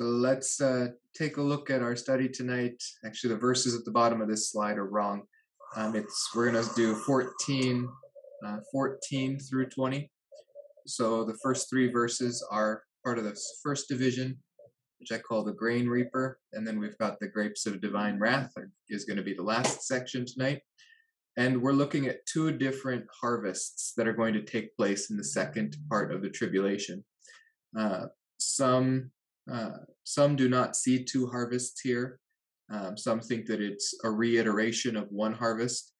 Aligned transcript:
So 0.00 0.06
let's 0.06 0.62
uh, 0.62 0.86
take 1.14 1.36
a 1.36 1.42
look 1.42 1.68
at 1.68 1.82
our 1.82 1.94
study 1.94 2.26
tonight. 2.26 2.82
Actually, 3.04 3.34
the 3.34 3.40
verses 3.40 3.74
at 3.74 3.84
the 3.84 3.90
bottom 3.90 4.22
of 4.22 4.28
this 4.28 4.50
slide 4.50 4.78
are 4.78 4.86
wrong. 4.86 5.24
Um, 5.76 5.94
it's 5.94 6.30
we're 6.34 6.50
gonna 6.50 6.64
do 6.74 6.94
14, 6.94 7.86
uh, 8.46 8.56
14 8.72 9.38
through 9.38 9.68
20. 9.68 10.10
So 10.86 11.24
the 11.24 11.36
first 11.42 11.68
three 11.68 11.92
verses 11.92 12.42
are 12.50 12.82
part 13.04 13.18
of 13.18 13.24
the 13.24 13.38
first 13.62 13.90
division, 13.90 14.38
which 15.00 15.12
I 15.12 15.18
call 15.18 15.44
the 15.44 15.52
grain 15.52 15.86
reaper, 15.86 16.38
and 16.54 16.66
then 16.66 16.80
we've 16.80 16.96
got 16.96 17.20
the 17.20 17.28
grapes 17.28 17.66
of 17.66 17.82
divine 17.82 18.18
wrath 18.18 18.54
is 18.88 19.04
going 19.04 19.18
to 19.18 19.22
be 19.22 19.34
the 19.34 19.42
last 19.42 19.82
section 19.86 20.24
tonight. 20.24 20.62
And 21.36 21.60
we're 21.60 21.72
looking 21.72 22.06
at 22.06 22.24
two 22.24 22.52
different 22.52 23.04
harvests 23.20 23.92
that 23.98 24.08
are 24.08 24.14
going 24.14 24.32
to 24.32 24.42
take 24.42 24.74
place 24.78 25.10
in 25.10 25.18
the 25.18 25.24
second 25.24 25.76
part 25.90 26.10
of 26.10 26.22
the 26.22 26.30
tribulation. 26.30 27.04
Uh, 27.78 28.06
some 28.38 29.10
uh, 29.50 29.70
some 30.04 30.36
do 30.36 30.48
not 30.48 30.76
see 30.76 31.04
two 31.04 31.26
harvests 31.26 31.80
here. 31.80 32.18
Um, 32.72 32.96
some 32.96 33.20
think 33.20 33.46
that 33.46 33.60
it's 33.60 33.94
a 34.04 34.10
reiteration 34.10 34.96
of 34.96 35.10
one 35.10 35.34
harvest, 35.34 35.92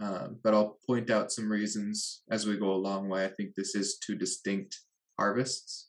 um, 0.00 0.38
but 0.44 0.54
I'll 0.54 0.78
point 0.86 1.10
out 1.10 1.32
some 1.32 1.50
reasons 1.50 2.22
as 2.30 2.46
we 2.46 2.58
go 2.58 2.72
along 2.72 3.08
why 3.08 3.24
I 3.24 3.28
think 3.28 3.54
this 3.54 3.74
is 3.74 3.98
two 3.98 4.14
distinct 4.14 4.78
harvests. 5.18 5.88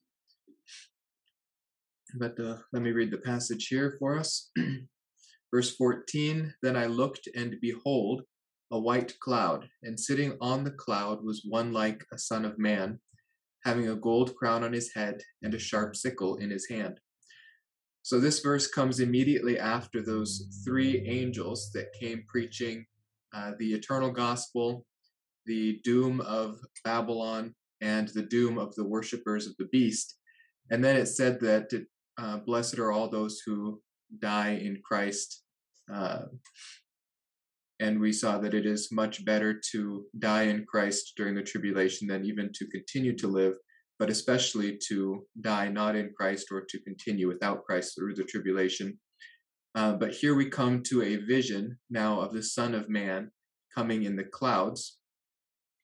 But 2.15 2.39
uh, 2.39 2.57
let 2.73 2.81
me 2.81 2.91
read 2.91 3.11
the 3.11 3.17
passage 3.17 3.67
here 3.67 3.95
for 3.99 4.17
us. 4.17 4.51
Verse 5.53 5.75
14 5.75 6.53
Then 6.63 6.75
I 6.75 6.85
looked, 6.85 7.27
and 7.35 7.55
behold, 7.61 8.23
a 8.71 8.79
white 8.79 9.19
cloud, 9.19 9.67
and 9.83 9.99
sitting 9.99 10.37
on 10.41 10.63
the 10.63 10.71
cloud 10.71 11.23
was 11.23 11.45
one 11.47 11.73
like 11.73 12.05
a 12.13 12.17
son 12.17 12.45
of 12.45 12.57
man, 12.57 12.99
having 13.65 13.89
a 13.89 13.95
gold 13.95 14.35
crown 14.35 14.63
on 14.63 14.73
his 14.73 14.93
head 14.93 15.21
and 15.43 15.53
a 15.53 15.59
sharp 15.59 15.95
sickle 15.95 16.37
in 16.37 16.49
his 16.49 16.67
hand. 16.69 16.99
So 18.01 18.19
this 18.19 18.39
verse 18.39 18.67
comes 18.67 18.99
immediately 18.99 19.59
after 19.59 20.01
those 20.01 20.61
three 20.65 21.05
angels 21.07 21.71
that 21.73 21.93
came 21.99 22.23
preaching 22.27 22.85
uh, 23.35 23.51
the 23.59 23.73
eternal 23.73 24.11
gospel, 24.11 24.85
the 25.45 25.79
doom 25.83 26.21
of 26.21 26.59
Babylon, 26.83 27.53
and 27.81 28.07
the 28.09 28.23
doom 28.23 28.57
of 28.57 28.73
the 28.75 28.85
worshippers 28.85 29.47
of 29.47 29.55
the 29.57 29.67
beast. 29.71 30.17
And 30.71 30.83
then 30.83 30.95
it 30.95 31.07
said 31.07 31.39
that 31.41 31.69
uh, 32.17 32.37
blessed 32.37 32.79
are 32.79 32.91
all 32.91 33.09
those 33.09 33.41
who 33.45 33.81
die 34.19 34.59
in 34.61 34.81
Christ. 34.83 35.43
Uh, 35.91 36.23
and 37.79 37.99
we 37.99 38.11
saw 38.11 38.37
that 38.39 38.53
it 38.53 38.65
is 38.65 38.91
much 38.91 39.23
better 39.23 39.59
to 39.71 40.05
die 40.19 40.43
in 40.43 40.65
Christ 40.65 41.13
during 41.15 41.35
the 41.35 41.43
tribulation 41.43 42.07
than 42.07 42.25
even 42.25 42.51
to 42.53 42.67
continue 42.67 43.15
to 43.17 43.27
live, 43.27 43.53
but 43.99 44.09
especially 44.09 44.79
to 44.87 45.25
die 45.41 45.67
not 45.67 45.95
in 45.95 46.13
Christ 46.17 46.47
or 46.51 46.61
to 46.61 46.79
continue 46.79 47.27
without 47.27 47.65
Christ 47.65 47.95
through 47.95 48.15
the 48.15 48.23
tribulation. 48.23 48.97
Uh, 49.75 49.93
but 49.93 50.13
here 50.13 50.35
we 50.35 50.49
come 50.49 50.81
to 50.83 51.03
a 51.03 51.17
vision 51.17 51.77
now 51.89 52.19
of 52.19 52.33
the 52.33 52.41
Son 52.41 52.73
of 52.73 52.89
Man 52.89 53.29
coming 53.75 54.03
in 54.03 54.15
the 54.15 54.23
clouds. 54.23 54.97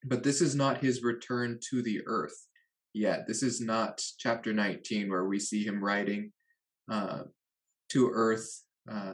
But 0.05 0.23
this 0.23 0.41
is 0.41 0.55
not 0.55 0.79
his 0.79 1.03
return 1.03 1.59
to 1.69 1.81
the 1.81 2.01
earth 2.07 2.47
yet. 2.93 3.27
This 3.27 3.43
is 3.43 3.59
not 3.59 4.01
chapter 4.17 4.53
19 4.53 5.09
where 5.09 5.25
we 5.25 5.39
see 5.39 5.63
him 5.63 5.83
riding 5.83 6.31
uh, 6.89 7.23
to 7.89 8.09
earth. 8.13 8.63
Uh, 8.89 9.13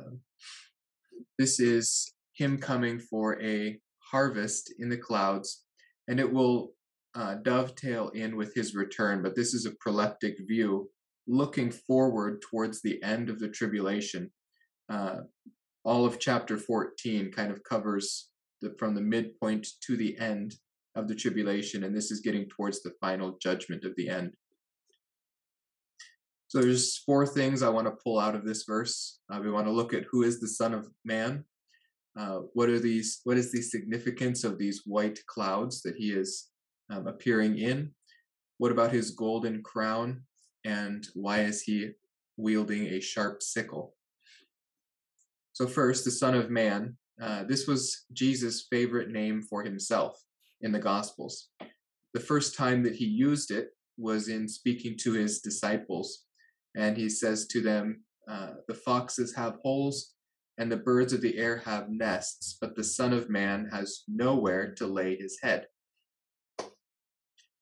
this 1.40 1.60
is 1.60 2.14
him 2.34 2.58
coming 2.58 3.00
for 3.00 3.42
a 3.42 3.80
harvest 4.12 4.74
in 4.80 4.90
the 4.90 4.98
clouds, 4.98 5.64
and 6.08 6.20
it 6.20 6.32
will 6.32 6.74
uh, 7.16 7.36
dovetail 7.36 8.10
in 8.10 8.36
with 8.36 8.54
his 8.54 8.76
return. 8.76 9.22
But 9.22 9.36
this 9.36 9.54
is 9.54 9.66
a 9.66 9.76
proleptic 9.86 10.36
view 10.48 10.90
looking 11.28 11.72
forward 11.72 12.42
towards 12.42 12.82
the 12.82 13.02
end 13.04 13.30
of 13.30 13.40
the 13.40 13.50
tribulation. 13.50 14.32
Uh, 14.90 15.22
all 15.84 16.06
of 16.06 16.20
chapter 16.20 16.58
14 16.58 17.32
kind 17.32 17.52
of 17.52 17.64
covers 17.64 18.30
the, 18.62 18.76
from 18.78 18.96
the 18.96 19.02
midpoint 19.02 19.68
to 19.88 19.98
the 19.98 20.18
end 20.20 20.56
of 20.96 21.08
the 21.08 21.16
tribulation, 21.16 21.84
and 21.84 21.96
this 21.96 22.12
is 22.12 22.20
getting 22.20 22.48
towards 22.50 22.82
the 22.82 22.94
final 23.02 23.38
judgment 23.42 23.86
of 23.86 23.96
the 23.96 24.10
end. 24.10 24.34
So 26.48 26.60
there's 26.60 26.98
four 26.98 27.26
things 27.26 27.64
I 27.64 27.70
want 27.70 27.88
to 27.88 27.98
pull 28.04 28.20
out 28.20 28.36
of 28.36 28.46
this 28.46 28.66
verse. 28.68 29.20
Uh, 29.32 29.40
we 29.42 29.50
want 29.50 29.68
to 29.68 29.72
look 29.72 29.94
at 29.94 30.04
who 30.12 30.24
is 30.24 30.42
the 30.42 30.50
Son 30.50 30.74
of 30.74 30.90
Man. 31.06 31.46
Uh, 32.20 32.40
what 32.54 32.68
are 32.68 32.80
these? 32.80 33.22
What 33.24 33.38
is 33.38 33.54
the 33.54 33.62
significance 33.62 34.44
of 34.44 34.58
these 34.58 34.82
white 34.86 35.18
clouds 35.28 35.82
that 35.84 35.96
he 35.96 36.12
is 36.12 36.51
um, 36.92 37.08
appearing 37.08 37.58
in? 37.58 37.92
What 38.58 38.72
about 38.72 38.92
his 38.92 39.12
golden 39.12 39.64
crown? 39.64 40.24
And 40.66 41.08
why 41.16 41.42
is 41.42 41.62
he 41.62 41.92
wielding 42.38 42.88
a 42.88 43.00
sharp 43.00 43.42
sickle? 43.42 43.96
So 45.54 45.68
first, 45.68 46.06
the 46.06 46.12
Son 46.12 46.36
of 46.36 46.50
Man. 46.50 46.98
Uh, 47.22 47.44
this 47.44 47.68
was 47.68 48.06
Jesus' 48.14 48.68
favorite 48.70 49.10
name 49.10 49.42
for 49.44 49.64
himself 49.64 50.20
in 50.62 50.72
the 50.72 50.80
Gospels. 50.80 51.50
The 52.14 52.20
first 52.20 52.56
time 52.56 52.84
that 52.84 52.96
he 52.96 53.06
used 53.06 53.52
it 53.52 53.70
was 53.98 54.28
in 54.28 54.48
speaking 54.48 54.98
to 55.00 55.14
his 55.14 55.40
disciples, 55.40 56.26
and 56.76 56.98
he 56.98 57.10
says 57.10 57.48
to 57.48 57.62
them, 57.62 58.04
uh, 58.28 58.54
The 58.68 58.74
foxes 58.74 59.36
have 59.36 59.60
holes, 59.62 60.14
and 60.58 60.72
the 60.72 60.78
birds 60.78 61.14
of 61.14 61.22
the 61.22 61.38
air 61.38 61.58
have 61.58 61.90
nests, 61.90 62.58
but 62.60 62.76
the 62.76 62.84
Son 62.84 63.14
of 63.14 63.30
Man 63.30 63.70
has 63.72 64.04
nowhere 64.08 64.74
to 64.76 64.88
lay 64.88 65.16
his 65.16 65.40
head. 65.42 65.68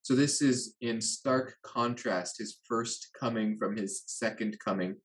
So, 0.10 0.16
this 0.16 0.42
is 0.42 0.74
in 0.82 1.00
stark 1.02 1.54
contrast, 1.62 2.40
his 2.40 2.58
first 2.68 3.10
coming 3.20 3.60
from 3.60 3.78
his 3.78 4.02
second 4.08 4.58
coming. 4.58 4.96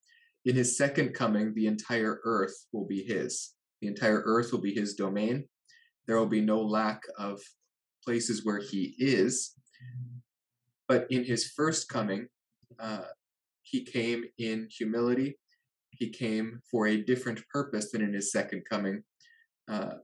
In 0.46 0.56
his 0.56 0.78
second 0.78 1.12
coming, 1.12 1.52
the 1.52 1.66
entire 1.66 2.22
earth 2.24 2.54
will 2.72 2.86
be 2.86 3.02
his. 3.02 3.52
The 3.82 3.88
entire 3.88 4.22
earth 4.24 4.50
will 4.50 4.62
be 4.62 4.72
his 4.72 4.94
domain. 4.94 5.44
There 6.06 6.16
will 6.16 6.24
be 6.24 6.40
no 6.40 6.62
lack 6.62 7.02
of 7.18 7.38
places 8.02 8.46
where 8.46 8.60
he 8.60 8.94
is. 8.98 9.52
But 10.88 11.06
in 11.10 11.22
his 11.22 11.50
first 11.50 11.90
coming, 11.90 12.28
uh, 12.80 13.08
he 13.60 13.84
came 13.84 14.24
in 14.38 14.68
humility. 14.70 15.38
He 15.90 16.08
came 16.08 16.62
for 16.70 16.86
a 16.86 17.02
different 17.02 17.46
purpose 17.52 17.90
than 17.90 18.00
in 18.00 18.14
his 18.14 18.32
second 18.32 18.62
coming. 18.70 19.02
Uh, 19.70 19.96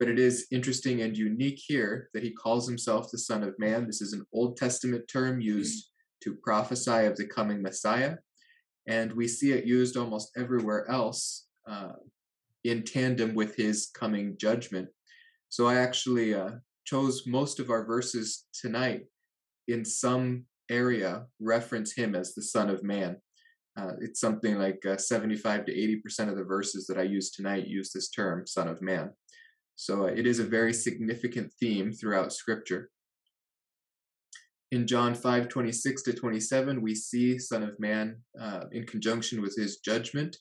but 0.00 0.08
it 0.08 0.18
is 0.18 0.46
interesting 0.50 1.02
and 1.02 1.16
unique 1.16 1.60
here 1.64 2.08
that 2.14 2.22
he 2.22 2.30
calls 2.30 2.66
himself 2.66 3.10
the 3.10 3.18
Son 3.18 3.42
of 3.42 3.56
Man. 3.58 3.86
This 3.86 4.00
is 4.00 4.14
an 4.14 4.24
Old 4.32 4.56
Testament 4.56 5.06
term 5.06 5.42
used 5.42 5.90
to 6.22 6.34
prophesy 6.42 7.04
of 7.04 7.16
the 7.16 7.26
coming 7.26 7.60
Messiah. 7.60 8.16
And 8.88 9.12
we 9.12 9.28
see 9.28 9.52
it 9.52 9.66
used 9.66 9.98
almost 9.98 10.30
everywhere 10.38 10.90
else 10.90 11.48
uh, 11.68 11.92
in 12.64 12.82
tandem 12.82 13.34
with 13.34 13.54
his 13.56 13.90
coming 13.94 14.36
judgment. 14.38 14.88
So 15.50 15.66
I 15.66 15.76
actually 15.76 16.34
uh, 16.34 16.52
chose 16.86 17.26
most 17.26 17.60
of 17.60 17.68
our 17.68 17.84
verses 17.84 18.46
tonight 18.58 19.02
in 19.68 19.84
some 19.84 20.46
area 20.70 21.26
reference 21.40 21.92
him 21.92 22.14
as 22.14 22.34
the 22.34 22.42
Son 22.42 22.70
of 22.70 22.82
Man. 22.82 23.18
Uh, 23.78 23.92
it's 24.00 24.20
something 24.20 24.56
like 24.56 24.84
uh, 24.86 24.96
75 24.96 25.66
to 25.66 25.72
80% 25.72 26.30
of 26.30 26.36
the 26.36 26.44
verses 26.44 26.86
that 26.86 26.98
I 26.98 27.02
use 27.02 27.30
tonight 27.30 27.66
use 27.66 27.92
this 27.92 28.08
term, 28.08 28.46
Son 28.46 28.66
of 28.66 28.80
Man. 28.80 29.10
So 29.76 30.04
uh, 30.04 30.06
it 30.06 30.26
is 30.26 30.38
a 30.38 30.44
very 30.44 30.72
significant 30.72 31.52
theme 31.54 31.92
throughout 31.92 32.32
Scripture. 32.32 32.90
In 34.72 34.86
John 34.86 35.14
5 35.14 35.48
26 35.48 36.02
to 36.04 36.12
27, 36.12 36.80
we 36.80 36.94
see 36.94 37.38
Son 37.38 37.62
of 37.62 37.78
Man 37.80 38.18
uh, 38.40 38.64
in 38.72 38.86
conjunction 38.86 39.42
with 39.42 39.56
his 39.56 39.78
judgment 39.78 40.36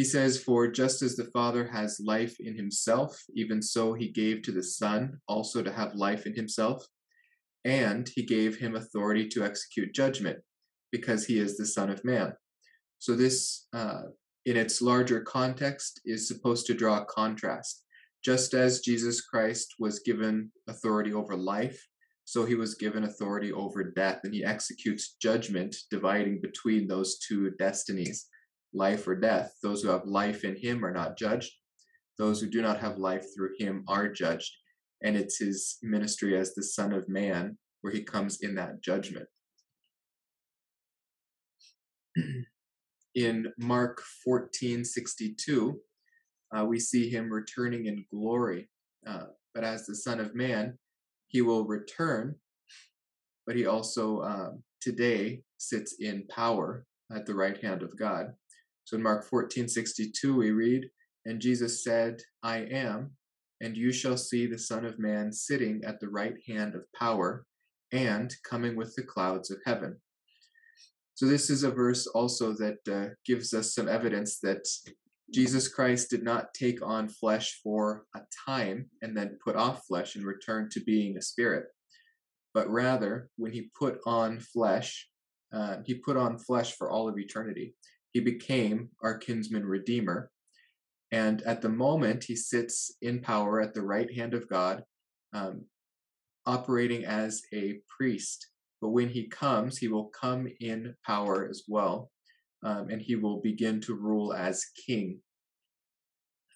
he 0.00 0.04
says, 0.04 0.42
For 0.42 0.66
just 0.66 1.02
as 1.02 1.14
the 1.14 1.26
Father 1.26 1.66
has 1.66 2.00
life 2.02 2.40
in 2.40 2.56
himself, 2.56 3.22
even 3.34 3.60
so 3.60 3.92
he 3.92 4.08
gave 4.08 4.40
to 4.42 4.50
the 4.50 4.62
Son 4.62 5.20
also 5.28 5.62
to 5.62 5.70
have 5.70 5.94
life 5.94 6.24
in 6.24 6.34
himself. 6.34 6.86
And 7.66 8.08
he 8.08 8.22
gave 8.22 8.56
him 8.56 8.76
authority 8.76 9.28
to 9.28 9.44
execute 9.44 9.94
judgment, 9.94 10.38
because 10.90 11.26
he 11.26 11.38
is 11.38 11.58
the 11.58 11.66
Son 11.66 11.90
of 11.90 12.02
Man. 12.02 12.32
So, 12.98 13.14
this, 13.14 13.66
uh, 13.74 14.04
in 14.46 14.56
its 14.56 14.80
larger 14.80 15.20
context, 15.20 16.00
is 16.06 16.26
supposed 16.26 16.64
to 16.68 16.74
draw 16.74 17.02
a 17.02 17.04
contrast. 17.04 17.84
Just 18.24 18.54
as 18.54 18.80
Jesus 18.80 19.22
Christ 19.22 19.74
was 19.78 20.00
given 20.00 20.52
authority 20.68 21.12
over 21.12 21.36
life, 21.36 21.86
so 22.24 22.44
he 22.44 22.54
was 22.54 22.74
given 22.74 23.04
authority 23.04 23.52
over 23.52 23.82
death, 23.82 24.20
and 24.24 24.34
he 24.34 24.44
executes 24.44 25.16
judgment, 25.20 25.74
dividing 25.90 26.40
between 26.40 26.86
those 26.86 27.18
two 27.18 27.50
destinies 27.58 28.28
life 28.72 29.08
or 29.08 29.16
death. 29.16 29.52
Those 29.62 29.82
who 29.82 29.88
have 29.88 30.04
life 30.04 30.44
in 30.44 30.56
him 30.56 30.84
are 30.84 30.92
not 30.92 31.18
judged. 31.18 31.52
Those 32.18 32.40
who 32.40 32.48
do 32.48 32.62
not 32.62 32.78
have 32.80 32.98
life 32.98 33.24
through 33.34 33.54
him 33.58 33.84
are 33.88 34.08
judged. 34.08 34.52
And 35.02 35.16
it's 35.16 35.38
his 35.38 35.78
ministry 35.82 36.38
as 36.38 36.54
the 36.54 36.62
Son 36.62 36.92
of 36.92 37.08
Man 37.08 37.58
where 37.80 37.92
he 37.92 38.02
comes 38.02 38.40
in 38.42 38.54
that 38.56 38.82
judgment. 38.82 39.26
in 43.14 43.52
Mark 43.58 44.02
14 44.24 44.84
62, 44.84 45.80
uh, 46.56 46.64
we 46.64 46.78
see 46.78 47.08
him 47.08 47.30
returning 47.30 47.86
in 47.86 48.04
glory. 48.10 48.68
Uh, 49.06 49.26
but 49.54 49.64
as 49.64 49.86
the 49.86 49.94
Son 49.94 50.20
of 50.20 50.34
Man, 50.34 50.78
he 51.28 51.42
will 51.42 51.64
return, 51.64 52.34
but 53.46 53.56
he 53.56 53.66
also 53.66 54.22
um, 54.22 54.62
today 54.80 55.42
sits 55.58 55.96
in 56.00 56.26
power 56.28 56.84
at 57.14 57.26
the 57.26 57.34
right 57.34 57.62
hand 57.62 57.82
of 57.82 57.96
God. 57.98 58.32
So 58.84 58.96
in 58.96 59.02
Mark 59.02 59.24
14 59.28 59.68
62, 59.68 60.36
we 60.36 60.50
read, 60.50 60.90
And 61.24 61.40
Jesus 61.40 61.84
said, 61.84 62.20
I 62.42 62.58
am, 62.58 63.12
and 63.60 63.76
you 63.76 63.92
shall 63.92 64.16
see 64.16 64.46
the 64.46 64.58
Son 64.58 64.84
of 64.84 64.98
Man 64.98 65.32
sitting 65.32 65.82
at 65.84 66.00
the 66.00 66.08
right 66.08 66.34
hand 66.48 66.74
of 66.74 66.82
power 66.98 67.44
and 67.92 68.34
coming 68.48 68.76
with 68.76 68.94
the 68.94 69.02
clouds 69.02 69.50
of 69.50 69.58
heaven. 69.64 69.96
So, 71.14 71.26
this 71.26 71.50
is 71.50 71.64
a 71.64 71.70
verse 71.70 72.06
also 72.06 72.54
that 72.54 72.78
uh, 72.90 73.14
gives 73.26 73.52
us 73.52 73.74
some 73.74 73.88
evidence 73.88 74.38
that 74.40 74.66
Jesus 75.32 75.68
Christ 75.68 76.10
did 76.10 76.22
not 76.22 76.52
take 76.54 76.84
on 76.84 77.08
flesh 77.08 77.60
for 77.62 78.04
a 78.14 78.20
time 78.46 78.86
and 79.02 79.16
then 79.16 79.38
put 79.42 79.56
off 79.56 79.86
flesh 79.86 80.16
and 80.16 80.24
return 80.24 80.68
to 80.70 80.80
being 80.80 81.16
a 81.16 81.22
spirit, 81.22 81.66
but 82.52 82.68
rather, 82.68 83.28
when 83.36 83.52
he 83.52 83.70
put 83.78 84.00
on 84.06 84.40
flesh, 84.40 85.08
uh, 85.52 85.78
he 85.84 85.94
put 85.94 86.16
on 86.16 86.38
flesh 86.38 86.76
for 86.76 86.90
all 86.90 87.08
of 87.08 87.18
eternity. 87.18 87.74
He 88.12 88.20
became 88.20 88.90
our 89.02 89.18
kinsman 89.18 89.64
redeemer. 89.64 90.30
And 91.12 91.42
at 91.42 91.62
the 91.62 91.68
moment, 91.68 92.24
he 92.24 92.36
sits 92.36 92.96
in 93.02 93.20
power 93.20 93.60
at 93.60 93.74
the 93.74 93.82
right 93.82 94.12
hand 94.12 94.34
of 94.34 94.48
God, 94.48 94.84
um, 95.32 95.64
operating 96.46 97.04
as 97.04 97.42
a 97.52 97.80
priest. 97.96 98.48
But 98.80 98.90
when 98.90 99.08
he 99.08 99.26
comes, 99.26 99.78
he 99.78 99.88
will 99.88 100.06
come 100.06 100.48
in 100.60 100.94
power 101.04 101.48
as 101.48 101.64
well, 101.68 102.10
um, 102.62 102.90
and 102.90 103.00
he 103.00 103.16
will 103.16 103.40
begin 103.40 103.80
to 103.82 103.94
rule 103.94 104.32
as 104.32 104.64
king. 104.86 105.18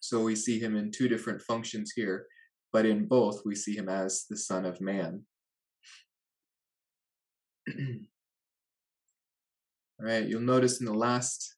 So 0.00 0.22
we 0.22 0.36
see 0.36 0.58
him 0.58 0.76
in 0.76 0.90
two 0.90 1.08
different 1.08 1.40
functions 1.42 1.92
here, 1.96 2.26
but 2.72 2.84
in 2.84 3.06
both 3.06 3.42
we 3.44 3.54
see 3.54 3.74
him 3.74 3.88
as 3.88 4.26
the 4.28 4.36
Son 4.36 4.66
of 4.66 4.80
Man. 4.80 5.22
All 10.00 10.06
right, 10.06 10.26
you'll 10.26 10.40
notice 10.40 10.80
in 10.80 10.86
the 10.86 10.92
last 10.92 11.56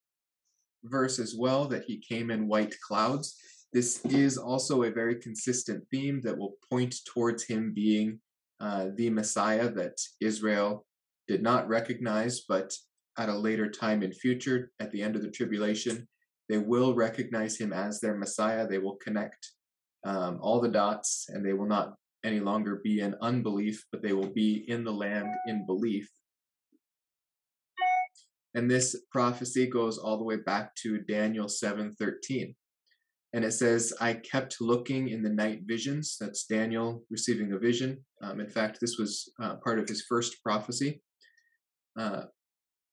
verse 0.85 1.19
as 1.19 1.35
well 1.37 1.67
that 1.69 1.85
he 1.85 1.99
came 1.99 2.31
in 2.31 2.47
white 2.47 2.75
clouds. 2.87 3.37
This 3.73 4.05
is 4.07 4.39
also 4.39 4.85
a 4.85 4.91
very 4.91 5.17
consistent 5.17 5.85
theme 5.91 6.21
that 6.23 6.39
will 6.39 6.55
point 6.71 6.95
towards 7.13 7.45
him 7.45 7.73
being 7.75 8.21
uh, 8.61 8.89
the 8.95 9.11
Messiah 9.11 9.69
that 9.71 9.99
Israel 10.21 10.87
did 11.29 11.43
not 11.43 11.69
recognize, 11.69 12.43
but 12.49 12.73
at 13.19 13.29
a 13.29 13.37
later 13.37 13.71
time 13.71 14.03
in 14.03 14.13
future, 14.13 14.71
at 14.81 14.91
the 14.93 15.03
end 15.03 15.17
of 15.17 15.23
the 15.23 15.31
tribulation, 15.31 16.07
they 16.49 16.59
will 16.59 16.95
recognize 16.95 17.57
him 17.57 17.73
as 17.73 18.01
their 18.01 18.17
Messiah. 18.17 18.67
They 18.67 18.79
will 18.79 18.97
connect 18.97 19.53
um, 20.05 20.39
all 20.41 20.61
the 20.61 20.69
dots, 20.69 21.27
and 21.29 21.45
they 21.45 21.53
will 21.53 21.67
not 21.67 21.95
any 22.25 22.41
longer 22.41 22.81
be 22.83 23.01
in 23.01 23.15
unbelief, 23.21 23.85
but 23.91 24.03
they 24.03 24.13
will 24.13 24.33
be 24.33 24.65
in 24.69 24.85
the 24.85 24.93
land 24.93 25.29
in 25.47 25.67
belief. 25.67 26.09
And 28.55 28.71
this 28.71 28.97
prophecy 29.11 29.67
goes 29.67 29.99
all 29.99 30.17
the 30.17 30.25
way 30.25 30.37
back 30.37 30.75
to 30.77 31.01
Daniel 31.01 31.47
7:13. 31.47 32.55
And 33.33 33.45
it 33.45 33.53
says, 33.53 33.93
I 34.01 34.15
kept 34.15 34.63
looking 34.63 35.09
in 35.09 35.23
the 35.23 35.29
night 35.29 35.63
visions. 35.67 36.17
That's 36.19 36.47
Daniel 36.47 37.05
receiving 37.11 37.53
a 37.53 37.59
vision. 37.59 38.03
Um, 38.23 38.41
in 38.41 38.49
fact, 38.49 38.79
this 38.81 38.97
was 38.99 39.31
uh, 39.43 39.57
part 39.57 39.79
of 39.79 39.87
his 39.87 40.07
first 40.09 40.43
prophecy, 40.43 41.03
uh, 41.99 42.23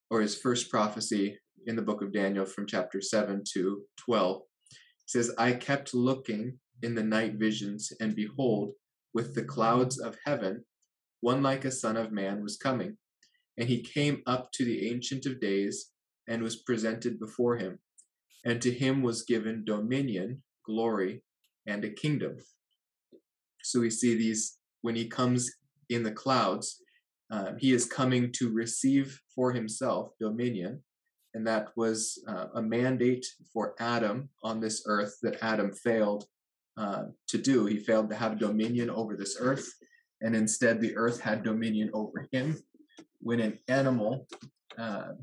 or 0.09 0.21
his 0.21 0.37
first 0.37 0.69
prophecy 0.69 1.37
in 1.65 1.75
the 1.75 1.81
book 1.81 2.01
of 2.01 2.13
Daniel 2.13 2.45
from 2.45 2.67
chapter 2.67 3.01
7 3.01 3.43
to 3.53 3.83
12. 3.97 4.41
It 4.71 4.77
says, 5.05 5.31
I 5.37 5.53
kept 5.53 5.93
looking 5.93 6.59
in 6.81 6.95
the 6.95 7.03
night 7.03 7.35
visions, 7.35 7.91
and 7.99 8.15
behold, 8.15 8.73
with 9.13 9.35
the 9.35 9.43
clouds 9.43 9.99
of 9.99 10.17
heaven, 10.25 10.65
one 11.21 11.41
like 11.41 11.65
a 11.65 11.71
son 11.71 11.95
of 11.95 12.11
man 12.11 12.43
was 12.43 12.57
coming. 12.57 12.97
And 13.57 13.69
he 13.69 13.81
came 13.81 14.21
up 14.25 14.51
to 14.53 14.65
the 14.65 14.89
Ancient 14.89 15.25
of 15.25 15.39
Days 15.39 15.91
and 16.27 16.41
was 16.41 16.57
presented 16.57 17.19
before 17.19 17.57
him. 17.57 17.79
And 18.45 18.61
to 18.61 18.71
him 18.71 19.01
was 19.01 19.23
given 19.23 19.63
dominion, 19.63 20.43
glory, 20.65 21.23
and 21.65 21.85
a 21.85 21.89
kingdom. 21.89 22.37
So 23.61 23.79
we 23.79 23.89
see 23.89 24.15
these 24.15 24.57
when 24.81 24.95
he 24.95 25.07
comes 25.07 25.49
in 25.89 26.03
the 26.03 26.11
clouds, 26.11 26.81
uh, 27.31 27.53
he 27.57 27.73
is 27.73 27.85
coming 27.85 28.31
to 28.33 28.51
receive 28.51 29.19
for 29.33 29.51
himself 29.51 30.11
dominion. 30.19 30.81
And 31.33 31.47
that 31.47 31.69
was 31.75 32.23
uh, 32.27 32.47
a 32.55 32.61
mandate 32.61 33.25
for 33.51 33.73
Adam 33.79 34.29
on 34.43 34.59
this 34.59 34.83
earth 34.85 35.17
that 35.23 35.37
Adam 35.41 35.71
failed 35.71 36.25
uh, 36.77 37.05
to 37.27 37.37
do. 37.37 37.65
He 37.65 37.77
failed 37.77 38.09
to 38.09 38.15
have 38.15 38.39
dominion 38.39 38.89
over 38.89 39.15
this 39.15 39.37
earth, 39.39 39.67
and 40.21 40.35
instead 40.35 40.79
the 40.79 40.95
earth 40.95 41.19
had 41.19 41.43
dominion 41.43 41.89
over 41.93 42.27
him 42.31 42.57
when 43.19 43.39
an 43.39 43.57
animal, 43.67 44.27
uh, 44.77 45.13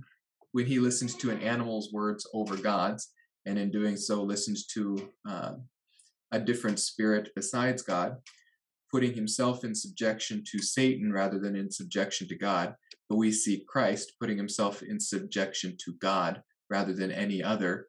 when 0.53 0.67
he 0.67 0.79
listens 0.79 1.15
to 1.17 1.31
an 1.31 1.41
animal's 1.41 1.93
words 1.93 2.27
over 2.35 2.57
God's, 2.57 3.13
and 3.47 3.59
in 3.59 3.71
doing 3.71 3.97
so 3.97 4.23
listens 4.23 4.67
to 4.69 5.13
uh, 5.29 5.53
a 6.33 6.41
different 6.41 6.79
spirit 6.79 7.31
besides 7.35 7.83
God, 7.83 8.17
putting 8.91 9.15
himself 9.15 9.65
in 9.65 9.75
subjection 9.75 10.43
to 10.51 10.59
Satan 10.59 11.13
rather 11.13 11.39
than 11.39 11.57
in 11.57 11.71
subjection 11.71 12.29
to 12.29 12.37
God. 12.37 12.75
But 13.09 13.17
we 13.17 13.33
see 13.33 13.65
Christ 13.69 14.13
putting 14.21 14.37
himself 14.37 14.83
in 14.83 14.99
subjection 14.99 15.77
to 15.85 15.95
God 16.01 16.43
rather 16.69 16.93
than 16.93 17.11
any 17.11 17.43
other. 17.43 17.89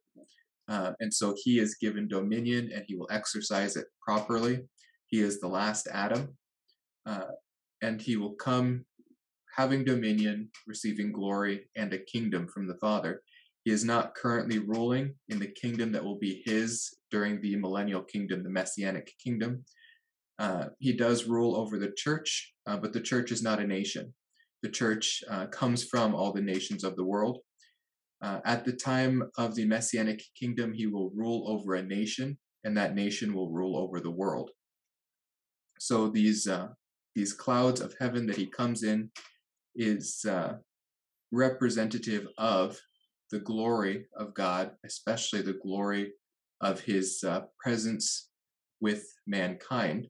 Uh, 0.68 0.94
and 1.00 1.13
so 1.13 1.36
he 1.44 1.59
is 1.59 1.75
given 1.75 2.07
dominion 2.07 2.71
and 2.74 2.83
he 2.88 2.95
will 2.95 3.09
exercise 3.12 3.75
it 3.75 3.88
properly. 4.01 4.62
He 5.07 5.19
is 5.19 5.39
the 5.39 5.48
last 5.48 5.88
Adam. 5.92 6.38
Uh, 7.06 7.31
and 7.81 8.01
he 8.01 8.15
will 8.15 8.33
come 8.33 8.86
having 9.56 9.83
dominion, 9.83 10.50
receiving 10.68 11.12
glory, 11.12 11.68
and 11.75 11.94
a 11.94 11.97
kingdom 11.97 12.47
from 12.47 12.68
the 12.68 12.75
Father. 12.75 13.21
He 13.64 13.71
is 13.71 13.83
not 13.83 14.16
currently 14.16 14.59
ruling 14.59 15.14
in 15.30 15.40
the 15.40 15.47
kingdom 15.47 15.92
that 15.92 16.04
will 16.04 16.18
be 16.18 16.42
his 16.45 16.95
during 17.11 17.42
the 17.42 17.56
millennial 17.57 18.02
kingdom, 18.02 18.44
the 18.44 18.49
messianic 18.49 19.11
kingdom. 19.23 19.64
Uh, 20.42 20.69
he 20.80 20.92
does 20.92 21.26
rule 21.26 21.56
over 21.56 21.78
the 21.78 21.92
church, 21.95 22.52
uh, 22.66 22.76
but 22.76 22.92
the 22.94 23.00
church 23.00 23.31
is 23.31 23.44
not 23.44 23.60
a 23.60 23.68
nation. 23.68 24.12
The 24.64 24.69
church 24.69 25.24
uh, 25.30 25.45
comes 25.45 25.83
from 25.83 26.16
all 26.16 26.33
the 26.33 26.42
nations 26.42 26.83
of 26.83 26.95
the 26.95 27.04
world. 27.04 27.38
Uh, 28.24 28.40
at 28.44 28.66
the 28.66 28.74
time 28.74 29.30
of 29.38 29.54
the 29.54 29.66
messianic 29.66 30.24
kingdom, 30.36 30.74
he 30.74 30.88
will 30.88 31.12
rule 31.12 31.44
over 31.48 31.76
a 31.76 31.83
nation, 31.83 32.40
and 32.64 32.76
that 32.76 32.95
nation 32.95 33.36
will 33.36 33.52
rule 33.52 33.78
over 33.78 34.00
the 34.00 34.10
world. 34.10 34.50
So 35.80 36.07
these 36.07 36.48
uh, 36.48 36.69
these 37.14 37.33
clouds 37.33 37.80
of 37.80 37.94
heaven 38.00 38.26
that 38.26 38.38
he 38.38 38.48
comes 38.48 38.81
in 38.81 39.12
is 39.76 40.26
representative 41.31 42.28
of 42.40 42.80
the 43.30 43.40
glory 43.40 44.07
of 44.18 44.33
God, 44.33 44.71
especially 44.83 45.44
the 45.44 45.60
glory 45.62 46.14
of 46.62 46.80
his 46.80 47.24
presence 47.64 48.30
with 48.80 49.06
mankind. 49.28 50.07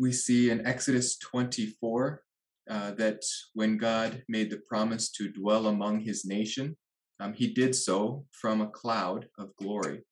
We 0.00 0.12
see 0.12 0.50
in 0.50 0.66
Exodus 0.66 1.18
24 1.18 2.22
uh, 2.70 2.90
that 2.92 3.22
when 3.54 3.76
God 3.78 4.22
made 4.28 4.50
the 4.50 4.60
promise 4.68 5.10
to 5.12 5.32
dwell 5.32 5.66
among 5.66 6.00
his 6.00 6.24
nation, 6.24 6.76
um, 7.20 7.32
he 7.32 7.52
did 7.52 7.74
so 7.74 8.24
from 8.32 8.60
a 8.60 8.68
cloud 8.68 9.26
of 9.38 9.56
glory. 9.56 10.04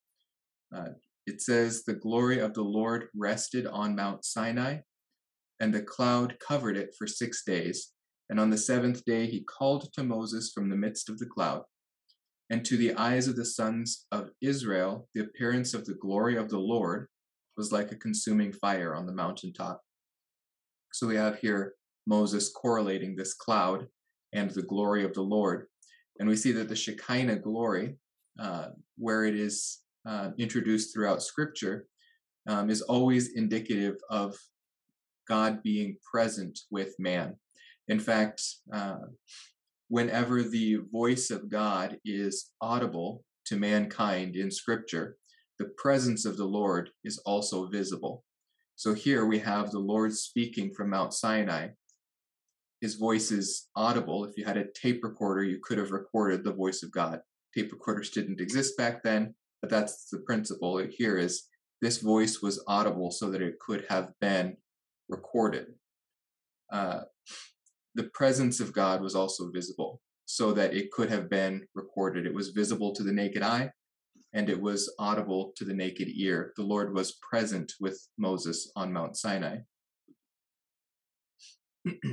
Uh, 0.74 0.90
it 1.26 1.40
says, 1.40 1.84
The 1.84 1.94
glory 1.94 2.40
of 2.40 2.54
the 2.54 2.62
Lord 2.62 3.08
rested 3.14 3.66
on 3.66 3.94
Mount 3.94 4.24
Sinai, 4.24 4.78
and 5.60 5.72
the 5.72 5.82
cloud 5.82 6.36
covered 6.40 6.76
it 6.76 6.94
for 6.98 7.06
six 7.06 7.44
days. 7.44 7.92
And 8.28 8.40
on 8.40 8.50
the 8.50 8.58
seventh 8.58 9.04
day 9.04 9.26
he 9.26 9.44
called 9.44 9.92
to 9.92 10.02
Moses 10.02 10.50
from 10.52 10.68
the 10.68 10.76
midst 10.76 11.08
of 11.08 11.18
the 11.18 11.26
cloud. 11.26 11.62
And 12.50 12.64
to 12.64 12.76
the 12.76 12.94
eyes 12.94 13.28
of 13.28 13.36
the 13.36 13.44
sons 13.44 14.06
of 14.10 14.30
Israel, 14.40 15.08
the 15.14 15.22
appearance 15.22 15.74
of 15.74 15.84
the 15.84 15.94
glory 15.94 16.36
of 16.36 16.48
the 16.48 16.58
Lord 16.58 17.08
was 17.56 17.72
like 17.72 17.92
a 17.92 17.96
consuming 17.96 18.52
fire 18.52 18.94
on 18.94 19.06
the 19.06 19.12
mountaintop. 19.12 19.80
So 20.92 21.06
we 21.06 21.16
have 21.16 21.38
here 21.38 21.74
Moses 22.06 22.50
correlating 22.50 23.16
this 23.16 23.34
cloud 23.34 23.86
and 24.32 24.50
the 24.50 24.62
glory 24.62 25.04
of 25.04 25.14
the 25.14 25.22
Lord. 25.22 25.66
And 26.18 26.28
we 26.28 26.36
see 26.36 26.52
that 26.52 26.68
the 26.68 26.76
Shekinah 26.76 27.40
glory, 27.40 27.96
uh, 28.38 28.68
where 28.96 29.24
it 29.24 29.34
is 29.34 29.80
uh, 30.08 30.30
introduced 30.38 30.94
throughout 30.94 31.22
Scripture, 31.22 31.86
um, 32.48 32.70
is 32.70 32.82
always 32.82 33.34
indicative 33.34 33.96
of 34.08 34.36
God 35.28 35.62
being 35.62 35.96
present 36.10 36.58
with 36.70 36.94
man. 36.98 37.36
In 37.88 37.98
fact, 37.98 38.42
uh, 38.72 38.98
whenever 39.88 40.42
the 40.42 40.78
voice 40.92 41.30
of 41.30 41.50
God 41.50 41.98
is 42.04 42.50
audible 42.60 43.24
to 43.46 43.56
mankind 43.56 44.36
in 44.36 44.50
Scripture, 44.50 45.16
the 45.58 45.72
presence 45.76 46.24
of 46.24 46.36
the 46.36 46.44
Lord 46.44 46.90
is 47.04 47.18
also 47.18 47.66
visible. 47.66 48.24
So 48.74 48.92
here 48.92 49.24
we 49.24 49.38
have 49.38 49.70
the 49.70 49.78
Lord 49.78 50.12
speaking 50.12 50.72
from 50.74 50.90
Mount 50.90 51.14
Sinai. 51.14 51.68
His 52.80 52.96
voice 52.96 53.30
is 53.30 53.68
audible. 53.74 54.24
If 54.24 54.36
you 54.36 54.44
had 54.44 54.58
a 54.58 54.70
tape 54.74 55.02
recorder, 55.02 55.42
you 55.42 55.58
could 55.62 55.78
have 55.78 55.92
recorded 55.92 56.44
the 56.44 56.52
voice 56.52 56.82
of 56.82 56.92
God. 56.92 57.20
Tape 57.54 57.72
recorders 57.72 58.10
didn't 58.10 58.40
exist 58.40 58.76
back 58.76 59.02
then, 59.02 59.34
but 59.62 59.70
that's 59.70 60.10
the 60.10 60.18
principle 60.18 60.78
here 60.78 61.16
is 61.16 61.44
this 61.80 61.98
voice 61.98 62.42
was 62.42 62.62
audible 62.66 63.10
so 63.10 63.30
that 63.30 63.40
it 63.40 63.58
could 63.58 63.86
have 63.88 64.12
been 64.20 64.56
recorded. 65.08 65.68
Uh, 66.70 67.00
the 67.94 68.10
presence 68.12 68.60
of 68.60 68.74
God 68.74 69.00
was 69.00 69.14
also 69.14 69.50
visible. 69.50 70.00
so 70.28 70.52
that 70.52 70.74
it 70.74 70.90
could 70.90 71.08
have 71.08 71.30
been 71.30 71.64
recorded. 71.74 72.26
It 72.26 72.34
was 72.34 72.48
visible 72.50 72.92
to 72.94 73.04
the 73.04 73.12
naked 73.12 73.42
eye 73.42 73.70
and 74.36 74.48
it 74.50 74.60
was 74.60 74.94
audible 74.98 75.54
to 75.56 75.64
the 75.64 75.72
naked 75.72 76.08
ear. 76.14 76.52
The 76.56 76.62
Lord 76.62 76.94
was 76.94 77.18
present 77.22 77.72
with 77.80 78.06
Moses 78.18 78.70
on 78.76 78.92
Mount 78.92 79.16
Sinai. 79.16 79.60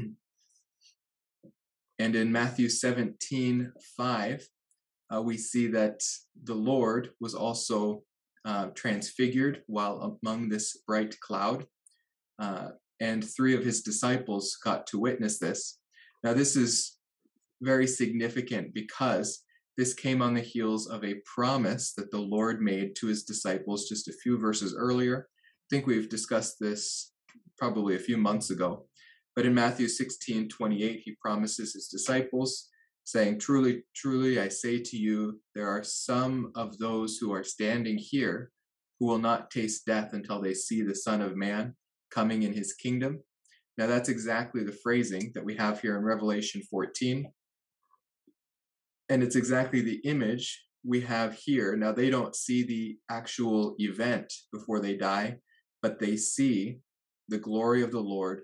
and 2.00 2.16
in 2.16 2.32
Matthew 2.32 2.70
17 2.70 3.74
5, 3.98 4.48
uh, 5.14 5.22
we 5.22 5.38
see 5.38 5.68
that 5.68 6.02
the 6.44 6.56
Lord 6.56 7.10
was 7.20 7.36
also 7.36 8.04
uh, 8.46 8.68
transfigured 8.68 9.64
while 9.68 10.18
among 10.24 10.48
this 10.48 10.78
bright 10.88 11.20
cloud. 11.20 11.66
Uh, 12.40 12.70
and 13.02 13.22
three 13.22 13.54
of 13.54 13.66
his 13.66 13.82
disciples 13.82 14.58
got 14.64 14.88
to 14.88 14.98
witness 14.98 15.40
this. 15.40 15.78
Now, 16.24 16.34
this 16.34 16.56
is 16.56 16.96
very 17.62 17.86
significant 17.86 18.74
because 18.74 19.44
this 19.78 19.94
came 19.94 20.22
on 20.22 20.34
the 20.34 20.42
heels 20.42 20.88
of 20.88 21.04
a 21.04 21.22
promise 21.26 21.94
that 21.94 22.12
the 22.12 22.20
Lord 22.20 22.62
made 22.62 22.96
to 22.98 23.08
his 23.08 23.24
disciples 23.24 23.90
just 23.90 24.08
a 24.08 24.14
few 24.14 24.38
verses 24.38 24.76
earlier. 24.78 25.28
I 25.30 25.68
think 25.70 25.88
we've 25.88 26.10
discussed 26.10 26.58
this 26.60 27.12
probably 27.58 27.96
a 27.96 28.00
few 28.00 28.18
months 28.18 28.52
ago. 28.52 28.86
But 29.36 29.46
in 29.46 29.54
Matthew 29.54 29.88
16 29.88 30.50
28, 30.50 31.02
he 31.04 31.18
promises 31.20 31.74
his 31.74 31.88
disciples, 31.88 32.70
saying, 33.04 33.40
Truly, 33.40 33.84
truly, 33.96 34.40
I 34.40 34.48
say 34.50 34.80
to 34.80 34.98
you, 34.98 35.40
there 35.56 35.68
are 35.68 35.84
some 35.84 36.52
of 36.56 36.78
those 36.78 37.18
who 37.18 37.34
are 37.34 37.44
standing 37.44 37.98
here 37.98 38.52
who 39.00 39.08
will 39.08 39.18
not 39.18 39.50
taste 39.50 39.88
death 39.88 40.14
until 40.14 40.40
they 40.40 40.54
see 40.54 40.84
the 40.84 40.96
Son 40.96 41.22
of 41.22 41.36
Man 41.36 41.76
coming 42.12 42.44
in 42.44 42.54
his 42.54 42.74
kingdom. 42.74 43.22
Now, 43.78 43.88
that's 43.88 44.10
exactly 44.10 44.64
the 44.64 44.78
phrasing 44.84 45.32
that 45.34 45.44
we 45.44 45.56
have 45.56 45.82
here 45.82 45.98
in 45.98 46.04
Revelation 46.04 46.62
14. 46.70 47.26
And 49.14 49.22
it's 49.22 49.36
exactly 49.36 49.82
the 49.82 50.02
image 50.06 50.66
we 50.84 51.00
have 51.02 51.36
here. 51.36 51.78
Now, 51.78 51.92
they 51.92 52.10
don't 52.10 52.36
see 52.36 52.64
the 52.64 52.98
actual 53.12 53.76
event 53.78 54.34
before 54.52 54.80
they 54.80 54.98
die, 54.98 55.36
but 55.84 56.00
they 56.00 56.18
see 56.18 56.80
the 57.30 57.38
glory 57.38 57.84
of 57.84 57.92
the 57.92 58.00
Lord 58.00 58.42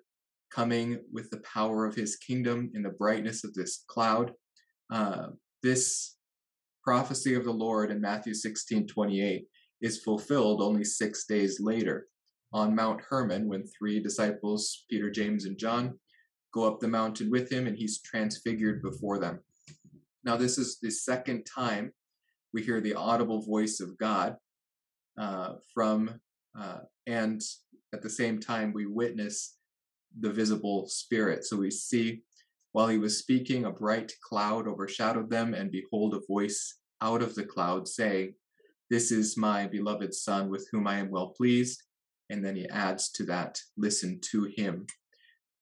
coming 0.51 0.99
with 1.11 1.31
the 1.31 1.39
power 1.39 1.87
of 1.87 1.95
his 1.95 2.17
kingdom 2.17 2.69
in 2.75 2.83
the 2.83 2.91
brightness 2.91 3.43
of 3.43 3.55
this 3.55 3.83
cloud. 3.87 4.31
Uh, 4.93 5.29
this 5.63 6.17
prophecy 6.83 7.33
of 7.33 7.45
the 7.45 7.51
Lord 7.51 7.89
in 7.89 7.99
Matthew 7.99 8.35
16 8.35 8.85
28 8.85 9.47
is 9.81 10.03
fulfilled 10.03 10.61
only 10.61 10.83
six 10.83 11.25
days 11.25 11.59
later 11.59 12.09
on 12.53 12.75
Mount 12.75 13.01
Hermon 13.09 13.47
when 13.47 13.65
three 13.65 13.99
disciples, 13.99 14.85
Peter, 14.87 15.09
James, 15.09 15.45
and 15.45 15.57
John, 15.57 15.97
go 16.53 16.67
up 16.67 16.79
the 16.79 16.87
mountain 16.87 17.31
with 17.31 17.51
him 17.51 17.65
and 17.65 17.75
he's 17.75 18.03
transfigured 18.03 18.83
before 18.83 19.17
them. 19.17 19.39
Now, 20.23 20.37
this 20.37 20.57
is 20.57 20.79
the 20.79 20.91
second 20.91 21.45
time 21.45 21.93
we 22.53 22.63
hear 22.63 22.81
the 22.81 22.95
audible 22.95 23.41
voice 23.41 23.79
of 23.79 23.97
God 23.97 24.35
uh, 25.17 25.55
from, 25.73 26.19
uh, 26.59 26.79
and 27.07 27.41
at 27.93 28.01
the 28.01 28.09
same 28.09 28.39
time, 28.39 28.73
we 28.73 28.85
witness 28.85 29.57
the 30.19 30.31
visible 30.31 30.87
spirit. 30.87 31.45
So 31.45 31.57
we 31.57 31.71
see 31.71 32.21
while 32.71 32.87
he 32.87 32.97
was 32.97 33.17
speaking, 33.17 33.65
a 33.65 33.71
bright 33.71 34.11
cloud 34.27 34.67
overshadowed 34.67 35.29
them, 35.29 35.55
and 35.55 35.71
behold, 35.71 36.13
a 36.13 36.19
voice 36.27 36.75
out 37.01 37.23
of 37.23 37.33
the 37.33 37.43
cloud 37.43 37.87
saying, 37.87 38.35
This 38.89 39.11
is 39.11 39.37
my 39.37 39.65
beloved 39.65 40.13
Son 40.13 40.49
with 40.49 40.67
whom 40.71 40.85
I 40.85 40.99
am 40.99 41.09
well 41.09 41.29
pleased 41.29 41.81
and 42.29 42.45
then 42.45 42.55
he 42.55 42.67
adds 42.69 43.09
to 43.11 43.23
that, 43.25 43.59
listen 43.77 44.19
to 44.31 44.43
him. 44.43 44.85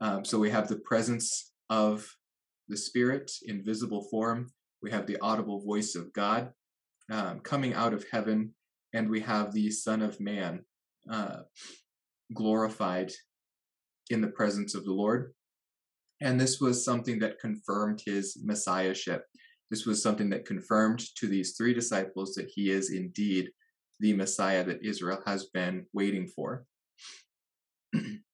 Um, 0.02 0.26
so 0.26 0.38
we 0.38 0.50
have 0.50 0.68
the 0.68 0.80
presence 0.80 1.52
of 1.70 2.08
the 2.68 2.78
Spirit 2.78 3.32
in 3.46 3.64
visible 3.64 4.08
form. 4.10 4.52
We 4.82 4.92
have 4.92 5.08
the 5.08 5.18
audible 5.22 5.62
voice 5.62 5.96
of 5.96 6.14
God 6.14 6.52
um, 7.12 7.40
coming 7.40 7.74
out 7.74 7.94
of 7.94 8.06
heaven, 8.12 8.54
and 8.94 9.10
we 9.10 9.22
have 9.22 9.54
the 9.54 9.72
Son 9.72 10.02
of 10.02 10.20
Man 10.20 10.64
uh, 11.12 11.40
glorified 12.34 13.12
in 14.10 14.22
the 14.22 14.28
presence 14.28 14.76
of 14.76 14.86
the 14.86 14.94
Lord. 14.94 15.34
And 16.22 16.40
this 16.40 16.60
was 16.60 16.84
something 16.84 17.20
that 17.20 17.40
confirmed 17.40 18.02
his 18.06 18.38
messiahship. 18.44 19.24
This 19.70 19.86
was 19.86 20.02
something 20.02 20.30
that 20.32 20.46
confirmed 20.46 21.04
to 21.18 21.28
these 21.28 21.56
three 21.56 21.74
disciples 21.74 22.34
that 22.36 22.50
he 22.54 22.72
is 22.72 22.92
indeed 22.92 23.50
the 24.00 24.14
Messiah 24.14 24.64
that 24.64 24.84
Israel 24.84 25.22
has 25.26 25.46
been 25.54 25.86
waiting 25.94 26.28
for. 26.28 26.66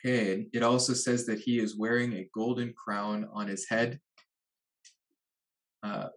okay, 0.00 0.32
and 0.32 0.46
it 0.52 0.62
also 0.62 0.94
says 0.94 1.26
that 1.26 1.40
he 1.40 1.58
is 1.58 1.76
wearing 1.76 2.12
a 2.14 2.28
golden 2.34 2.72
crown 2.72 3.28
on 3.32 3.48
his 3.48 3.68
head. 3.68 4.00
Uh, 5.82 6.08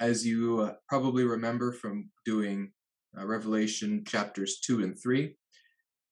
as 0.00 0.26
you 0.26 0.60
uh, 0.60 0.74
probably 0.88 1.24
remember 1.24 1.72
from 1.72 2.10
doing 2.24 2.70
uh, 3.18 3.26
Revelation 3.26 4.04
chapters 4.06 4.60
2 4.60 4.82
and 4.82 4.98
3, 5.00 5.34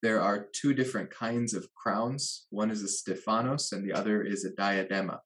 there 0.02 0.20
are 0.20 0.49
two 0.52 0.75
different 0.75 1.11
kinds 1.11 1.54
of 1.54 1.68
crowns. 1.75 2.46
One 2.50 2.70
is 2.70 2.82
a 2.82 2.88
Stephanos, 2.88 3.73
and 3.73 3.85
the 3.85 3.92
other 3.92 4.23
is 4.23 4.44
a 4.44 4.52
diadema. 4.52 5.18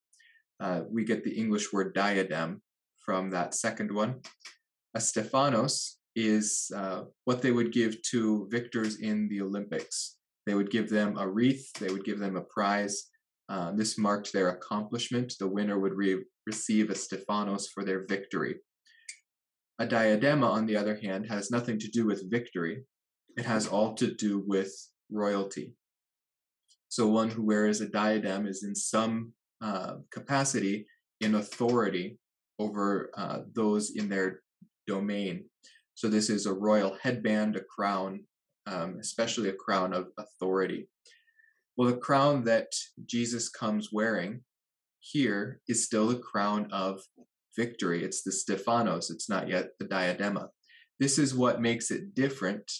Uh, 0.58 0.82
we 0.90 1.04
get 1.04 1.24
the 1.24 1.32
English 1.32 1.72
word 1.72 1.94
diadem 1.94 2.62
from 3.04 3.30
that 3.30 3.54
second 3.54 3.92
one 3.92 4.20
a 4.94 5.00
Stephanos 5.00 5.98
is 6.16 6.70
uh, 6.74 7.02
what 7.24 7.42
they 7.42 7.52
would 7.52 7.72
give 7.72 8.02
to 8.02 8.48
victors 8.50 9.00
in 9.00 9.28
the 9.28 9.40
Olympics. 9.40 10.16
They 10.50 10.56
would 10.56 10.72
give 10.72 10.90
them 10.90 11.16
a 11.16 11.28
wreath, 11.28 11.72
they 11.74 11.92
would 11.92 12.04
give 12.04 12.18
them 12.18 12.34
a 12.34 12.40
prize. 12.40 13.06
Uh, 13.48 13.70
this 13.70 13.96
marked 13.96 14.32
their 14.32 14.48
accomplishment. 14.48 15.32
The 15.38 15.46
winner 15.46 15.78
would 15.78 15.94
re- 15.94 16.24
receive 16.44 16.90
a 16.90 16.96
Stephanos 16.96 17.68
for 17.68 17.84
their 17.84 18.04
victory. 18.08 18.56
A 19.78 19.86
diadema, 19.86 20.50
on 20.50 20.66
the 20.66 20.76
other 20.76 20.96
hand, 20.96 21.26
has 21.30 21.52
nothing 21.52 21.78
to 21.78 21.88
do 21.88 22.04
with 22.04 22.28
victory, 22.28 22.82
it 23.36 23.44
has 23.44 23.68
all 23.68 23.94
to 23.94 24.12
do 24.12 24.42
with 24.44 24.72
royalty. 25.08 25.72
So, 26.88 27.06
one 27.06 27.30
who 27.30 27.46
wears 27.46 27.80
a 27.80 27.88
diadem 27.88 28.48
is 28.48 28.64
in 28.64 28.74
some 28.74 29.32
uh, 29.62 29.98
capacity 30.10 30.84
in 31.20 31.36
authority 31.36 32.18
over 32.58 33.12
uh, 33.16 33.42
those 33.54 33.90
in 33.90 34.08
their 34.08 34.40
domain. 34.88 35.44
So 35.94 36.08
this 36.08 36.28
is 36.28 36.46
a 36.46 36.52
royal 36.52 36.98
headband, 37.00 37.54
a 37.54 37.60
crown, 37.60 38.24
um, 38.66 38.98
especially 39.00 39.48
a 39.48 39.54
crown 39.54 39.92
of 39.92 40.08
authority. 40.18 40.88
Well, 41.76 41.88
the 41.88 41.96
crown 41.96 42.44
that 42.44 42.72
Jesus 43.06 43.48
comes 43.48 43.90
wearing 43.92 44.42
here 45.00 45.60
is 45.68 45.84
still 45.84 46.08
the 46.08 46.18
crown 46.18 46.68
of 46.72 47.00
victory. 47.56 48.04
It's 48.04 48.22
the 48.22 48.32
Stephanos, 48.32 49.10
it's 49.10 49.28
not 49.28 49.48
yet 49.48 49.70
the 49.78 49.86
diadema. 49.86 50.48
This 50.98 51.18
is 51.18 51.34
what 51.34 51.62
makes 51.62 51.90
it 51.90 52.14
different 52.14 52.70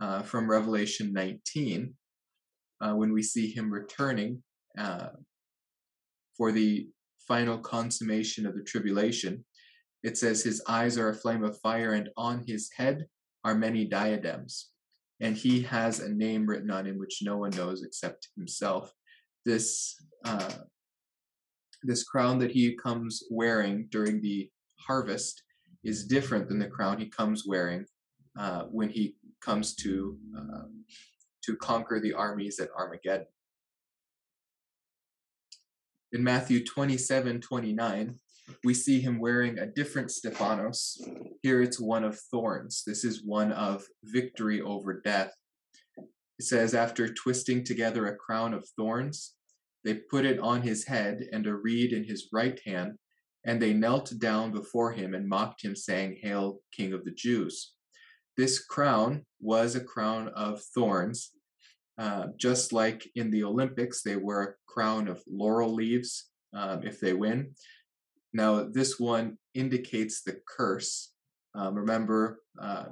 uh, 0.00 0.22
from 0.22 0.48
Revelation 0.48 1.12
19 1.12 1.94
uh, 2.80 2.92
when 2.92 3.12
we 3.12 3.22
see 3.22 3.50
him 3.50 3.72
returning 3.72 4.42
uh, 4.78 5.08
for 6.36 6.52
the 6.52 6.88
final 7.26 7.58
consummation 7.58 8.46
of 8.46 8.54
the 8.54 8.62
tribulation. 8.62 9.44
It 10.02 10.16
says, 10.16 10.42
His 10.42 10.62
eyes 10.68 10.98
are 10.98 11.08
a 11.08 11.14
flame 11.14 11.42
of 11.42 11.58
fire, 11.60 11.94
and 11.94 12.10
on 12.16 12.44
his 12.46 12.70
head 12.76 13.06
are 13.44 13.54
many 13.54 13.84
diadems. 13.84 14.70
And 15.20 15.36
he 15.36 15.62
has 15.62 16.00
a 16.00 16.08
name 16.08 16.46
written 16.46 16.70
on 16.70 16.86
him 16.86 16.98
which 16.98 17.22
no 17.22 17.38
one 17.38 17.50
knows 17.50 17.82
except 17.82 18.28
himself. 18.36 18.92
This, 19.44 19.96
uh, 20.24 20.52
this 21.82 22.04
crown 22.04 22.38
that 22.40 22.50
he 22.50 22.74
comes 22.74 23.22
wearing 23.30 23.88
during 23.90 24.20
the 24.20 24.50
harvest 24.78 25.42
is 25.84 26.06
different 26.06 26.48
than 26.48 26.58
the 26.58 26.68
crown 26.68 26.98
he 26.98 27.06
comes 27.06 27.44
wearing 27.46 27.86
uh, 28.38 28.64
when 28.64 28.88
he 28.88 29.16
comes 29.40 29.74
to 29.76 30.18
uh, 30.36 30.64
to 31.44 31.56
conquer 31.56 32.00
the 32.00 32.12
armies 32.12 32.58
at 32.58 32.70
Armageddon. 32.76 33.26
In 36.12 36.22
Matthew 36.24 36.64
27 36.64 37.40
29, 37.40 38.18
we 38.64 38.74
see 38.74 39.00
him 39.00 39.18
wearing 39.18 39.58
a 39.58 39.66
different 39.66 40.10
Stephanos. 40.10 41.00
Here 41.42 41.62
it's 41.62 41.80
one 41.80 42.04
of 42.04 42.18
thorns. 42.30 42.82
This 42.86 43.04
is 43.04 43.24
one 43.24 43.52
of 43.52 43.84
victory 44.04 44.60
over 44.60 45.00
death. 45.00 45.32
It 46.38 46.44
says, 46.44 46.74
after 46.74 47.12
twisting 47.12 47.64
together 47.64 48.06
a 48.06 48.16
crown 48.16 48.54
of 48.54 48.68
thorns, 48.76 49.34
they 49.84 49.94
put 49.94 50.24
it 50.24 50.38
on 50.40 50.62
his 50.62 50.84
head 50.84 51.26
and 51.32 51.46
a 51.46 51.54
reed 51.54 51.92
in 51.92 52.04
his 52.04 52.28
right 52.32 52.60
hand, 52.64 52.98
and 53.44 53.62
they 53.62 53.72
knelt 53.72 54.12
down 54.18 54.50
before 54.50 54.92
him 54.92 55.14
and 55.14 55.28
mocked 55.28 55.62
him, 55.62 55.74
saying, 55.74 56.18
Hail, 56.22 56.58
King 56.72 56.92
of 56.92 57.04
the 57.04 57.12
Jews. 57.12 57.72
This 58.36 58.64
crown 58.64 59.24
was 59.40 59.76
a 59.76 59.80
crown 59.80 60.28
of 60.28 60.62
thorns. 60.74 61.32
Uh, 61.98 62.26
just 62.38 62.74
like 62.74 63.08
in 63.14 63.30
the 63.30 63.42
Olympics, 63.42 64.02
they 64.02 64.16
wear 64.16 64.42
a 64.42 64.54
crown 64.66 65.08
of 65.08 65.22
laurel 65.26 65.72
leaves 65.72 66.30
um, 66.52 66.82
if 66.82 67.00
they 67.00 67.14
win. 67.14 67.54
Now, 68.32 68.64
this 68.64 68.98
one 68.98 69.38
indicates 69.54 70.22
the 70.22 70.40
curse. 70.46 71.12
Um, 71.54 71.74
remember, 71.74 72.40
uh, 72.60 72.86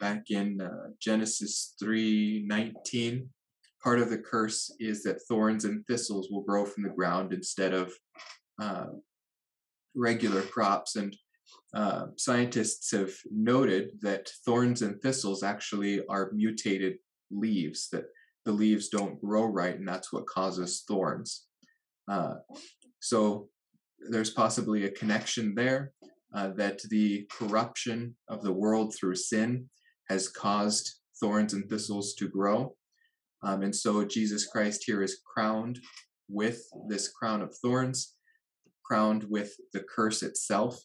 back 0.00 0.30
in 0.30 0.60
uh, 0.60 0.90
Genesis 1.00 1.74
3:19, 1.82 3.28
part 3.82 3.98
of 4.00 4.10
the 4.10 4.18
curse 4.18 4.74
is 4.80 5.02
that 5.02 5.22
thorns 5.28 5.64
and 5.64 5.86
thistles 5.86 6.28
will 6.30 6.42
grow 6.42 6.64
from 6.64 6.82
the 6.82 6.90
ground 6.90 7.32
instead 7.32 7.74
of 7.74 7.92
uh, 8.60 8.86
regular 9.94 10.42
crops. 10.42 10.96
And 10.96 11.14
uh, 11.74 12.06
scientists 12.16 12.90
have 12.92 13.12
noted 13.30 13.90
that 14.00 14.30
thorns 14.44 14.82
and 14.82 15.00
thistles 15.00 15.42
actually 15.42 16.04
are 16.06 16.30
mutated 16.32 16.96
leaves, 17.30 17.88
that 17.90 18.06
the 18.44 18.52
leaves 18.52 18.88
don't 18.88 19.20
grow 19.20 19.44
right, 19.44 19.76
and 19.76 19.86
that's 19.86 20.12
what 20.12 20.26
causes 20.26 20.84
thorns. 20.86 21.46
Uh, 22.08 22.36
so 23.00 23.48
there's 24.10 24.30
possibly 24.30 24.84
a 24.84 24.90
connection 24.90 25.54
there 25.54 25.92
uh, 26.34 26.48
that 26.56 26.80
the 26.90 27.26
corruption 27.30 28.16
of 28.28 28.42
the 28.42 28.52
world 28.52 28.94
through 28.94 29.14
sin 29.14 29.68
has 30.08 30.28
caused 30.28 30.96
thorns 31.20 31.54
and 31.54 31.68
thistles 31.68 32.14
to 32.14 32.28
grow. 32.28 32.74
Um, 33.42 33.62
and 33.62 33.74
so 33.74 34.04
Jesus 34.04 34.46
Christ 34.46 34.84
here 34.86 35.02
is 35.02 35.20
crowned 35.24 35.80
with 36.28 36.60
this 36.88 37.08
crown 37.08 37.42
of 37.42 37.54
thorns, 37.56 38.14
crowned 38.84 39.24
with 39.28 39.54
the 39.72 39.80
curse 39.80 40.22
itself, 40.22 40.80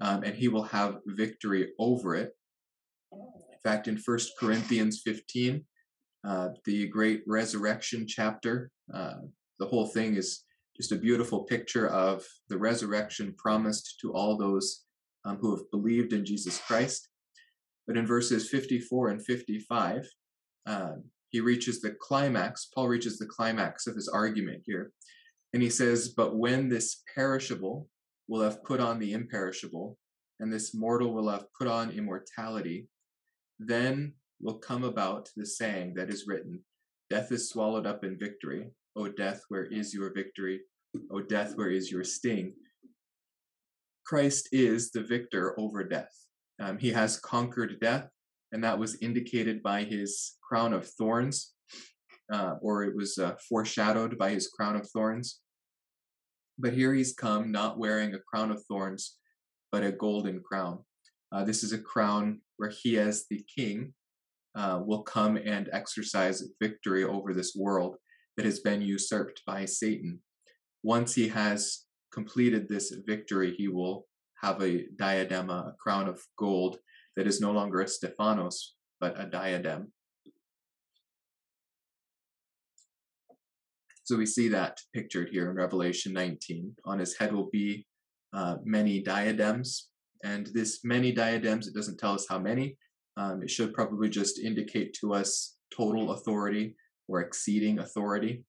um, 0.00 0.22
and 0.22 0.34
he 0.34 0.48
will 0.48 0.64
have 0.64 0.98
victory 1.06 1.72
over 1.78 2.14
it. 2.14 2.32
In 3.12 3.58
fact, 3.62 3.88
in 3.88 3.96
First 3.96 4.32
Corinthians 4.38 5.02
15, 5.04 5.64
uh, 6.26 6.48
the 6.64 6.88
great 6.88 7.22
resurrection 7.26 8.06
chapter, 8.06 8.70
uh, 8.92 9.14
the 9.58 9.66
whole 9.66 9.86
thing 9.86 10.16
is 10.16 10.44
just 10.76 10.92
a 10.92 10.96
beautiful 10.96 11.44
picture 11.44 11.88
of 11.88 12.24
the 12.48 12.58
resurrection 12.58 13.34
promised 13.36 13.98
to 14.00 14.12
all 14.12 14.36
those 14.36 14.84
um, 15.24 15.36
who 15.36 15.54
have 15.54 15.70
believed 15.70 16.12
in 16.12 16.24
Jesus 16.24 16.58
Christ. 16.58 17.08
But 17.86 17.96
in 17.96 18.06
verses 18.06 18.48
54 18.48 19.08
and 19.08 19.24
55, 19.24 20.08
uh, 20.66 20.92
he 21.30 21.40
reaches 21.40 21.80
the 21.80 21.92
climax, 22.00 22.68
Paul 22.74 22.88
reaches 22.88 23.18
the 23.18 23.26
climax 23.26 23.86
of 23.86 23.94
his 23.94 24.08
argument 24.08 24.62
here. 24.64 24.92
And 25.52 25.62
he 25.62 25.70
says, 25.70 26.08
But 26.08 26.36
when 26.36 26.68
this 26.68 27.02
perishable 27.14 27.88
will 28.28 28.42
have 28.42 28.64
put 28.64 28.80
on 28.80 28.98
the 28.98 29.12
imperishable, 29.12 29.96
and 30.38 30.52
this 30.52 30.74
mortal 30.74 31.12
will 31.12 31.28
have 31.28 31.46
put 31.56 31.68
on 31.68 31.90
immortality, 31.90 32.88
then 33.58 34.14
will 34.40 34.58
come 34.58 34.84
about 34.84 35.28
the 35.36 35.44
saying 35.44 35.94
that 35.94 36.10
is 36.10 36.26
written 36.26 36.60
Death 37.10 37.32
is 37.32 37.50
swallowed 37.50 37.86
up 37.86 38.04
in 38.04 38.16
victory. 38.16 38.70
O 38.96 39.08
death, 39.08 39.42
where 39.48 39.64
is 39.64 39.94
your 39.94 40.12
victory? 40.12 40.60
O 41.10 41.20
death, 41.20 41.56
where 41.56 41.70
is 41.70 41.90
your 41.90 42.04
sting? 42.04 42.54
Christ 44.04 44.48
is 44.52 44.90
the 44.90 45.02
victor 45.02 45.58
over 45.58 45.84
death. 45.84 46.10
Um, 46.60 46.78
he 46.78 46.90
has 46.90 47.18
conquered 47.18 47.80
death, 47.80 48.08
and 48.52 48.64
that 48.64 48.78
was 48.78 49.00
indicated 49.00 49.62
by 49.62 49.84
his 49.84 50.36
crown 50.42 50.72
of 50.72 50.88
thorns, 50.88 51.54
uh, 52.32 52.56
or 52.60 52.84
it 52.84 52.96
was 52.96 53.18
uh, 53.18 53.36
foreshadowed 53.48 54.18
by 54.18 54.30
his 54.30 54.48
crown 54.48 54.76
of 54.76 54.88
thorns. 54.90 55.40
But 56.58 56.72
here 56.72 56.92
he's 56.92 57.14
come 57.14 57.52
not 57.52 57.78
wearing 57.78 58.14
a 58.14 58.18
crown 58.18 58.50
of 58.50 58.62
thorns, 58.66 59.16
but 59.70 59.84
a 59.84 59.92
golden 59.92 60.40
crown. 60.40 60.80
Uh, 61.32 61.44
this 61.44 61.62
is 61.62 61.72
a 61.72 61.78
crown 61.78 62.40
where 62.56 62.70
he, 62.70 62.98
as 62.98 63.26
the 63.30 63.44
king, 63.54 63.94
uh, 64.56 64.80
will 64.84 65.02
come 65.02 65.36
and 65.36 65.70
exercise 65.72 66.42
victory 66.60 67.04
over 67.04 67.32
this 67.32 67.54
world 67.56 67.96
that 68.36 68.46
has 68.46 68.60
been 68.60 68.82
usurped 68.82 69.42
by 69.46 69.64
Satan. 69.64 70.20
Once 70.82 71.14
he 71.14 71.28
has 71.28 71.84
completed 72.12 72.68
this 72.68 72.92
victory, 73.06 73.54
he 73.56 73.68
will 73.68 74.06
have 74.42 74.62
a 74.62 74.86
diadema, 74.96 75.68
a 75.68 75.74
crown 75.78 76.08
of 76.08 76.20
gold 76.38 76.78
that 77.16 77.26
is 77.26 77.40
no 77.40 77.52
longer 77.52 77.80
a 77.80 77.88
Stephanos, 77.88 78.74
but 79.00 79.20
a 79.20 79.26
diadem. 79.26 79.92
So 84.04 84.16
we 84.16 84.26
see 84.26 84.48
that 84.48 84.78
pictured 84.94 85.28
here 85.30 85.50
in 85.50 85.56
Revelation 85.56 86.12
19. 86.12 86.74
On 86.84 86.98
his 86.98 87.16
head 87.16 87.32
will 87.32 87.48
be 87.52 87.86
uh, 88.32 88.56
many 88.64 89.00
diadems, 89.00 89.90
and 90.24 90.48
this 90.48 90.80
many 90.84 91.12
diadems, 91.12 91.68
it 91.68 91.74
doesn't 91.74 91.98
tell 91.98 92.14
us 92.14 92.26
how 92.28 92.38
many. 92.38 92.76
Um, 93.16 93.42
it 93.42 93.50
should 93.50 93.74
probably 93.74 94.08
just 94.08 94.38
indicate 94.38 94.94
to 95.00 95.14
us 95.14 95.56
total 95.72 96.12
authority 96.12 96.74
or 97.10 97.20
exceeding 97.20 97.80
authority. 97.80 98.44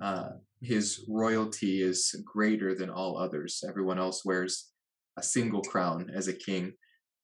Uh, 0.00 0.30
his 0.60 1.04
royalty 1.08 1.80
is 1.80 2.14
greater 2.24 2.74
than 2.74 2.90
all 2.90 3.16
others. 3.16 3.64
Everyone 3.66 3.98
else 3.98 4.24
wears 4.24 4.70
a 5.16 5.22
single 5.22 5.62
crown 5.62 6.10
as 6.14 6.28
a 6.28 6.32
king. 6.32 6.72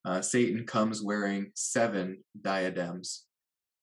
Uh, 0.04 0.22
Satan 0.22 0.64
comes 0.66 1.02
wearing 1.02 1.52
seven 1.54 2.24
diadems, 2.40 3.26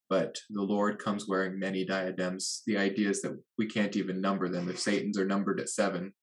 but 0.10 0.40
the 0.50 0.64
Lord 0.64 0.98
comes 0.98 1.28
wearing 1.28 1.60
many 1.60 1.86
diadems. 1.86 2.64
The 2.66 2.78
idea 2.78 3.10
is 3.10 3.22
that 3.22 3.38
we 3.58 3.68
can't 3.68 3.96
even 3.96 4.20
number 4.20 4.50
them. 4.50 4.70
If 4.70 4.80
Satan's 4.80 5.20
are 5.20 5.26
numbered 5.26 5.60
at 5.60 5.70
seven, 5.70 6.14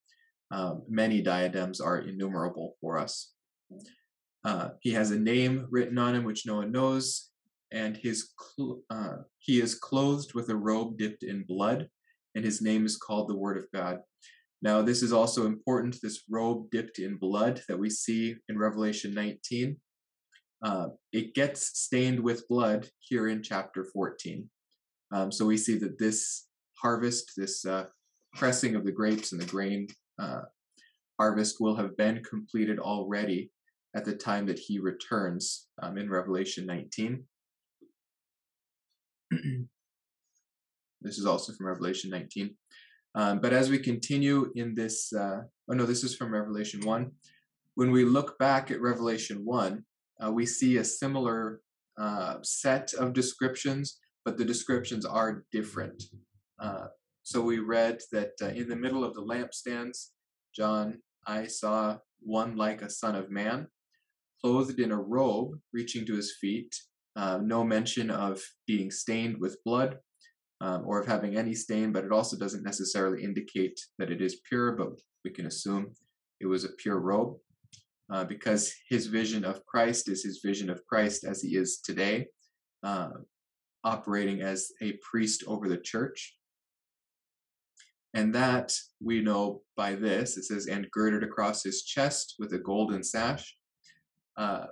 um, 0.50 0.82
many 0.88 1.22
diadems 1.22 1.80
are 1.80 1.98
innumerable 1.98 2.76
for 2.80 2.98
us. 2.98 3.32
Uh, 4.44 4.70
he 4.80 4.92
has 4.92 5.10
a 5.10 5.18
name 5.18 5.66
written 5.70 5.98
on 5.98 6.14
him 6.14 6.24
which 6.24 6.46
no 6.46 6.56
one 6.56 6.72
knows, 6.72 7.30
and 7.74 7.96
his 7.96 8.30
cl- 8.40 8.80
uh, 8.88 9.16
he 9.40 9.60
is 9.60 9.74
clothed 9.74 10.32
with 10.32 10.48
a 10.48 10.56
robe 10.56 10.96
dipped 10.96 11.24
in 11.24 11.42
blood, 11.42 11.88
and 12.34 12.44
his 12.44 12.62
name 12.62 12.86
is 12.86 12.96
called 12.96 13.28
the 13.28 13.36
Word 13.36 13.58
of 13.58 13.66
God. 13.74 13.98
Now, 14.62 14.80
this 14.80 15.02
is 15.02 15.12
also 15.12 15.44
important 15.44 15.98
this 16.00 16.22
robe 16.30 16.70
dipped 16.70 16.98
in 16.98 17.16
blood 17.16 17.62
that 17.68 17.78
we 17.78 17.90
see 17.90 18.36
in 18.48 18.56
Revelation 18.56 19.12
19. 19.12 19.76
Uh, 20.64 20.86
it 21.12 21.34
gets 21.34 21.78
stained 21.78 22.18
with 22.18 22.48
blood 22.48 22.88
here 23.00 23.28
in 23.28 23.42
chapter 23.42 23.84
14. 23.92 24.48
Um, 25.12 25.30
so 25.30 25.44
we 25.44 25.58
see 25.58 25.76
that 25.78 25.98
this 25.98 26.46
harvest, 26.80 27.32
this 27.36 27.66
uh, 27.66 27.86
pressing 28.34 28.74
of 28.74 28.84
the 28.84 28.92
grapes 28.92 29.32
and 29.32 29.40
the 29.40 29.46
grain 29.46 29.88
uh, 30.18 30.42
harvest 31.18 31.60
will 31.60 31.76
have 31.76 31.96
been 31.96 32.22
completed 32.24 32.78
already 32.78 33.50
at 33.94 34.04
the 34.04 34.14
time 34.14 34.46
that 34.46 34.58
he 34.58 34.78
returns 34.78 35.66
um, 35.82 35.98
in 35.98 36.08
Revelation 36.08 36.64
19. 36.64 37.22
this 41.00 41.18
is 41.18 41.26
also 41.26 41.52
from 41.52 41.66
Revelation 41.66 42.10
19. 42.10 42.54
Um, 43.14 43.38
but 43.40 43.52
as 43.52 43.70
we 43.70 43.78
continue 43.78 44.50
in 44.56 44.74
this, 44.74 45.12
uh, 45.12 45.42
oh 45.68 45.74
no, 45.74 45.86
this 45.86 46.02
is 46.02 46.16
from 46.16 46.32
Revelation 46.32 46.80
1. 46.84 47.10
When 47.76 47.90
we 47.90 48.04
look 48.04 48.38
back 48.38 48.70
at 48.70 48.80
Revelation 48.80 49.44
1, 49.44 49.84
uh, 50.24 50.32
we 50.32 50.46
see 50.46 50.76
a 50.76 50.84
similar 50.84 51.60
uh, 51.98 52.36
set 52.42 52.92
of 52.94 53.12
descriptions, 53.12 53.98
but 54.24 54.36
the 54.36 54.44
descriptions 54.44 55.04
are 55.04 55.44
different. 55.52 56.02
Uh, 56.58 56.86
so 57.22 57.40
we 57.40 57.58
read 57.58 58.00
that 58.12 58.32
uh, 58.42 58.46
in 58.46 58.68
the 58.68 58.76
middle 58.76 59.04
of 59.04 59.14
the 59.14 59.22
lampstands, 59.22 60.08
John, 60.54 60.98
I 61.26 61.46
saw 61.46 61.98
one 62.20 62.56
like 62.56 62.82
a 62.82 62.90
son 62.90 63.14
of 63.14 63.30
man, 63.30 63.68
clothed 64.40 64.78
in 64.78 64.92
a 64.92 65.00
robe 65.00 65.58
reaching 65.72 66.04
to 66.06 66.14
his 66.14 66.36
feet, 66.40 66.74
uh, 67.16 67.38
no 67.42 67.64
mention 67.64 68.10
of 68.10 68.40
being 68.66 68.90
stained 68.90 69.38
with 69.38 69.62
blood 69.64 69.98
um, 70.60 70.82
or 70.86 71.00
of 71.00 71.06
having 71.06 71.36
any 71.36 71.54
stain, 71.54 71.92
but 71.92 72.04
it 72.04 72.12
also 72.12 72.36
doesn't 72.36 72.64
necessarily 72.64 73.22
indicate 73.22 73.78
that 73.98 74.10
it 74.10 74.20
is 74.20 74.40
pure, 74.48 74.72
but 74.72 74.88
we 75.24 75.30
can 75.30 75.46
assume 75.46 75.92
it 76.40 76.46
was 76.46 76.64
a 76.64 76.72
pure 76.78 77.00
robe. 77.00 77.36
Uh, 78.12 78.22
because 78.22 78.74
his 78.90 79.06
vision 79.06 79.44
of 79.44 79.64
Christ 79.64 80.10
is 80.10 80.22
his 80.22 80.40
vision 80.44 80.68
of 80.68 80.84
Christ 80.84 81.24
as 81.24 81.40
he 81.40 81.56
is 81.56 81.80
today, 81.80 82.26
uh, 82.82 83.08
operating 83.82 84.42
as 84.42 84.70
a 84.82 84.98
priest 85.10 85.42
over 85.46 85.68
the 85.68 85.78
church. 85.78 86.36
And 88.12 88.34
that 88.34 88.74
we 89.02 89.22
know 89.22 89.62
by 89.74 89.94
this. 89.94 90.36
It 90.36 90.44
says, 90.44 90.66
and 90.66 90.90
girded 90.90 91.24
across 91.24 91.62
his 91.62 91.82
chest 91.82 92.34
with 92.38 92.52
a 92.52 92.58
golden 92.58 93.02
sash. 93.02 93.56
Uh, 94.36 94.66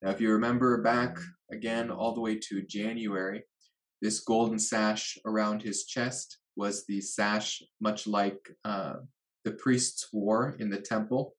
now, 0.00 0.10
if 0.10 0.20
you 0.20 0.30
remember 0.30 0.80
back 0.80 1.18
again 1.50 1.90
all 1.90 2.14
the 2.14 2.20
way 2.20 2.36
to 2.36 2.62
January, 2.62 3.42
this 4.00 4.20
golden 4.20 4.58
sash 4.58 5.18
around 5.26 5.62
his 5.62 5.84
chest 5.84 6.38
was 6.56 6.84
the 6.86 7.00
sash 7.00 7.62
much 7.80 8.06
like 8.06 8.38
uh, 8.64 8.94
the 9.44 9.52
priests 9.52 10.08
wore 10.12 10.56
in 10.58 10.70
the 10.70 10.80
temple. 10.80 11.34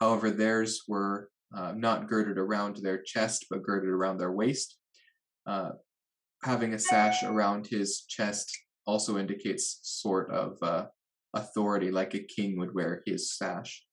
However, 0.00 0.30
theirs 0.30 0.82
were 0.88 1.30
uh, 1.54 1.72
not 1.76 2.08
girded 2.08 2.38
around 2.38 2.76
their 2.76 3.02
chest, 3.02 3.46
but 3.50 3.62
girded 3.62 3.90
around 3.90 4.18
their 4.18 4.32
waist. 4.32 4.76
Uh, 5.46 5.70
having 6.42 6.74
a 6.74 6.78
sash 6.78 7.22
around 7.22 7.66
his 7.66 8.02
chest 8.08 8.56
also 8.86 9.18
indicates 9.18 9.80
sort 9.82 10.30
of 10.30 10.56
uh, 10.62 10.86
authority, 11.34 11.90
like 11.90 12.14
a 12.14 12.20
king 12.20 12.58
would 12.58 12.74
wear 12.74 13.02
his 13.06 13.36
sash. 13.36 13.84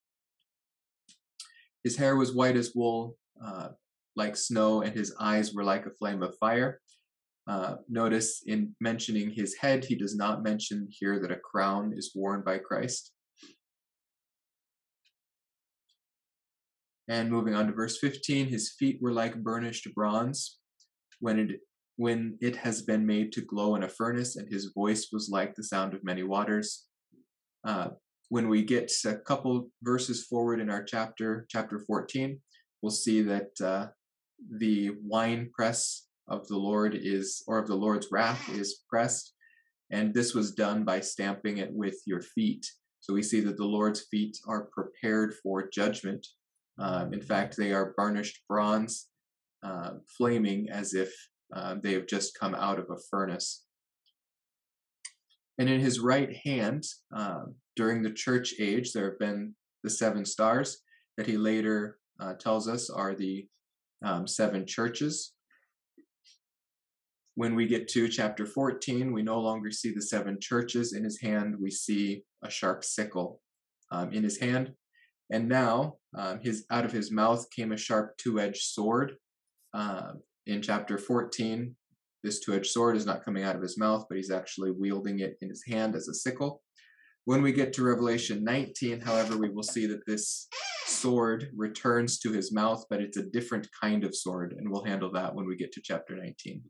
His 1.84 1.98
hair 1.98 2.16
was 2.16 2.34
white 2.34 2.56
as 2.56 2.74
wool, 2.76 3.18
uh, 3.44 3.70
like 4.18 4.36
snow, 4.36 4.82
and 4.82 4.94
his 4.94 5.16
eyes 5.20 5.54
were 5.54 5.64
like 5.64 5.86
a 5.86 5.92
flame 5.92 6.24
of 6.24 6.36
fire. 6.40 6.82
Uh, 7.48 7.76
notice 7.88 8.44
in 8.46 8.76
mentioning 8.82 9.30
his 9.32 9.56
head, 9.56 9.86
he 9.86 9.96
does 9.96 10.16
not 10.16 10.44
mention 10.44 10.88
here 10.92 11.20
that 11.20 11.32
a 11.32 11.38
crown 11.38 11.94
is 11.96 12.12
worn 12.14 12.42
by 12.42 12.58
Christ. 12.58 13.14
And 17.08 17.32
moving 17.32 17.56
on 17.56 17.68
to 17.68 17.74
verse 17.74 18.00
15, 18.00 18.48
his 18.48 18.74
feet 18.78 19.00
were 19.02 19.14
like 19.14 19.42
burnished 19.42 19.88
bronze. 19.96 20.60
When 21.20 21.40
it 21.40 21.62
when 21.96 22.38
it 22.42 22.56
has 22.58 22.84
been 22.84 23.06
made 23.08 23.32
to 23.32 23.42
glow 23.42 23.76
in 23.76 23.84
a 23.84 23.90
furnace, 23.90 24.36
and 24.36 24.48
his 24.52 24.72
voice 24.76 25.08
was 25.12 25.30
like 25.32 25.56
the 25.56 25.64
sound 25.64 25.96
of 25.96 26.04
many 26.04 26.22
waters. 26.22 26.86
Uh, 27.66 27.90
when 28.30 28.50
we 28.50 28.64
get 28.64 28.92
a 29.06 29.16
couple 29.16 29.70
verses 29.82 30.26
forward 30.26 30.60
in 30.60 30.70
our 30.70 30.84
chapter, 30.84 31.48
chapter 31.50 31.80
14, 31.80 32.40
we'll 32.82 32.92
see 32.92 33.24
that 33.24 33.50
uh, 33.64 33.88
the 34.60 34.92
wine 35.04 35.50
press 35.54 36.08
of 36.28 36.48
the 36.48 36.58
Lord 36.58 36.96
is, 36.96 37.44
or 37.48 37.58
of 37.58 37.68
the 37.68 37.76
Lord's 37.76 38.08
wrath 38.12 38.50
is 38.50 38.82
pressed. 38.90 39.34
And 39.92 40.14
this 40.14 40.34
was 40.34 40.54
done 40.54 40.84
by 40.84 41.00
stamping 41.00 41.58
it 41.58 41.72
with 41.72 41.96
your 42.06 42.22
feet. 42.22 42.66
So 43.00 43.14
we 43.14 43.24
see 43.24 43.40
that 43.42 43.58
the 43.58 43.66
Lord's 43.66 44.06
feet 44.12 44.38
are 44.48 44.70
prepared 44.74 45.34
for 45.42 45.70
judgment. 45.70 46.28
Um, 46.78 47.14
in 47.14 47.22
fact, 47.22 47.56
they 47.56 47.72
are 47.72 47.94
burnished 47.96 48.42
bronze, 48.50 49.08
uh, 49.64 49.92
flaming 50.18 50.70
as 50.70 50.94
if 50.94 51.14
uh, 51.56 51.76
they 51.82 51.94
have 51.94 52.08
just 52.08 52.38
come 52.38 52.54
out 52.54 52.80
of 52.80 52.90
a 52.90 53.00
furnace. 53.10 53.64
And 55.58 55.70
in 55.70 55.80
his 55.80 56.00
right 56.00 56.36
hand, 56.46 56.84
uh, 57.16 57.44
during 57.76 58.04
the 58.04 58.12
church 58.12 58.54
age, 58.60 58.92
there 58.92 59.10
have 59.10 59.20
been 59.20 59.56
the 59.84 59.90
seven 59.90 60.26
stars 60.26 60.82
that 61.16 61.28
he 61.28 61.38
later 61.38 61.98
uh, 62.20 62.34
tells 62.34 62.68
us 62.68 62.90
are 62.90 63.16
the 63.16 63.48
um, 64.04 64.28
seven 64.28 64.66
churches. 64.66 65.34
When 67.36 67.56
we 67.56 67.68
get 67.68 67.88
to 67.90 68.08
chapter 68.08 68.46
14, 68.46 69.14
we 69.14 69.22
no 69.22 69.40
longer 69.40 69.72
see 69.72 69.94
the 69.94 70.02
seven 70.02 70.40
churches. 70.40 70.94
In 70.94 71.04
his 71.04 71.22
hand, 71.22 71.56
we 71.60 71.70
see 71.70 72.24
a 72.44 72.50
sharp 72.50 72.84
sickle 72.84 73.42
um, 73.92 74.12
in 74.12 74.24
his 74.24 74.40
hand. 74.40 74.74
And 75.30 75.48
now, 75.48 75.98
um, 76.18 76.40
his 76.42 76.66
out 76.72 76.86
of 76.86 76.92
his 76.92 77.12
mouth 77.12 77.46
came 77.52 77.72
a 77.72 77.78
sharp 77.78 78.18
two-edged 78.18 78.62
sword. 78.62 79.18
Uh, 79.74 80.14
in 80.46 80.62
chapter 80.62 80.98
14, 80.98 81.76
this 82.24 82.40
two-edged 82.40 82.72
sword 82.72 82.96
is 82.96 83.06
not 83.06 83.24
coming 83.24 83.44
out 83.44 83.56
of 83.56 83.62
his 83.62 83.78
mouth, 83.78 84.06
but 84.10 84.18
he's 84.18 84.32
actually 84.32 84.72
wielding 84.72 85.20
it 85.20 85.38
in 85.42 85.50
his 85.50 85.64
hand 85.66 85.96
as 85.96 86.08
a 86.08 86.14
sickle. 86.14 86.64
When 87.28 87.42
we 87.42 87.52
get 87.52 87.74
to 87.74 87.84
Revelation 87.84 88.42
19, 88.46 89.02
however, 89.02 89.36
we 89.36 89.50
will 89.50 89.62
see 89.62 89.86
that 89.88 90.06
this 90.08 90.48
sword 90.86 91.50
returns 91.54 92.20
to 92.20 92.32
his 92.32 92.54
mouth, 92.54 92.86
but 92.90 93.02
it's 93.02 93.18
a 93.18 93.24
different 93.24 93.68
kind 93.82 94.06
of 94.06 94.16
sword, 94.16 94.56
and 94.58 94.72
we'll 94.72 94.86
handle 94.86 95.12
that 95.12 95.36
when 95.36 95.46
we 95.46 95.58
get 95.58 95.74
to 95.74 95.82
chapter 95.84 96.16
19. 96.16 96.62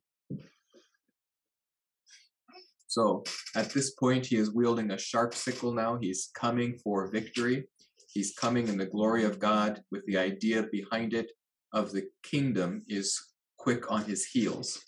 So 2.87 3.23
at 3.55 3.69
this 3.69 3.91
point, 3.91 4.25
he 4.25 4.37
is 4.37 4.51
wielding 4.51 4.89
a 4.89 4.97
sharp 4.97 5.35
sickle 5.35 5.73
now. 5.73 5.99
He's 6.01 6.31
coming 6.33 6.79
for 6.83 7.11
victory. 7.11 7.67
He's 8.11 8.33
coming 8.33 8.67
in 8.67 8.79
the 8.79 8.87
glory 8.87 9.25
of 9.25 9.37
God 9.37 9.83
with 9.91 10.03
the 10.07 10.17
idea 10.17 10.63
behind 10.71 11.13
it 11.13 11.31
of 11.71 11.91
the 11.91 12.07
kingdom 12.23 12.81
is 12.87 13.15
quick 13.59 13.91
on 13.91 14.05
his 14.05 14.25
heels. 14.25 14.83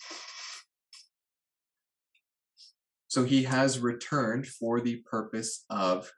So 3.10 3.24
he 3.24 3.42
has 3.42 3.80
returned 3.80 4.46
for 4.46 4.80
the 4.80 4.98
purpose 4.98 5.64
of 5.68 6.08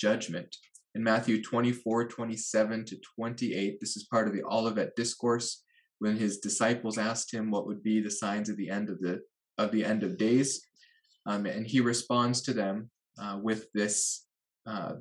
judgment. 0.00 0.56
In 0.94 1.04
Matthew 1.04 1.42
24, 1.42 2.08
27 2.08 2.86
to 2.86 2.96
28, 3.16 3.78
this 3.78 3.98
is 3.98 4.04
part 4.04 4.26
of 4.26 4.32
the 4.32 4.42
Olivet 4.44 4.96
Discourse, 4.96 5.62
when 5.98 6.16
his 6.16 6.38
disciples 6.38 6.96
asked 6.96 7.34
him 7.34 7.50
what 7.50 7.66
would 7.66 7.82
be 7.82 8.00
the 8.00 8.10
signs 8.10 8.48
of 8.48 8.56
the 8.56 8.70
end 8.70 8.88
of 8.88 8.98
the 9.00 9.20
of 9.58 9.72
the 9.72 9.84
end 9.84 10.02
of 10.02 10.16
days. 10.16 10.64
Um, 11.26 11.44
and 11.44 11.66
he 11.66 11.80
responds 11.80 12.40
to 12.42 12.54
them 12.54 12.90
uh, 13.20 13.38
with 13.42 13.66
this 13.74 14.24
uh, 14.66 14.94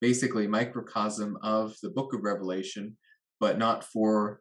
basically 0.00 0.46
microcosm 0.46 1.36
of 1.42 1.74
the 1.82 1.90
book 1.90 2.14
of 2.14 2.22
Revelation, 2.22 2.96
but 3.40 3.58
not 3.58 3.82
for 3.82 4.40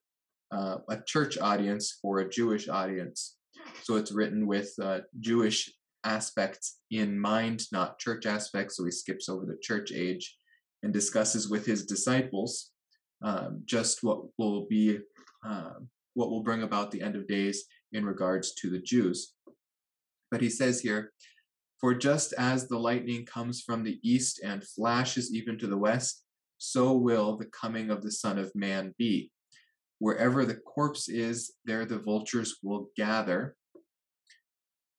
uh, 0.52 0.78
a 0.90 1.02
church 1.08 1.40
audience, 1.40 1.98
for 2.04 2.20
a 2.20 2.30
Jewish 2.30 2.70
audience. 2.70 3.38
So 3.82 3.96
it's 3.96 4.12
written 4.12 4.46
with 4.46 4.72
uh, 4.80 5.00
Jewish 5.20 5.72
aspects 6.04 6.80
in 6.90 7.20
mind, 7.20 7.64
not 7.72 8.00
church 8.00 8.26
aspects. 8.26 8.78
So 8.78 8.86
he 8.86 8.92
skips 8.92 9.30
over 9.30 9.46
the 9.46 9.58
church 9.62 9.92
age 9.92 10.38
and 10.84 10.92
discusses 10.92 11.50
with 11.50 11.66
his 11.66 11.86
disciples 11.86 12.72
um, 13.24 13.62
just 13.66 14.04
what 14.04 14.22
will 14.38 14.66
be 14.68 15.00
uh, 15.46 15.74
what 16.14 16.30
will 16.30 16.44
bring 16.44 16.64
about 16.64 16.92
the 16.92 17.02
end 17.02 17.16
of 17.16 17.28
days 17.28 17.66
in 17.94 18.06
regards 18.06 18.54
to 18.56 18.70
the 18.70 18.80
Jews. 18.80 19.34
But 20.30 20.42
he 20.42 20.50
says 20.50 20.82
here, 20.82 21.12
for 21.80 21.94
just 21.96 22.34
as 22.34 22.68
the 22.68 22.78
lightning 22.78 23.26
comes 23.26 23.62
from 23.62 23.84
the 23.84 24.00
east 24.04 24.42
and 24.44 24.64
flashes 24.64 25.34
even 25.34 25.58
to 25.60 25.68
the 25.68 25.78
west, 25.78 26.24
so 26.58 26.94
will 26.94 27.38
the 27.38 27.48
coming 27.48 27.90
of 27.90 28.04
the 28.04 28.12
Son 28.12 28.38
of 28.38 28.52
Man 28.54 28.94
be. 28.98 29.32
Wherever 30.00 30.46
the 30.46 30.56
corpse 30.56 31.10
is, 31.10 31.54
there 31.66 31.86
the 31.86 32.00
vultures 32.00 32.58
will 32.62 32.90
gather. 32.96 33.56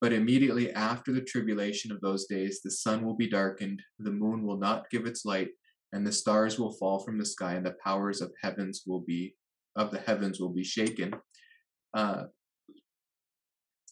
But 0.03 0.11
immediately 0.11 0.69
after 0.73 1.13
the 1.13 1.21
tribulation 1.21 1.89
of 1.89 2.01
those 2.01 2.25
days, 2.25 2.59
the 2.61 2.71
sun 2.71 3.05
will 3.05 3.13
be 3.15 3.29
darkened, 3.29 3.81
the 3.99 4.11
moon 4.11 4.45
will 4.45 4.57
not 4.57 4.89
give 4.89 5.05
its 5.05 5.23
light, 5.23 5.51
and 5.93 6.05
the 6.05 6.11
stars 6.11 6.59
will 6.59 6.73
fall 6.73 6.99
from 6.99 7.17
the 7.17 7.25
sky, 7.25 7.53
and 7.53 7.65
the 7.65 7.77
powers 7.81 8.19
of 8.19 8.33
heavens 8.41 8.83
will 8.85 8.99
be 8.99 9.33
of 9.77 9.91
the 9.91 9.99
heavens 9.99 10.41
will 10.41 10.49
be 10.49 10.65
shaken. 10.65 11.15
Uh, 11.93 12.23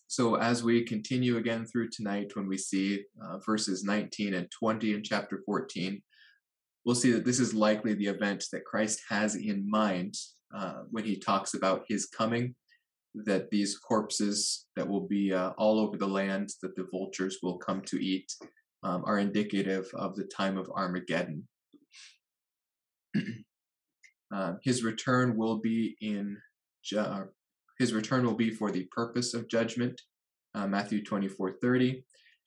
so 0.07 0.35
as 0.35 0.65
we 0.65 0.83
continue 0.83 1.37
again 1.37 1.65
through 1.65 1.87
tonight, 1.87 2.35
when 2.35 2.45
we 2.45 2.57
see 2.57 3.05
uh, 3.23 3.37
verses 3.45 3.85
19 3.85 4.33
and 4.33 4.51
20 4.51 4.93
in 4.93 5.03
chapter 5.03 5.41
14, 5.45 6.03
we'll 6.83 6.93
see 6.93 7.13
that 7.13 7.23
this 7.23 7.39
is 7.39 7.53
likely 7.53 7.93
the 7.93 8.07
event 8.07 8.43
that 8.51 8.65
Christ 8.65 8.99
has 9.07 9.35
in 9.35 9.63
mind 9.65 10.15
uh, 10.53 10.81
when 10.89 11.05
he 11.05 11.15
talks 11.15 11.53
about 11.53 11.85
his 11.87 12.07
coming 12.07 12.53
that 13.13 13.49
these 13.49 13.77
corpses 13.77 14.67
that 14.75 14.87
will 14.87 15.07
be 15.07 15.33
uh, 15.33 15.51
all 15.57 15.79
over 15.79 15.97
the 15.97 16.07
land 16.07 16.49
that 16.61 16.75
the 16.75 16.87
vultures 16.91 17.39
will 17.43 17.57
come 17.57 17.81
to 17.81 17.97
eat 18.03 18.31
um, 18.83 19.03
are 19.05 19.19
indicative 19.19 19.89
of 19.93 20.15
the 20.15 20.23
time 20.23 20.57
of 20.57 20.69
Armageddon. 20.69 21.47
uh, 24.35 24.53
his 24.63 24.83
return 24.83 25.35
will 25.35 25.57
be 25.57 25.95
in 26.01 26.37
ju- 26.83 27.27
his 27.79 27.93
return 27.93 28.25
will 28.25 28.35
be 28.35 28.51
for 28.51 28.71
the 28.71 28.87
purpose 28.91 29.33
of 29.33 29.49
judgment, 29.49 29.99
uh, 30.55 30.67
Matthew 30.67 31.03
24 31.03 31.53
30. 31.61 32.03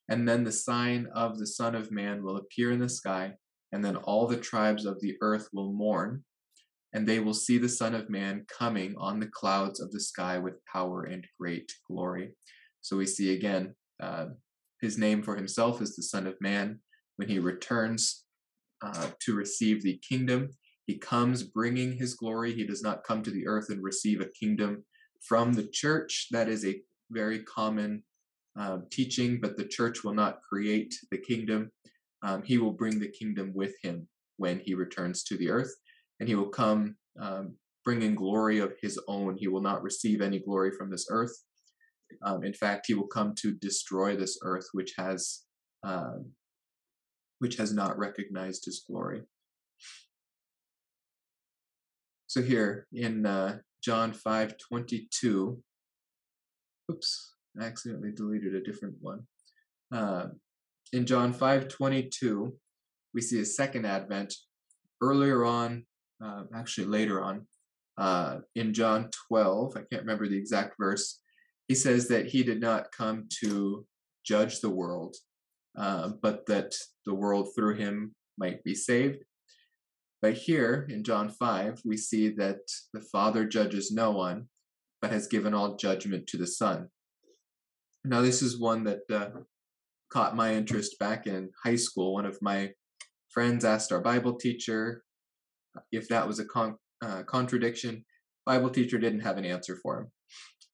And 0.09 0.29
then 0.29 0.45
the 0.45 0.53
sign 0.53 1.09
of 1.15 1.39
the 1.39 1.47
Son 1.47 1.75
of 1.75 1.91
Man 1.91 2.23
will 2.23 2.37
appear 2.37 2.73
in 2.73 2.79
the 2.79 2.89
sky, 2.89 3.33
and 3.73 3.85
then 3.85 3.97
all 3.97 4.27
the 4.27 4.37
tribes 4.37 4.85
of 4.85 5.01
the 5.01 5.17
earth 5.23 5.49
will 5.53 5.73
mourn, 5.73 6.23
and 6.95 7.07
they 7.07 7.19
will 7.19 7.35
see 7.35 7.59
the 7.59 7.69
Son 7.69 7.95
of 7.95 8.09
Man 8.09 8.47
coming 8.49 8.95
on 8.97 9.19
the 9.19 9.27
clouds 9.27 9.81
of 9.81 9.91
the 9.91 10.01
sky 10.01 10.39
with 10.39 10.65
power 10.65 11.05
and 11.05 11.27
great 11.39 11.71
glory. 11.89 12.31
So 12.83 12.97
we 12.97 13.07
see 13.07 13.35
again, 13.35 13.75
uh, 14.01 14.27
his 14.81 14.97
name 14.97 15.23
for 15.23 15.35
himself 15.35 15.83
is 15.83 15.97
the 15.97 16.03
Son 16.03 16.27
of 16.27 16.41
Man. 16.41 16.79
When 17.17 17.29
he 17.29 17.41
returns 17.41 18.25
uh, 18.81 19.09
to 19.21 19.35
receive 19.35 19.83
the 19.83 20.01
kingdom, 20.09 20.51
he 20.87 20.97
comes 20.99 21.43
bringing 21.43 21.93
his 21.93 22.15
glory. 22.15 22.55
He 22.55 22.65
does 22.65 22.83
not 22.83 23.05
come 23.05 23.23
to 23.23 23.31
the 23.31 23.47
earth 23.47 23.71
and 23.71 23.83
receive 23.83 24.21
a 24.21 24.31
kingdom 24.39 24.85
from 25.21 25.53
the 25.53 25.67
church. 25.73 26.29
That 26.31 26.49
is 26.49 26.65
a 26.65 26.81
very 27.11 27.41
common 27.43 28.05
uh, 28.59 28.79
teaching, 28.91 29.41
but 29.41 29.57
the 29.57 29.65
church 29.65 30.05
will 30.05 30.15
not 30.15 30.41
create 30.49 30.95
the 31.11 31.19
kingdom. 31.19 31.73
Um, 32.23 32.43
he 32.45 32.59
will 32.59 32.73
bring 32.73 33.01
the 33.01 33.09
kingdom 33.09 33.53
with 33.55 33.75
him 33.83 34.07
when 34.37 34.61
he 34.61 34.75
returns 34.75 35.25
to 35.25 35.37
the 35.37 35.51
earth 35.51 35.75
and 36.25 36.29
he 36.31 36.37
will 36.37 36.49
come 36.49 36.97
um, 37.21 37.55
bringing 37.85 38.15
glory 38.15 38.59
of 38.59 38.73
his 38.81 38.99
own. 39.09 39.37
He 39.37 39.47
will 39.47 39.61
not 39.61 39.83
receive 39.83 40.23
any 40.23 40.39
glory 40.39 40.71
from 40.71 40.91
this 40.91 41.07
earth. 41.11 41.37
Um, 42.25 42.43
in 42.43 42.55
fact, 42.55 42.87
he 42.87 42.95
will 42.95 43.09
come 43.09 43.35
to 43.41 43.53
destroy 43.53 44.17
this 44.17 44.39
earth, 44.43 44.65
which 44.73 44.95
has 44.97 45.43
um, 45.83 46.31
which 47.41 47.57
has 47.57 47.75
not 47.75 47.99
recognized 47.99 48.65
his 48.65 48.87
glory. 48.89 49.21
So 52.27 52.41
here 52.41 52.87
in 52.91 53.27
uh, 53.27 53.59
John 53.83 54.15
five 54.15 54.55
twenty 54.57 55.07
two. 55.11 55.63
Oops, 56.91 57.35
I 57.61 57.65
accidentally 57.67 58.13
deleted 58.13 58.55
a 58.55 58.63
different 58.63 58.95
one. 59.03 59.27
Uh, 59.93 60.29
in 60.95 61.05
John 61.05 61.35
five 61.35 61.69
twenty 61.69 62.09
two, 62.09 62.57
we 63.13 63.21
see 63.21 63.43
a 63.43 63.45
second 63.45 63.85
advent. 63.85 64.33
Earlier 65.03 65.45
on, 65.45 65.85
uh, 66.23 66.45
actually 66.55 66.87
later 66.87 67.23
on, 67.23 67.47
uh, 67.97 68.39
in 68.55 68.75
John 68.75 69.09
12, 69.29 69.77
I 69.77 69.81
can't 69.91 70.03
remember 70.03 70.29
the 70.29 70.39
exact 70.39 70.75
verse, 70.79 71.21
he 71.69 71.75
says 71.75 72.09
that 72.09 72.27
he 72.27 72.43
did 72.43 72.61
not 72.61 72.93
come 72.93 73.27
to 73.41 73.87
judge 74.25 74.61
the 74.61 74.71
world, 74.71 75.17
uh, 75.77 76.11
but 76.21 76.47
that 76.47 76.75
the 77.07 77.15
world 77.15 77.51
through 77.55 77.77
him 77.77 78.15
might 78.37 78.63
be 78.65 78.75
saved. 78.75 79.25
But 80.21 80.35
here 80.35 80.87
in 80.91 81.05
John 81.05 81.29
5, 81.29 81.83
we 81.85 81.97
see 81.97 82.31
that 82.31 82.61
the 82.93 83.01
Father 83.01 83.45
judges 83.45 83.93
no 83.93 84.11
one, 84.11 84.49
but 85.01 85.11
has 85.11 85.27
given 85.27 85.55
all 85.55 85.77
judgment 85.77 86.27
to 86.29 86.37
the 86.37 86.47
Son. 86.47 86.89
Now, 88.05 88.21
this 88.21 88.43
is 88.43 88.59
one 88.59 88.85
that 88.85 89.01
uh, 89.11 89.41
caught 90.11 90.37
my 90.37 90.55
interest 90.55 90.99
back 90.99 91.27
in 91.27 91.51
high 91.63 91.77
school. 91.77 92.15
One 92.15 92.27
of 92.27 92.41
my 92.41 92.73
friends 93.31 93.65
asked 93.65 93.93
our 93.93 94.01
Bible 94.01 94.35
teacher 94.35 95.03
if 95.93 96.09
that 96.09 96.27
was 96.27 96.39
a 96.39 96.45
con- 96.45 96.77
uh, 97.03 97.23
contradiction. 97.25 98.05
Bible 98.47 98.71
teacher 98.71 98.99
didn't 98.99 99.21
have 99.21 99.39
an 99.39 99.45
answer 99.45 99.79
for 99.83 99.99
him. 99.99 100.07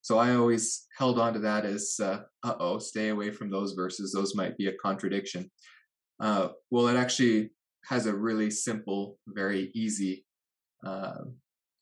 So 0.03 0.19
I 0.19 0.35
always 0.35 0.87
held 0.97 1.19
on 1.19 1.35
to 1.35 1.39
that 1.41 1.65
as, 1.65 1.97
uh 2.01 2.21
oh, 2.45 2.79
stay 2.79 3.09
away 3.11 3.31
from 3.31 3.51
those 3.51 3.73
verses. 3.73 4.13
Those 4.13 4.35
might 4.35 4.57
be 4.57 4.69
a 4.69 4.77
contradiction. 4.83 5.51
Uh, 6.19 6.49
well, 6.71 6.89
it 6.89 6.97
actually 6.97 7.51
has 7.87 8.07
a 8.07 8.15
really 8.15 8.51
simple, 8.51 9.19
very 9.29 9.71
easy 9.75 10.25
uh, 10.87 11.25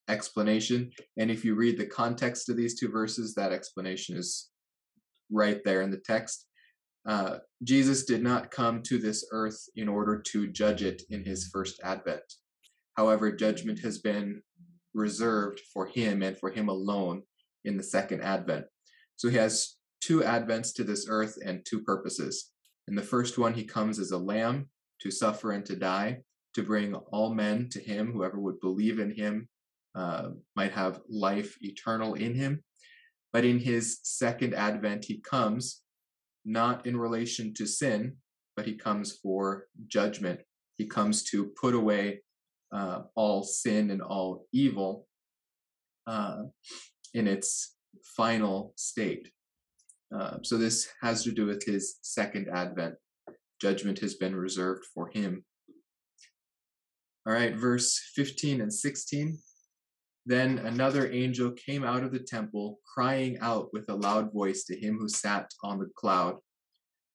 explanation. 0.09 0.91
And 1.17 1.31
if 1.31 1.45
you 1.45 1.55
read 1.55 1.79
the 1.79 1.87
context 1.87 2.49
of 2.49 2.57
these 2.57 2.79
two 2.79 2.89
verses, 2.89 3.35
that 3.35 3.53
explanation 3.53 4.17
is 4.17 4.51
right 5.31 5.61
there 5.65 5.83
in 5.83 5.91
the 5.91 6.03
text. 6.05 6.47
Uh, 7.09 7.39
Jesus 7.63 8.05
did 8.05 8.23
not 8.23 8.51
come 8.51 8.83
to 8.83 8.99
this 8.99 9.27
earth 9.33 9.61
in 9.77 9.89
order 9.89 10.21
to 10.33 10.49
judge 10.49 10.83
it 10.83 11.03
in 11.11 11.25
his 11.25 11.49
first 11.53 11.81
advent. 11.83 12.23
However, 12.99 13.31
judgment 13.31 13.79
has 13.79 14.01
been 14.01 14.43
reserved 14.93 15.61
for 15.73 15.87
him 15.87 16.21
and 16.21 16.37
for 16.37 16.51
him 16.51 16.69
alone 16.69 17.23
in 17.65 17.77
the 17.77 17.83
second 17.85 18.23
advent. 18.23 18.67
So 19.15 19.29
he 19.29 19.37
has 19.37 19.77
two 20.01 20.23
advents 20.23 20.75
to 20.75 20.83
this 20.83 21.07
earth 21.09 21.39
and 21.45 21.65
two 21.65 21.83
purposes. 21.83 22.51
In 22.89 22.97
the 22.97 23.03
first 23.03 23.39
one, 23.39 23.55
he 23.55 23.63
comes 23.63 24.01
as 24.01 24.11
a 24.11 24.19
lamb 24.19 24.69
to 25.01 25.13
suffer 25.13 25.53
and 25.53 25.65
to 25.67 25.77
die, 25.77 26.23
to 26.55 26.65
bring 26.65 26.97
all 26.97 27.33
men 27.33 27.69
to 27.69 27.79
him. 27.79 28.13
Whoever 28.13 28.41
would 28.41 28.59
believe 28.59 28.99
in 28.99 29.15
him 29.15 29.49
uh, 29.95 30.31
might 30.57 30.73
have 30.73 31.01
life 31.09 31.57
eternal 31.63 32.15
in 32.15 32.35
him. 32.35 32.65
But 33.33 33.45
in 33.45 33.61
his 33.61 34.01
second 34.03 34.55
advent, 34.55 35.05
he 35.05 35.21
comes 35.21 35.83
not 36.45 36.85
in 36.85 36.97
relation 36.97 37.55
to 37.55 37.67
sin, 37.67 38.17
but 38.57 38.67
he 38.67 38.75
comes 38.75 39.19
for 39.23 39.67
judgment. 39.87 40.41
He 40.79 40.87
comes 40.87 41.23
to 41.31 41.53
put 41.61 41.75
away 41.75 42.23
uh, 42.73 43.03
all 43.15 43.43
sin 43.43 43.91
and 43.91 44.03
all 44.03 44.47
evil 44.53 45.07
uh, 46.07 46.43
in 47.15 47.27
its 47.27 47.77
final 48.17 48.73
state. 48.77 49.31
Uh, 50.15 50.39
so 50.43 50.57
this 50.57 50.89
has 51.03 51.23
to 51.25 51.33
do 51.33 51.47
with 51.47 51.65
his 51.65 51.99
second 52.03 52.49
advent. 52.53 52.95
Judgment 53.61 53.99
has 53.99 54.15
been 54.15 54.35
reserved 54.35 54.85
for 54.95 55.11
him. 55.13 55.45
All 57.27 57.33
right, 57.33 57.55
verse 57.55 58.01
15 58.15 58.61
and 58.63 58.73
16. 58.73 59.39
Then 60.25 60.59
another 60.59 61.11
angel 61.11 61.53
came 61.53 61.85
out 61.85 62.03
of 62.03 62.13
the 62.13 62.19
temple, 62.19 62.79
crying 62.95 63.39
out 63.41 63.69
with 63.73 63.89
a 63.89 63.95
loud 63.95 64.33
voice 64.33 64.65
to 64.65 64.79
him 64.79 64.99
who 64.99 65.09
sat 65.09 65.51
on 65.63 65.79
the 65.79 65.91
cloud 65.97 66.37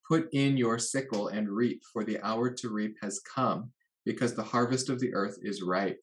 Put 0.08 0.28
in 0.34 0.58
your 0.58 0.80
sickle 0.80 1.30
and 1.30 1.50
reap, 1.50 1.82
for 1.92 2.04
the 2.04 2.20
hour 2.26 2.50
to 2.50 2.70
reap 2.70 2.98
has 3.02 3.22
come, 3.22 3.72
because 4.06 4.34
the 4.34 4.44
harvest 4.44 4.90
of 4.90 5.00
the 5.00 5.14
earth 5.14 5.38
is 5.42 5.62
ripe. 5.62 6.00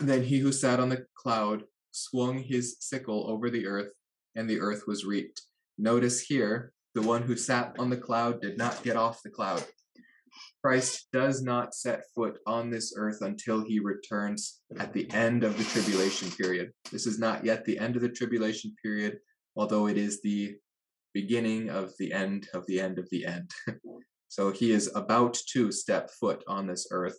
Then 0.00 0.22
he 0.22 0.38
who 0.38 0.52
sat 0.52 0.80
on 0.80 0.88
the 0.88 1.06
cloud 1.14 1.64
swung 1.90 2.38
his 2.38 2.76
sickle 2.80 3.30
over 3.30 3.48
the 3.48 3.66
earth, 3.66 3.92
and 4.34 4.48
the 4.48 4.60
earth 4.60 4.84
was 4.86 5.04
reaped. 5.04 5.42
Notice 5.78 6.20
here, 6.20 6.72
the 6.94 7.02
one 7.02 7.22
who 7.22 7.36
sat 7.36 7.74
on 7.78 7.90
the 7.90 7.96
cloud 7.96 8.40
did 8.40 8.58
not 8.58 8.82
get 8.82 8.96
off 8.96 9.22
the 9.22 9.30
cloud. 9.30 9.64
Christ 10.62 11.08
does 11.12 11.42
not 11.42 11.74
set 11.74 12.02
foot 12.14 12.38
on 12.46 12.70
this 12.70 12.94
earth 12.96 13.22
until 13.22 13.64
he 13.64 13.78
returns 13.78 14.60
at 14.78 14.92
the 14.92 15.10
end 15.12 15.44
of 15.44 15.56
the 15.56 15.64
tribulation 15.64 16.30
period. 16.30 16.72
This 16.90 17.06
is 17.06 17.18
not 17.18 17.44
yet 17.44 17.64
the 17.64 17.78
end 17.78 17.96
of 17.96 18.02
the 18.02 18.08
tribulation 18.08 18.74
period, 18.82 19.18
although 19.56 19.86
it 19.86 19.96
is 19.96 20.20
the 20.20 20.56
beginning 21.14 21.70
of 21.70 21.92
the 21.98 22.12
end 22.12 22.48
of 22.52 22.66
the 22.66 22.80
end 22.80 22.98
of 22.98 23.08
the 23.10 23.24
end. 23.24 23.50
so 24.28 24.50
he 24.50 24.72
is 24.72 24.90
about 24.94 25.34
to 25.52 25.70
step 25.72 26.10
foot 26.10 26.42
on 26.46 26.66
this 26.66 26.88
earth, 26.90 27.18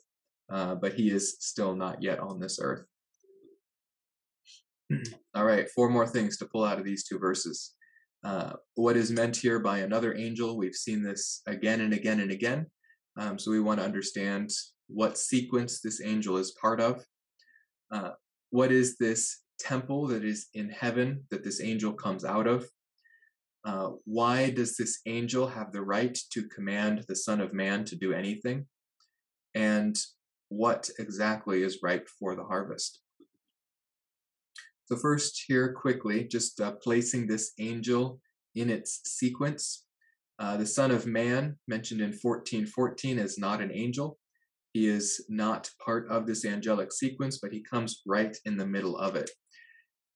uh, 0.51 0.75
but 0.75 0.93
he 0.93 1.09
is 1.09 1.37
still 1.39 1.75
not 1.75 2.01
yet 2.01 2.19
on 2.19 2.39
this 2.39 2.59
earth. 2.61 2.85
All 5.35 5.45
right, 5.45 5.69
four 5.69 5.89
more 5.89 6.07
things 6.07 6.37
to 6.37 6.45
pull 6.45 6.63
out 6.63 6.79
of 6.79 6.85
these 6.85 7.03
two 7.03 7.19
verses. 7.19 7.73
Uh, 8.23 8.53
what 8.75 8.97
is 8.97 9.11
meant 9.11 9.35
here 9.35 9.59
by 9.59 9.79
another 9.79 10.15
angel? 10.15 10.57
We've 10.57 10.75
seen 10.75 11.03
this 11.03 11.41
again 11.47 11.81
and 11.81 11.93
again 11.93 12.19
and 12.19 12.31
again. 12.31 12.65
Um, 13.17 13.39
so 13.39 13.51
we 13.51 13.59
want 13.59 13.79
to 13.79 13.85
understand 13.85 14.51
what 14.87 15.17
sequence 15.17 15.81
this 15.81 16.01
angel 16.01 16.37
is 16.37 16.55
part 16.59 16.79
of. 16.79 17.03
Uh, 17.91 18.11
what 18.49 18.71
is 18.71 18.97
this 18.97 19.41
temple 19.59 20.07
that 20.07 20.23
is 20.23 20.47
in 20.53 20.69
heaven 20.69 21.25
that 21.31 21.43
this 21.43 21.61
angel 21.61 21.93
comes 21.93 22.23
out 22.23 22.47
of? 22.47 22.67
Uh, 23.67 23.91
why 24.05 24.49
does 24.49 24.77
this 24.77 25.01
angel 25.07 25.45
have 25.45 25.73
the 25.73 25.81
right 25.81 26.17
to 26.31 26.47
command 26.47 27.03
the 27.09 27.15
Son 27.15 27.41
of 27.41 27.53
Man 27.53 27.83
to 27.83 27.97
do 27.97 28.13
anything? 28.13 28.65
And 29.55 29.99
what 30.47 30.89
exactly 30.99 31.63
is 31.63 31.79
ripe 31.83 32.07
for 32.17 32.33
the 32.33 32.45
harvest? 32.45 33.01
So, 34.85 34.95
first, 34.95 35.43
here 35.49 35.73
quickly, 35.73 36.23
just 36.23 36.61
uh, 36.61 36.75
placing 36.81 37.27
this 37.27 37.51
angel 37.59 38.21
in 38.55 38.69
its 38.69 39.01
sequence. 39.03 39.83
Uh, 40.39 40.55
the 40.55 40.65
Son 40.65 40.89
of 40.89 41.05
Man, 41.05 41.57
mentioned 41.67 41.99
in 41.99 42.11
1414, 42.11 43.19
is 43.19 43.37
not 43.37 43.61
an 43.61 43.71
angel. 43.73 44.17
He 44.71 44.87
is 44.87 45.25
not 45.27 45.69
part 45.83 46.07
of 46.09 46.25
this 46.25 46.45
angelic 46.45 46.93
sequence, 46.93 47.39
but 47.39 47.51
he 47.51 47.61
comes 47.63 48.01
right 48.05 48.37
in 48.45 48.55
the 48.55 48.65
middle 48.65 48.97
of 48.97 49.17
it. 49.17 49.29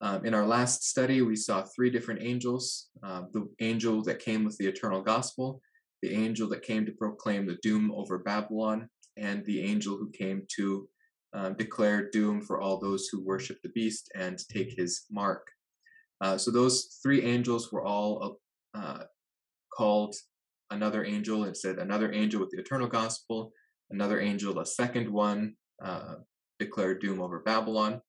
Um, 0.03 0.25
in 0.25 0.33
our 0.33 0.45
last 0.45 0.83
study, 0.83 1.21
we 1.21 1.35
saw 1.35 1.61
three 1.61 1.91
different 1.91 2.23
angels 2.23 2.89
uh, 3.03 3.23
the 3.33 3.47
angel 3.59 4.01
that 4.03 4.19
came 4.19 4.43
with 4.43 4.57
the 4.57 4.67
eternal 4.67 5.01
gospel, 5.01 5.61
the 6.01 6.13
angel 6.13 6.49
that 6.49 6.63
came 6.63 6.85
to 6.85 6.91
proclaim 6.91 7.45
the 7.45 7.59
doom 7.61 7.91
over 7.95 8.17
Babylon, 8.17 8.89
and 9.17 9.45
the 9.45 9.61
angel 9.61 9.97
who 9.97 10.09
came 10.09 10.43
to 10.55 10.87
uh, 11.33 11.49
declare 11.51 12.09
doom 12.09 12.41
for 12.41 12.59
all 12.59 12.79
those 12.79 13.07
who 13.07 13.23
worship 13.23 13.57
the 13.61 13.69
beast 13.69 14.11
and 14.15 14.39
take 14.49 14.73
his 14.75 15.05
mark. 15.11 15.47
Uh, 16.19 16.37
so 16.37 16.51
those 16.51 16.99
three 17.01 17.23
angels 17.23 17.71
were 17.71 17.83
all 17.83 18.39
uh, 18.73 19.03
called 19.73 20.15
another 20.71 21.05
angel. 21.05 21.43
It 21.43 21.57
said 21.57 21.77
another 21.77 22.11
angel 22.11 22.39
with 22.39 22.49
the 22.49 22.59
eternal 22.59 22.87
gospel, 22.87 23.51
another 23.91 24.19
angel, 24.19 24.59
a 24.59 24.65
second 24.65 25.11
one, 25.11 25.55
uh, 25.83 26.15
declared 26.59 27.01
doom 27.01 27.21
over 27.21 27.39
Babylon. 27.39 28.01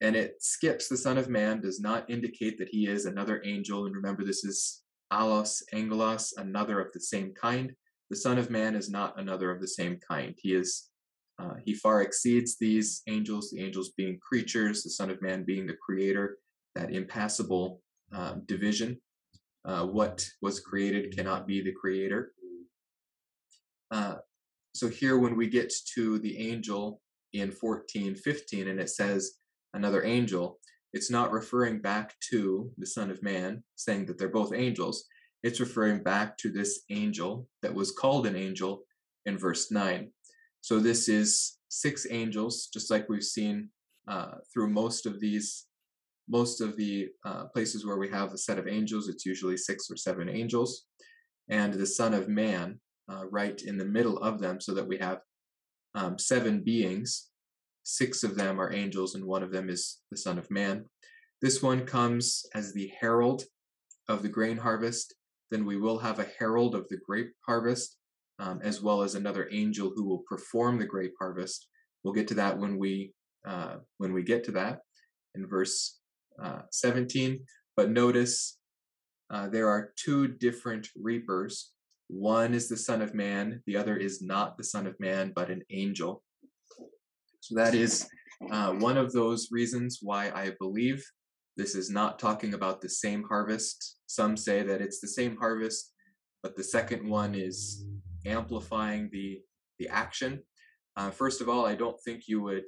And 0.00 0.14
it 0.14 0.42
skips 0.42 0.88
the 0.88 0.96
Son 0.96 1.16
of 1.16 1.28
Man, 1.28 1.60
does 1.60 1.80
not 1.80 2.08
indicate 2.10 2.58
that 2.58 2.68
he 2.68 2.86
is 2.86 3.06
another 3.06 3.42
angel. 3.44 3.86
And 3.86 3.94
remember, 3.94 4.24
this 4.24 4.44
is 4.44 4.82
allos, 5.12 5.62
angelos, 5.72 6.34
another 6.36 6.80
of 6.80 6.92
the 6.92 7.00
same 7.00 7.32
kind. 7.32 7.72
The 8.10 8.16
Son 8.16 8.38
of 8.38 8.50
Man 8.50 8.74
is 8.74 8.90
not 8.90 9.18
another 9.18 9.50
of 9.50 9.60
the 9.60 9.68
same 9.68 9.98
kind. 10.06 10.34
He 10.36 10.54
is 10.54 10.90
uh, 11.38 11.54
he 11.62 11.74
far 11.74 12.00
exceeds 12.00 12.56
these 12.56 13.02
angels, 13.08 13.50
the 13.50 13.62
angels 13.62 13.90
being 13.90 14.18
creatures, 14.20 14.82
the 14.82 14.90
Son 14.90 15.10
of 15.10 15.20
Man 15.20 15.44
being 15.44 15.66
the 15.66 15.76
creator, 15.84 16.38
that 16.74 16.90
impassable 16.90 17.82
uh, 18.14 18.36
division. 18.46 18.98
Uh, 19.64 19.84
what 19.84 20.26
was 20.40 20.60
created 20.60 21.14
cannot 21.14 21.46
be 21.46 21.60
the 21.60 21.72
creator. 21.72 22.32
Uh, 23.90 24.16
so 24.74 24.88
here, 24.88 25.18
when 25.18 25.36
we 25.36 25.48
get 25.48 25.72
to 25.94 26.18
the 26.18 26.38
angel 26.38 27.02
in 27.32 27.50
14:15, 27.50 28.68
and 28.68 28.80
it 28.80 28.90
says 28.90 29.38
another 29.76 30.04
angel, 30.04 30.58
it's 30.92 31.10
not 31.10 31.32
referring 31.32 31.80
back 31.80 32.14
to 32.30 32.70
the 32.78 32.86
Son 32.86 33.10
of 33.10 33.22
Man, 33.22 33.62
saying 33.76 34.06
that 34.06 34.18
they're 34.18 34.28
both 34.28 34.54
angels. 34.54 35.04
It's 35.42 35.60
referring 35.60 36.02
back 36.02 36.36
to 36.38 36.50
this 36.50 36.80
angel 36.90 37.46
that 37.62 37.74
was 37.74 37.92
called 37.92 38.26
an 38.26 38.34
angel 38.36 38.82
in 39.26 39.38
verse 39.38 39.70
9. 39.70 40.10
So 40.62 40.80
this 40.80 41.08
is 41.08 41.58
six 41.68 42.06
angels, 42.10 42.68
just 42.72 42.90
like 42.90 43.08
we've 43.08 43.22
seen 43.22 43.68
uh, 44.08 44.36
through 44.52 44.70
most 44.70 45.06
of 45.06 45.20
these, 45.20 45.66
most 46.28 46.60
of 46.60 46.76
the 46.76 47.08
uh, 47.24 47.44
places 47.46 47.84
where 47.84 47.98
we 47.98 48.08
have 48.08 48.32
a 48.32 48.38
set 48.38 48.58
of 48.58 48.66
angels. 48.66 49.08
It's 49.08 49.26
usually 49.26 49.56
six 49.56 49.90
or 49.90 49.96
seven 49.96 50.28
angels, 50.28 50.86
and 51.48 51.74
the 51.74 51.86
Son 51.86 52.14
of 52.14 52.28
Man 52.28 52.80
uh, 53.12 53.26
right 53.26 53.60
in 53.62 53.76
the 53.76 53.84
middle 53.84 54.18
of 54.18 54.40
them, 54.40 54.60
so 54.60 54.74
that 54.74 54.86
we 54.86 54.98
have 54.98 55.20
um, 55.94 56.18
seven 56.18 56.62
beings. 56.62 57.28
Six 57.88 58.24
of 58.24 58.34
them 58.34 58.60
are 58.60 58.72
angels, 58.72 59.14
and 59.14 59.24
one 59.24 59.44
of 59.44 59.52
them 59.52 59.70
is 59.70 59.98
the 60.10 60.16
Son 60.16 60.38
of 60.38 60.50
Man. 60.50 60.86
This 61.40 61.62
one 61.62 61.86
comes 61.86 62.44
as 62.52 62.72
the 62.72 62.90
herald 63.00 63.44
of 64.08 64.22
the 64.22 64.28
grain 64.28 64.56
harvest. 64.56 65.14
Then 65.52 65.64
we 65.64 65.76
will 65.76 66.00
have 66.00 66.18
a 66.18 66.26
herald 66.36 66.74
of 66.74 66.88
the 66.88 66.98
grape 67.06 67.30
harvest 67.46 67.96
um, 68.40 68.60
as 68.64 68.82
well 68.82 69.02
as 69.02 69.14
another 69.14 69.48
angel 69.52 69.92
who 69.94 70.02
will 70.02 70.24
perform 70.28 70.80
the 70.80 70.84
grape 70.84 71.14
harvest. 71.16 71.68
We'll 72.02 72.12
get 72.12 72.26
to 72.28 72.34
that 72.34 72.58
when 72.58 72.76
we 72.76 73.12
uh, 73.46 73.76
when 73.98 74.12
we 74.12 74.24
get 74.24 74.42
to 74.44 74.52
that 74.52 74.80
in 75.36 75.46
verse 75.46 76.00
uh, 76.42 76.62
17. 76.72 77.38
But 77.76 77.90
notice 77.90 78.58
uh, 79.30 79.48
there 79.48 79.68
are 79.68 79.92
two 79.94 80.26
different 80.26 80.88
reapers. 81.00 81.70
One 82.08 82.52
is 82.52 82.68
the 82.68 82.76
Son 82.76 83.00
of 83.00 83.14
Man. 83.14 83.62
The 83.64 83.76
other 83.76 83.96
is 83.96 84.22
not 84.22 84.58
the 84.58 84.64
Son 84.64 84.88
of 84.88 84.98
Man, 84.98 85.32
but 85.36 85.50
an 85.50 85.62
angel. 85.70 86.24
So 87.46 87.54
that 87.54 87.76
is 87.76 88.08
uh, 88.50 88.72
one 88.72 88.96
of 88.96 89.12
those 89.12 89.50
reasons 89.52 90.00
why 90.02 90.32
I 90.34 90.50
believe 90.58 91.04
this 91.56 91.76
is 91.76 91.90
not 91.90 92.18
talking 92.18 92.54
about 92.54 92.80
the 92.80 92.88
same 92.88 93.22
harvest. 93.22 93.98
Some 94.06 94.36
say 94.36 94.64
that 94.64 94.80
it's 94.80 95.00
the 95.00 95.06
same 95.06 95.36
harvest, 95.36 95.92
but 96.42 96.56
the 96.56 96.64
second 96.64 97.08
one 97.08 97.36
is 97.36 97.86
amplifying 98.26 99.10
the 99.12 99.42
the 99.78 99.88
action. 99.88 100.42
Uh, 100.96 101.10
first 101.10 101.40
of 101.40 101.48
all, 101.48 101.66
I 101.66 101.76
don't 101.76 102.00
think 102.04 102.22
you 102.26 102.42
would 102.42 102.66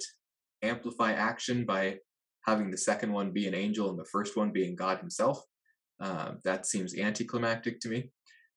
amplify 0.61 1.11
action 1.11 1.65
by 1.65 1.97
having 2.45 2.71
the 2.71 2.77
second 2.77 3.11
one 3.11 3.31
be 3.31 3.47
an 3.47 3.53
angel 3.55 3.89
and 3.89 3.99
the 3.99 4.05
first 4.05 4.37
one 4.37 4.53
being 4.53 4.77
God 4.77 4.99
Himself. 4.99 5.43
Uh, 5.99 6.35
that 6.45 6.65
seems 6.65 6.97
anticlimactic 6.97 7.81
to 7.81 7.89
me. 7.89 8.11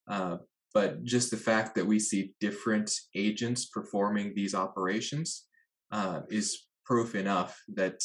Uh, 0.08 0.36
but 0.72 1.02
just 1.02 1.32
the 1.32 1.36
fact 1.36 1.74
that 1.74 1.86
we 1.86 1.98
see 1.98 2.34
different 2.40 2.94
agents 3.16 3.66
performing 3.66 4.34
these 4.36 4.54
operations 4.54 5.46
uh, 5.92 6.22
is 6.28 6.66
proof 6.84 7.14
enough 7.14 7.60
that 7.74 8.00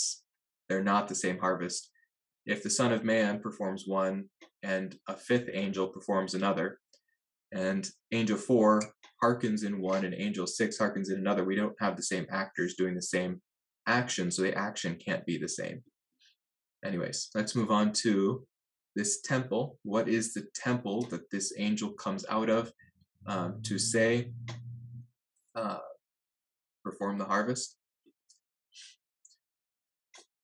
they're 0.70 0.84
not 0.84 1.08
the 1.08 1.16
same 1.16 1.40
harvest. 1.40 1.90
If 2.46 2.62
the 2.64 2.70
Son 2.70 2.94
of 2.94 3.04
Man 3.04 3.40
performs 3.40 3.84
one 3.88 4.26
and 4.64 4.96
a 5.08 5.16
fifth 5.16 5.50
angel 5.52 5.88
performs 5.88 6.34
another, 6.34 6.80
and 7.54 7.90
angel 8.12 8.38
four 8.38 8.84
harkens 9.24 9.66
in 9.66 9.82
one 9.82 10.04
and 10.06 10.14
angel 10.14 10.46
six 10.46 10.78
harkens 10.78 11.10
in 11.10 11.18
another, 11.18 11.46
we 11.46 11.56
don't 11.56 11.76
have 11.80 11.96
the 11.96 12.04
same 12.04 12.26
actors 12.30 12.76
doing 12.76 12.94
the 12.94 13.02
same 13.02 13.42
action, 13.88 14.30
so 14.30 14.42
the 14.42 14.58
action 14.58 14.96
can't 14.96 15.26
be 15.26 15.38
the 15.38 15.48
same. 15.48 15.82
Anyways, 16.86 17.30
let's 17.34 17.56
move 17.56 17.72
on 17.72 17.94
to 17.94 18.46
this 18.96 19.22
temple. 19.22 19.78
What 19.84 20.10
is 20.10 20.34
the 20.34 20.48
temple 20.54 21.04
that 21.04 21.32
this 21.32 21.54
angel 21.58 21.92
comes 21.94 22.26
out 22.30 22.50
of 22.50 22.72
um, 23.28 23.62
to 23.64 23.80
say, 23.80 24.32
uh, 25.56 25.80
perform 26.84 27.18
the 27.18 27.26
harvest? 27.26 27.77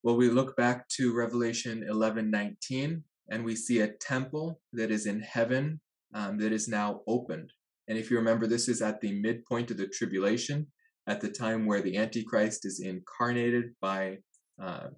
Well, 0.04 0.18
we 0.18 0.28
look 0.28 0.54
back 0.54 0.86
to 0.96 1.14
Revelation 1.14 1.82
11:19, 1.82 3.02
and 3.30 3.42
we 3.42 3.56
see 3.56 3.80
a 3.80 3.88
temple 3.88 4.60
that 4.74 4.90
is 4.90 5.06
in 5.06 5.20
heaven 5.20 5.80
um, 6.12 6.36
that 6.36 6.52
is 6.52 6.68
now 6.68 7.00
opened. 7.06 7.50
And 7.88 7.96
if 7.96 8.10
you 8.10 8.18
remember, 8.18 8.46
this 8.46 8.68
is 8.68 8.82
at 8.82 9.00
the 9.00 9.12
midpoint 9.12 9.70
of 9.70 9.78
the 9.78 9.88
tribulation, 9.88 10.66
at 11.06 11.22
the 11.22 11.30
time 11.30 11.64
where 11.64 11.80
the 11.80 11.96
Antichrist 11.96 12.66
is 12.66 12.80
incarnated 12.80 13.74
by, 13.80 14.18
uh, 14.60 14.88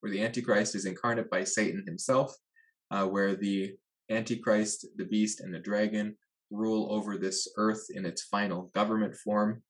where 0.00 0.10
the 0.10 0.24
Antichrist 0.24 0.74
is 0.74 0.86
incarnate 0.86 1.28
by 1.28 1.44
Satan 1.44 1.84
himself, 1.84 2.34
uh, 2.90 3.06
where 3.06 3.36
the 3.36 3.76
Antichrist, 4.08 4.86
the 4.96 5.04
beast, 5.04 5.40
and 5.40 5.52
the 5.52 5.58
dragon 5.58 6.16
rule 6.50 6.90
over 6.90 7.18
this 7.18 7.46
earth 7.58 7.90
in 7.90 8.06
its 8.06 8.22
final 8.22 8.70
government 8.74 9.14
form, 9.14 9.62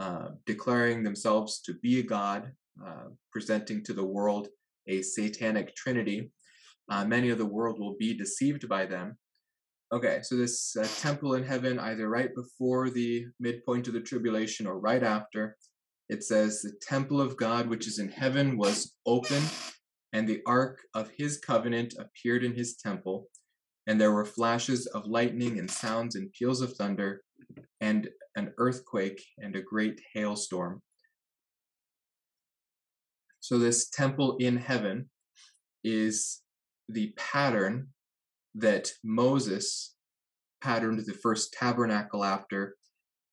uh, 0.00 0.30
declaring 0.46 1.04
themselves 1.04 1.60
to 1.60 1.74
be 1.74 2.00
a 2.00 2.02
god, 2.02 2.52
uh, 2.84 3.08
presenting 3.32 3.84
to 3.84 3.92
the 3.92 4.04
world 4.04 4.48
a 4.88 5.02
satanic 5.02 5.74
trinity. 5.74 6.30
Uh, 6.90 7.04
many 7.04 7.30
of 7.30 7.38
the 7.38 7.46
world 7.46 7.78
will 7.78 7.96
be 7.98 8.16
deceived 8.16 8.68
by 8.68 8.86
them. 8.86 9.16
Okay, 9.92 10.20
so 10.22 10.36
this 10.36 10.76
uh, 10.76 10.86
temple 11.00 11.34
in 11.34 11.44
heaven, 11.44 11.78
either 11.78 12.08
right 12.08 12.34
before 12.34 12.90
the 12.90 13.26
midpoint 13.38 13.86
of 13.86 13.94
the 13.94 14.00
tribulation 14.00 14.66
or 14.66 14.78
right 14.78 15.02
after, 15.02 15.56
it 16.08 16.24
says, 16.24 16.62
The 16.62 16.72
temple 16.82 17.20
of 17.20 17.36
God 17.36 17.68
which 17.68 17.86
is 17.86 17.98
in 17.98 18.08
heaven 18.08 18.56
was 18.56 18.94
open 19.06 19.42
and 20.16 20.26
the 20.26 20.40
ark 20.46 20.80
of 20.94 21.10
his 21.16 21.38
covenant 21.38 21.94
appeared 21.98 22.42
in 22.42 22.54
his 22.54 22.76
temple, 22.76 23.28
and 23.86 24.00
there 24.00 24.12
were 24.12 24.24
flashes 24.24 24.86
of 24.86 25.06
lightning 25.06 25.58
and 25.58 25.70
sounds 25.70 26.16
and 26.16 26.32
peals 26.32 26.62
of 26.62 26.74
thunder, 26.74 27.20
and 27.82 28.08
an 28.34 28.52
earthquake 28.56 29.22
and 29.38 29.54
a 29.54 29.62
great 29.62 30.00
hailstorm. 30.14 30.80
So, 33.46 33.60
this 33.60 33.90
temple 33.90 34.36
in 34.40 34.56
heaven 34.56 35.08
is 35.84 36.42
the 36.88 37.14
pattern 37.16 37.90
that 38.56 38.90
Moses 39.04 39.94
patterned 40.60 40.98
the 41.06 41.14
first 41.14 41.52
tabernacle 41.52 42.24
after, 42.24 42.74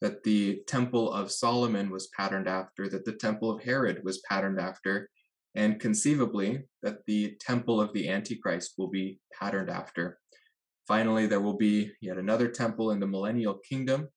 that 0.01 0.21
the 0.23 0.61
temple 0.67 1.11
of 1.11 1.31
Solomon 1.31 1.89
was 1.89 2.11
patterned 2.15 2.47
after, 2.47 2.87
that 2.89 3.05
the 3.05 3.13
temple 3.13 3.49
of 3.49 3.63
Herod 3.63 4.03
was 4.03 4.21
patterned 4.29 4.59
after, 4.59 5.09
and 5.55 5.79
conceivably 5.79 6.61
that 6.83 6.99
the 7.07 7.35
temple 7.39 7.81
of 7.81 7.91
the 7.93 8.07
Antichrist 8.07 8.75
will 8.77 8.91
be 8.91 9.19
patterned 9.33 9.71
after. 9.71 10.19
Finally, 10.87 11.25
there 11.25 11.41
will 11.41 11.57
be 11.57 11.91
yet 12.01 12.19
another 12.19 12.49
temple 12.49 12.91
in 12.91 12.99
the 12.99 13.07
millennial 13.07 13.55
kingdom, 13.67 14.07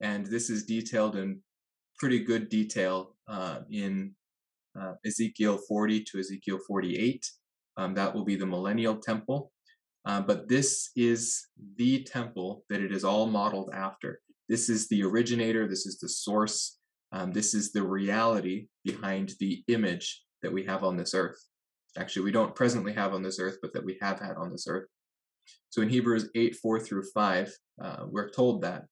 and 0.00 0.24
this 0.24 0.48
is 0.48 0.64
detailed 0.64 1.14
in 1.14 1.42
pretty 1.98 2.20
good 2.20 2.48
detail 2.48 3.16
uh, 3.28 3.58
in 3.70 4.14
uh, 4.80 4.94
Ezekiel 5.04 5.58
40 5.68 6.04
to 6.04 6.18
Ezekiel 6.18 6.58
48. 6.66 7.26
Um, 7.76 7.94
that 7.94 8.14
will 8.14 8.24
be 8.24 8.36
the 8.36 8.46
millennial 8.46 8.96
temple. 8.96 9.50
Uh, 10.04 10.20
but 10.20 10.48
this 10.48 10.90
is 10.96 11.46
the 11.76 12.02
temple 12.02 12.64
that 12.68 12.80
it 12.80 12.92
is 12.92 13.04
all 13.04 13.26
modeled 13.26 13.70
after. 13.72 14.20
This 14.48 14.68
is 14.68 14.88
the 14.88 15.02
originator, 15.04 15.68
this 15.68 15.86
is 15.86 15.98
the 15.98 16.08
source, 16.08 16.78
um, 17.12 17.32
this 17.32 17.54
is 17.54 17.72
the 17.72 17.82
reality 17.82 18.66
behind 18.84 19.32
the 19.38 19.62
image 19.68 20.24
that 20.42 20.52
we 20.52 20.64
have 20.64 20.82
on 20.82 20.96
this 20.96 21.14
earth. 21.14 21.38
Actually, 21.96 22.24
we 22.24 22.32
don't 22.32 22.54
presently 22.54 22.92
have 22.92 23.14
on 23.14 23.22
this 23.22 23.38
earth, 23.38 23.58
but 23.62 23.72
that 23.74 23.84
we 23.84 23.98
have 24.00 24.18
had 24.18 24.36
on 24.36 24.50
this 24.50 24.66
earth. 24.66 24.88
So 25.70 25.82
in 25.82 25.88
Hebrews 25.88 26.30
8 26.34 26.56
4 26.56 26.80
through 26.80 27.04
5, 27.14 27.56
uh, 27.82 27.96
we're 28.08 28.30
told 28.30 28.62
that. 28.62 28.84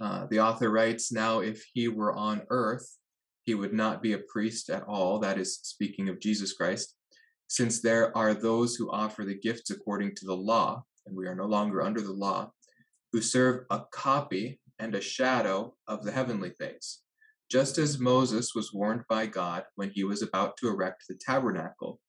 Uh, 0.00 0.26
the 0.30 0.40
author 0.40 0.70
writes, 0.70 1.12
Now, 1.12 1.40
if 1.40 1.62
he 1.74 1.88
were 1.88 2.14
on 2.14 2.42
earth, 2.48 2.96
he 3.44 3.54
would 3.54 3.72
not 3.72 4.02
be 4.02 4.12
a 4.12 4.18
priest 4.18 4.70
at 4.70 4.82
all. 4.84 5.18
That 5.18 5.38
is 5.38 5.58
speaking 5.62 6.08
of 6.08 6.20
Jesus 6.20 6.52
Christ, 6.52 6.94
since 7.48 7.80
there 7.80 8.16
are 8.16 8.34
those 8.34 8.76
who 8.76 8.90
offer 8.90 9.24
the 9.24 9.38
gifts 9.38 9.70
according 9.70 10.14
to 10.16 10.26
the 10.26 10.36
law, 10.36 10.84
and 11.06 11.16
we 11.16 11.26
are 11.26 11.34
no 11.34 11.46
longer 11.46 11.82
under 11.82 12.00
the 12.00 12.12
law, 12.12 12.52
who 13.12 13.20
serve 13.20 13.64
a 13.70 13.82
copy 13.92 14.60
and 14.78 14.94
a 14.94 15.00
shadow 15.00 15.74
of 15.88 16.04
the 16.04 16.12
heavenly 16.12 16.50
things 16.50 17.02
just 17.50 17.78
as 17.78 17.98
Moses 17.98 18.54
was 18.54 18.72
warned 18.72 19.02
by 19.08 19.26
God 19.26 19.64
when 19.74 19.90
he 19.90 20.04
was 20.04 20.22
about 20.22 20.56
to 20.58 20.68
erect 20.68 21.04
the 21.08 21.18
tabernacle. 21.20 22.00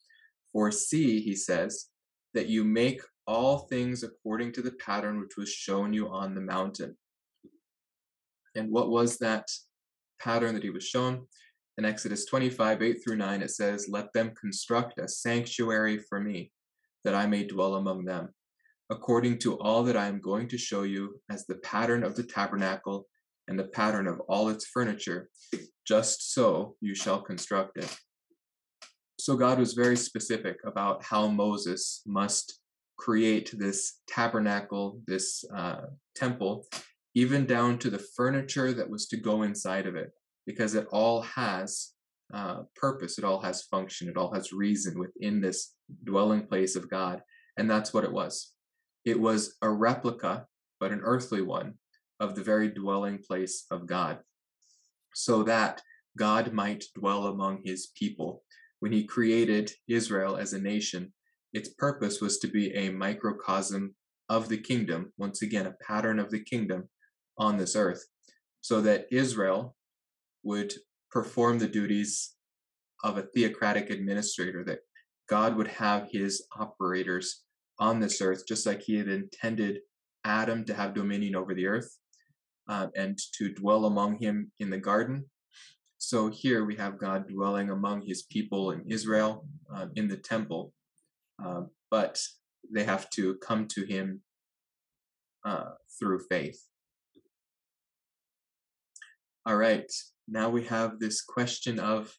For 0.53 0.71
see, 0.71 1.19
he 1.19 1.35
says, 1.35 1.87
that 2.33 2.47
you 2.47 2.63
make 2.63 3.01
all 3.25 3.59
things 3.59 4.03
according 4.03 4.51
to 4.53 4.61
the 4.61 4.73
pattern 4.73 5.19
which 5.19 5.37
was 5.37 5.51
shown 5.51 5.93
you 5.93 6.07
on 6.09 6.35
the 6.35 6.41
mountain. 6.41 6.95
And 8.55 8.69
what 8.69 8.89
was 8.89 9.17
that 9.17 9.47
pattern 10.21 10.53
that 10.53 10.63
he 10.63 10.69
was 10.69 10.85
shown? 10.85 11.25
In 11.77 11.85
Exodus 11.85 12.25
25, 12.25 12.81
8 12.81 12.97
through 13.03 13.15
9, 13.15 13.41
it 13.41 13.51
says, 13.51 13.87
Let 13.89 14.11
them 14.13 14.33
construct 14.39 14.99
a 14.99 15.07
sanctuary 15.07 15.97
for 15.97 16.19
me, 16.19 16.51
that 17.03 17.15
I 17.15 17.25
may 17.25 17.45
dwell 17.45 17.75
among 17.75 18.05
them, 18.05 18.29
according 18.89 19.39
to 19.39 19.57
all 19.59 19.83
that 19.83 19.97
I 19.97 20.07
am 20.07 20.19
going 20.19 20.47
to 20.49 20.57
show 20.57 20.83
you 20.83 21.19
as 21.29 21.45
the 21.45 21.55
pattern 21.55 22.03
of 22.03 22.15
the 22.15 22.23
tabernacle 22.23 23.07
and 23.47 23.57
the 23.57 23.65
pattern 23.65 24.07
of 24.07 24.19
all 24.21 24.49
its 24.49 24.67
furniture, 24.67 25.29
just 25.87 26.33
so 26.33 26.75
you 26.81 26.93
shall 26.93 27.21
construct 27.21 27.77
it. 27.77 27.97
So 29.19 29.35
God 29.35 29.59
was 29.59 29.73
very 29.73 29.97
specific 29.97 30.57
about 30.65 31.03
how 31.03 31.27
Moses 31.27 32.01
must 32.05 32.59
create 32.97 33.53
this 33.57 33.99
tabernacle, 34.07 35.01
this 35.07 35.43
uh, 35.55 35.81
temple, 36.15 36.65
even 37.13 37.45
down 37.45 37.77
to 37.79 37.89
the 37.89 37.99
furniture 38.15 38.73
that 38.73 38.89
was 38.89 39.07
to 39.07 39.17
go 39.17 39.43
inside 39.43 39.85
of 39.85 39.95
it, 39.95 40.11
because 40.45 40.75
it 40.75 40.87
all 40.91 41.21
has 41.21 41.91
uh, 42.33 42.61
purpose, 42.75 43.17
it 43.17 43.25
all 43.25 43.41
has 43.41 43.63
function, 43.63 44.07
it 44.07 44.17
all 44.17 44.33
has 44.33 44.53
reason 44.53 44.97
within 44.97 45.41
this 45.41 45.73
dwelling 46.03 46.45
place 46.45 46.75
of 46.75 46.89
God. 46.89 47.21
And 47.57 47.69
that's 47.69 47.93
what 47.93 48.05
it 48.05 48.11
was. 48.11 48.53
It 49.03 49.19
was 49.19 49.57
a 49.61 49.69
replica, 49.69 50.45
but 50.79 50.91
an 50.91 51.01
earthly 51.03 51.41
one, 51.41 51.73
of 52.19 52.35
the 52.35 52.43
very 52.43 52.69
dwelling 52.69 53.17
place 53.17 53.65
of 53.71 53.87
God, 53.87 54.19
so 55.13 55.43
that 55.43 55.81
God 56.17 56.53
might 56.53 56.85
dwell 56.95 57.27
among 57.27 57.61
his 57.65 57.87
people. 57.95 58.43
When 58.79 58.91
he 58.91 59.03
created 59.03 59.71
Israel 59.87 60.37
as 60.37 60.53
a 60.53 60.61
nation, 60.61 61.13
its 61.53 61.69
purpose 61.69 62.21
was 62.21 62.39
to 62.39 62.47
be 62.47 62.73
a 62.73 62.89
microcosm 62.89 63.95
of 64.29 64.47
the 64.47 64.57
kingdom, 64.57 65.11
once 65.17 65.41
again, 65.41 65.65
a 65.65 65.75
pattern 65.85 66.19
of 66.19 66.31
the 66.31 66.39
kingdom 66.39 66.87
on 67.41 67.57
this 67.57 67.75
earth, 67.75 68.03
so 68.61 68.79
that 68.81 69.07
Israel 69.11 69.75
would 70.43 70.71
perform 71.09 71.57
the 71.57 71.67
duties 71.79 72.35
of 73.03 73.17
a 73.17 73.23
theocratic 73.33 73.89
administrator, 73.89 74.63
that 74.63 74.79
God 75.27 75.57
would 75.57 75.67
have 75.67 76.09
his 76.11 76.33
operators 76.57 77.43
on 77.79 77.99
this 77.99 78.21
earth, 78.21 78.43
just 78.47 78.65
like 78.65 78.81
he 78.81 78.95
had 78.97 79.07
intended 79.07 79.79
Adam 80.23 80.63
to 80.65 80.73
have 80.73 80.93
dominion 80.93 81.35
over 81.35 81.53
the 81.55 81.65
earth 81.65 81.97
uh, 82.69 82.87
and 82.95 83.17
to 83.37 83.53
dwell 83.53 83.85
among 83.85 84.19
him 84.19 84.51
in 84.59 84.69
the 84.69 84.77
garden. 84.77 85.25
So 85.97 86.29
here 86.29 86.63
we 86.65 86.75
have 86.75 86.99
God 86.99 87.27
dwelling 87.27 87.69
among 87.71 88.01
his 88.01 88.21
people 88.23 88.71
in 88.71 88.83
Israel 88.87 89.45
uh, 89.73 89.87
in 89.95 90.07
the 90.07 90.17
temple, 90.17 90.73
uh, 91.43 91.61
but 91.89 92.21
they 92.73 92.83
have 92.83 93.09
to 93.11 93.35
come 93.35 93.67
to 93.69 93.83
him 93.85 94.21
uh, 95.43 95.71
through 95.97 96.19
faith. 96.29 96.59
All 99.43 99.55
right, 99.55 99.91
now 100.27 100.49
we 100.49 100.63
have 100.65 100.99
this 100.99 101.23
question 101.23 101.79
of 101.79 102.13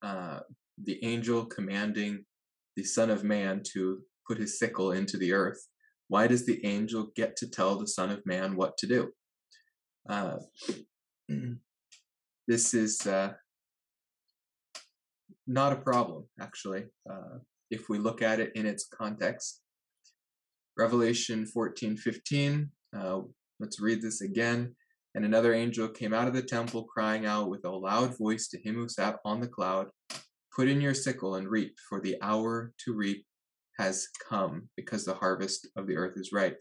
uh, 0.00 0.40
the 0.80 1.04
angel 1.04 1.44
commanding 1.44 2.24
the 2.76 2.84
Son 2.84 3.10
of 3.10 3.24
Man 3.24 3.62
to 3.72 4.00
put 4.28 4.38
his 4.38 4.60
sickle 4.60 4.92
into 4.92 5.16
the 5.16 5.32
earth. 5.32 5.66
Why 6.06 6.28
does 6.28 6.46
the 6.46 6.64
angel 6.64 7.10
get 7.16 7.34
to 7.38 7.50
tell 7.50 7.76
the 7.76 7.88
Son 7.88 8.10
of 8.10 8.24
Man 8.24 8.54
what 8.54 8.76
to 8.78 8.86
do? 8.86 9.10
Uh, 10.08 10.36
this 12.46 12.74
is 12.74 13.08
uh, 13.08 13.32
not 15.48 15.72
a 15.72 15.76
problem, 15.76 16.26
actually, 16.40 16.84
uh, 17.10 17.38
if 17.72 17.88
we 17.88 17.98
look 17.98 18.22
at 18.22 18.38
it 18.38 18.52
in 18.54 18.66
its 18.66 18.86
context. 18.86 19.62
Revelation 20.78 21.44
14 21.44 21.96
15, 21.96 22.70
uh, 22.96 23.20
let's 23.58 23.80
read 23.80 24.00
this 24.00 24.20
again. 24.20 24.76
And 25.14 25.24
another 25.24 25.52
angel 25.52 25.88
came 25.88 26.14
out 26.14 26.28
of 26.28 26.34
the 26.34 26.42
temple, 26.42 26.84
crying 26.84 27.26
out 27.26 27.50
with 27.50 27.64
a 27.64 27.70
loud 27.70 28.16
voice 28.16 28.48
to 28.48 28.58
him 28.58 28.76
who 28.76 28.88
sat 28.88 29.18
on 29.24 29.40
the 29.40 29.48
cloud 29.48 29.88
Put 30.54 30.68
in 30.68 30.82
your 30.82 30.92
sickle 30.92 31.36
and 31.36 31.48
reap, 31.48 31.76
for 31.88 31.98
the 31.98 32.16
hour 32.20 32.74
to 32.84 32.92
reap 32.92 33.24
has 33.78 34.08
come, 34.28 34.68
because 34.76 35.04
the 35.04 35.14
harvest 35.14 35.66
of 35.76 35.86
the 35.86 35.96
earth 35.96 36.12
is 36.16 36.30
ripe. 36.30 36.58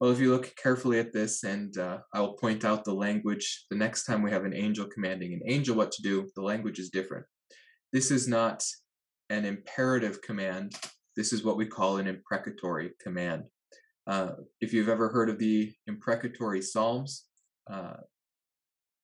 Well, 0.00 0.10
if 0.10 0.18
you 0.18 0.32
look 0.32 0.54
carefully 0.56 0.98
at 0.98 1.12
this, 1.12 1.44
and 1.44 1.78
uh, 1.78 1.98
I 2.12 2.20
will 2.20 2.34
point 2.34 2.64
out 2.64 2.84
the 2.84 2.92
language 2.92 3.66
the 3.70 3.76
next 3.76 4.04
time 4.04 4.20
we 4.20 4.32
have 4.32 4.44
an 4.44 4.52
angel 4.52 4.86
commanding 4.86 5.32
an 5.32 5.42
angel 5.46 5.76
what 5.76 5.92
to 5.92 6.02
do, 6.02 6.28
the 6.34 6.42
language 6.42 6.80
is 6.80 6.90
different. 6.90 7.24
This 7.92 8.10
is 8.10 8.26
not 8.26 8.64
an 9.30 9.44
imperative 9.44 10.20
command. 10.20 10.74
This 11.14 11.32
is 11.32 11.44
what 11.44 11.56
we 11.56 11.66
call 11.66 11.98
an 11.98 12.08
imprecatory 12.08 12.94
command. 13.00 13.44
Uh, 14.06 14.32
if 14.60 14.72
you've 14.72 14.88
ever 14.88 15.08
heard 15.08 15.28
of 15.28 15.38
the 15.38 15.72
imprecatory 15.86 16.62
psalms, 16.62 17.24
uh, 17.70 17.94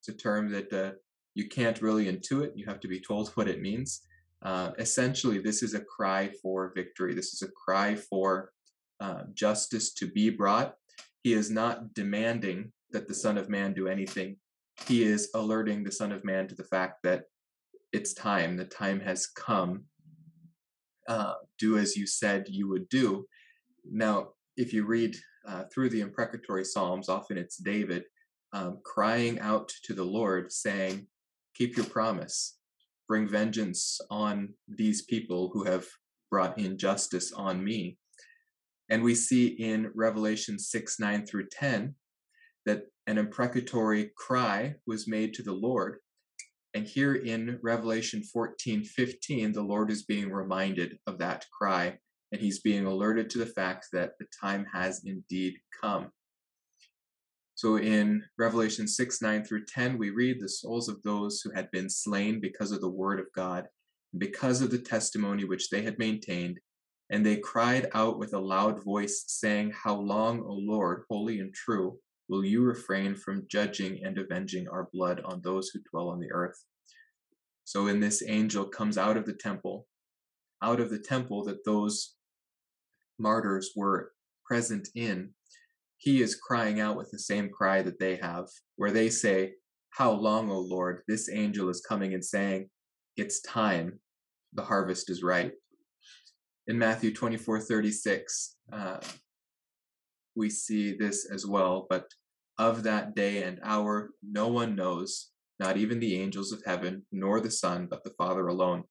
it's 0.01 0.09
a 0.09 0.13
term 0.13 0.51
that 0.51 0.73
uh, 0.73 0.93
you 1.35 1.49
can't 1.49 1.83
really 1.83 2.07
intuit. 2.07 2.53
You 2.55 2.67
have 2.67 2.81
to 2.81 2.89
be 2.89 3.01
told 3.01 3.31
what 3.31 3.49
it 3.49 3.61
means. 3.61 4.03
Uh, 4.43 4.73
essentially, 4.79 5.39
this 5.39 5.63
is 5.63 5.75
a 5.75 5.81
cry 5.81 6.31
for 6.43 6.73
victory. 6.75 7.15
This 7.15 7.33
is 7.33 7.43
a 7.43 7.51
cry 7.65 7.95
for 7.95 8.53
uh, 9.01 9.23
justice 9.35 9.93
to 9.95 10.07
be 10.07 10.31
brought 10.31 10.75
he 11.23 11.33
is 11.35 11.51
not 11.51 11.95
demanding 11.95 12.73
that 12.91 13.09
the 13.09 13.15
Son 13.15 13.39
of 13.39 13.49
Man 13.49 13.73
do 13.73 13.87
anything. 13.87 14.37
He 14.87 15.05
is 15.05 15.31
alerting 15.35 15.85
the 15.85 15.93
Son 15.93 16.13
of 16.13 16.25
Man 16.25 16.49
to 16.49 16.55
the 16.55 16.65
fact 16.65 17.03
that 17.05 17.25
it's 17.93 18.13
time, 18.13 18.57
the 18.57 18.65
time 18.65 19.01
has 19.01 19.27
come. 19.27 19.85
Do 21.59 21.79
as 21.79 21.97
you 21.97 22.07
said 22.07 22.47
you 22.49 22.69
would 22.69 22.89
do. 22.89 23.27
Now, 23.89 24.31
if 24.57 24.73
you 24.73 24.85
read 24.85 25.17
uh, 25.47 25.65
through 25.73 25.91
the 25.91 26.01
imprecatory 26.01 26.65
Psalms, 26.65 27.09
often 27.09 27.39
it's 27.39 27.57
David 27.57 28.05
um, 28.53 28.79
crying 28.85 29.39
out 29.41 29.73
to 29.85 29.95
the 29.95 30.05
Lord, 30.05 30.53
saying, 30.53 31.07
Keep 31.55 31.77
your 31.77 31.87
promise, 31.87 32.59
bring 33.09 33.29
vengeance 33.29 34.01
on 34.11 34.55
these 34.69 35.03
people 35.03 35.51
who 35.53 35.65
have 35.65 35.87
brought 36.31 36.59
injustice 36.59 37.33
on 37.33 37.63
me. 37.63 37.99
And 38.89 39.03
we 39.03 39.15
see 39.15 39.47
in 39.47 39.91
Revelation 39.95 40.59
6 40.59 41.01
9 41.01 41.27
through 41.27 41.49
10 41.51 41.95
that 42.67 42.85
an 43.07 43.19
imprecatory 43.19 44.13
cry 44.17 44.75
was 44.87 45.09
made 45.09 45.35
to 45.35 45.43
the 45.43 45.53
Lord. 45.53 45.99
And 46.75 46.87
here 46.87 47.15
in 47.15 47.59
Revelation 47.63 48.23
14 48.23 48.85
15, 48.85 49.53
the 49.53 49.63
Lord 49.63 49.91
is 49.91 50.05
being 50.05 50.31
reminded 50.31 50.99
of 51.07 51.19
that 51.19 51.45
cry, 51.57 51.99
and 52.33 52.41
he's 52.41 52.61
being 52.61 52.87
alerted 52.87 53.29
to 53.31 53.39
the 53.39 53.47
fact 53.47 53.89
that 53.93 54.13
the 54.19 54.27
time 54.41 54.67
has 54.73 55.03
indeed 55.05 55.55
come. 55.81 56.11
So 57.55 57.77
in 57.77 58.25
Revelation 58.39 58.89
6 58.89 59.23
9 59.23 59.45
through 59.45 59.67
10, 59.67 59.99
we 59.99 60.11
read 60.11 60.41
the 60.41 60.49
souls 60.49 60.89
of 60.89 61.03
those 61.03 61.43
who 61.43 61.53
had 61.55 61.71
been 61.71 61.89
slain 61.89 62.41
because 62.41 62.73
of 62.73 62.81
the 62.81 62.89
word 62.89 63.21
of 63.21 63.27
God, 63.37 63.67
and 64.13 64.21
because 64.21 64.63
of 64.63 64.71
the 64.71 64.79
testimony 64.79 65.45
which 65.45 65.69
they 65.69 65.83
had 65.83 65.99
maintained, 65.99 66.59
and 67.11 67.25
they 67.25 67.37
cried 67.37 67.89
out 67.93 68.19
with 68.19 68.33
a 68.33 68.39
loud 68.39 68.83
voice, 68.83 69.25
saying, 69.29 69.73
How 69.73 69.95
long, 69.95 70.41
O 70.41 70.55
Lord, 70.55 71.05
holy 71.11 71.41
and 71.41 71.53
true, 71.55 71.99
will 72.29 72.45
you 72.45 72.63
refrain 72.63 73.15
from 73.15 73.47
judging 73.51 74.03
and 74.03 74.17
avenging 74.17 74.67
our 74.69 74.89
blood 74.93 75.21
on 75.25 75.43
those 75.43 75.69
who 75.69 75.81
dwell 75.91 76.09
on 76.09 76.21
the 76.21 76.33
earth? 76.33 76.65
So, 77.65 77.87
in 77.87 78.01
this 78.01 78.25
angel 78.27 78.65
comes 78.65 78.97
out 78.97 79.19
of 79.19 79.27
the 79.27 79.35
temple, 79.35 79.87
out 80.63 80.81
of 80.81 80.91
the 80.91 80.99
temple 80.99 81.45
that 81.45 81.65
those 81.65 82.15
martyrs 83.23 83.71
were 83.77 84.13
present 84.45 84.89
in. 84.95 85.31
He 85.97 86.21
is 86.21 86.35
crying 86.35 86.81
out 86.81 86.97
with 86.97 87.11
the 87.11 87.19
same 87.19 87.49
cry 87.49 87.81
that 87.83 87.99
they 87.99 88.17
have, 88.17 88.49
where 88.77 88.91
they 88.91 89.09
say, 89.09 89.53
How 89.91 90.11
long, 90.11 90.51
O 90.51 90.59
Lord? 90.59 91.03
This 91.09 91.31
angel 91.31 91.69
is 91.69 91.81
coming 91.81 92.13
and 92.13 92.25
saying, 92.25 92.69
It's 93.17 93.41
time, 93.41 94.01
the 94.53 94.65
harvest 94.65 95.09
is 95.09 95.23
ripe 95.23 95.55
in 96.67 96.79
Matthew 96.79 97.13
24 97.13 97.61
36, 97.61 98.57
uh, 98.73 98.99
we 100.35 100.49
see 100.49 100.97
this 100.97 101.29
as 101.31 101.47
well. 101.47 101.87
But 101.91 102.07
of 102.59 102.85
that 102.85 103.15
day 103.15 103.43
and 103.43 103.61
hour, 103.63 104.11
no 104.23 104.49
one 104.49 104.77
knows, 104.77 105.31
not 105.59 105.77
even 105.77 105.99
the 105.99 106.21
angels 106.21 106.53
of 106.53 106.63
heaven, 106.65 107.05
nor 107.11 107.41
the 107.41 107.51
Son, 107.51 107.87
but 107.91 108.05
the 108.05 108.15
Father 108.17 108.47
alone. 108.49 108.85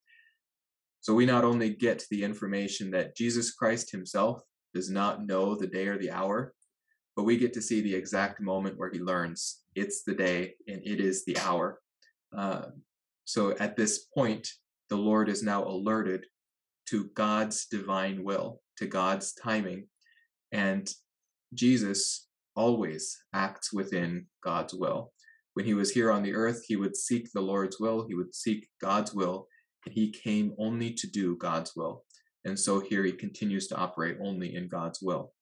So 1.02 1.16
we 1.16 1.26
not 1.26 1.44
only 1.44 1.72
get 1.72 2.06
the 2.10 2.24
information 2.24 2.92
that 2.92 3.16
Jesus 3.16 3.52
Christ 3.52 3.92
himself 3.92 4.42
does 4.74 4.90
not 4.90 5.26
know 5.26 5.56
the 5.56 5.68
day 5.68 5.88
or 5.88 5.98
the 5.98 6.12
hour, 6.12 6.54
but 7.16 7.24
we 7.24 7.38
get 7.38 7.54
to 7.54 7.62
see 7.62 7.82
the 7.82 7.94
exact 7.94 8.40
moment 8.40 8.78
where 8.78 8.92
he 8.92 9.00
learns 9.00 9.62
it's 9.76 10.04
the 10.04 10.14
day 10.14 10.54
and 10.68 10.82
it 10.86 11.00
is 11.00 11.26
the 11.26 11.38
hour. 11.40 11.80
Uh, 12.36 12.68
so 13.26 13.56
at 13.60 13.76
this 13.76 14.06
point, 14.16 14.48
the 14.90 14.96
Lord 14.96 15.30
is 15.30 15.44
now 15.44 15.64
alerted 15.64 16.26
to 16.90 17.10
God's 17.16 17.66
divine 17.66 18.24
will, 18.24 18.62
to 18.78 18.86
God's 18.86 19.34
timing. 19.34 19.88
And 20.52 20.90
Jesus 21.54 22.28
always 22.56 23.18
acts 23.34 23.74
within 23.74 24.28
God's 24.44 24.74
will. 24.74 25.14
When 25.54 25.66
he 25.66 25.74
was 25.74 25.92
here 25.92 26.12
on 26.12 26.24
the 26.24 26.34
earth, 26.34 26.64
he 26.68 26.76
would 26.76 26.96
seek 26.96 27.30
the 27.32 27.42
Lord's 27.42 27.80
will, 27.80 28.06
he 28.08 28.16
would 28.16 28.36
seek 28.36 28.68
God's 28.82 29.14
will, 29.14 29.48
he 29.90 30.12
came 30.12 30.54
only 30.58 30.94
to 30.94 31.08
do 31.08 31.36
God's 31.38 31.76
will. 31.76 32.04
And 32.46 32.60
so 32.60 32.80
here 32.80 33.04
he 33.04 33.12
continues 33.12 33.68
to 33.68 33.76
operate 33.76 34.18
only 34.22 34.56
in 34.56 34.68
God's 34.68 35.02
will. 35.02 35.34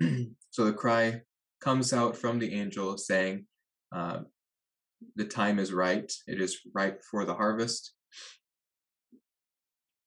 so 0.50 0.64
the 0.64 0.72
cry 0.72 1.22
comes 1.60 1.92
out 1.92 2.16
from 2.16 2.38
the 2.38 2.52
angel 2.52 2.96
saying, 2.96 3.46
uh, 3.94 4.20
The 5.16 5.24
time 5.24 5.58
is 5.58 5.72
right, 5.72 6.10
it 6.26 6.40
is 6.40 6.60
ripe 6.74 7.02
for 7.10 7.24
the 7.24 7.34
harvest. 7.34 7.92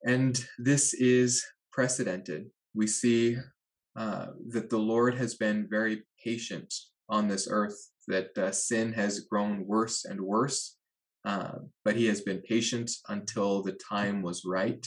And 0.04 0.44
this 0.58 0.94
is 0.96 1.46
precedented. 1.72 2.50
We 2.74 2.88
see 2.88 3.38
uh, 3.96 4.28
that 4.50 4.70
the 4.70 4.80
Lord 4.80 5.16
has 5.16 5.36
been 5.36 5.68
very 5.70 6.04
patient 6.24 6.74
on 7.10 7.28
this 7.28 7.48
earth, 7.52 7.78
that 8.08 8.36
uh, 8.38 8.52
sin 8.52 8.94
has 8.94 9.20
grown 9.20 9.68
worse 9.68 10.06
and 10.06 10.20
worse, 10.20 10.78
uh, 11.26 11.60
but 11.86 11.96
he 11.96 12.08
has 12.08 12.22
been 12.22 12.42
patient 12.42 12.92
until 13.10 13.62
the 13.62 13.74
time 13.74 14.22
was 14.22 14.44
right. 14.46 14.86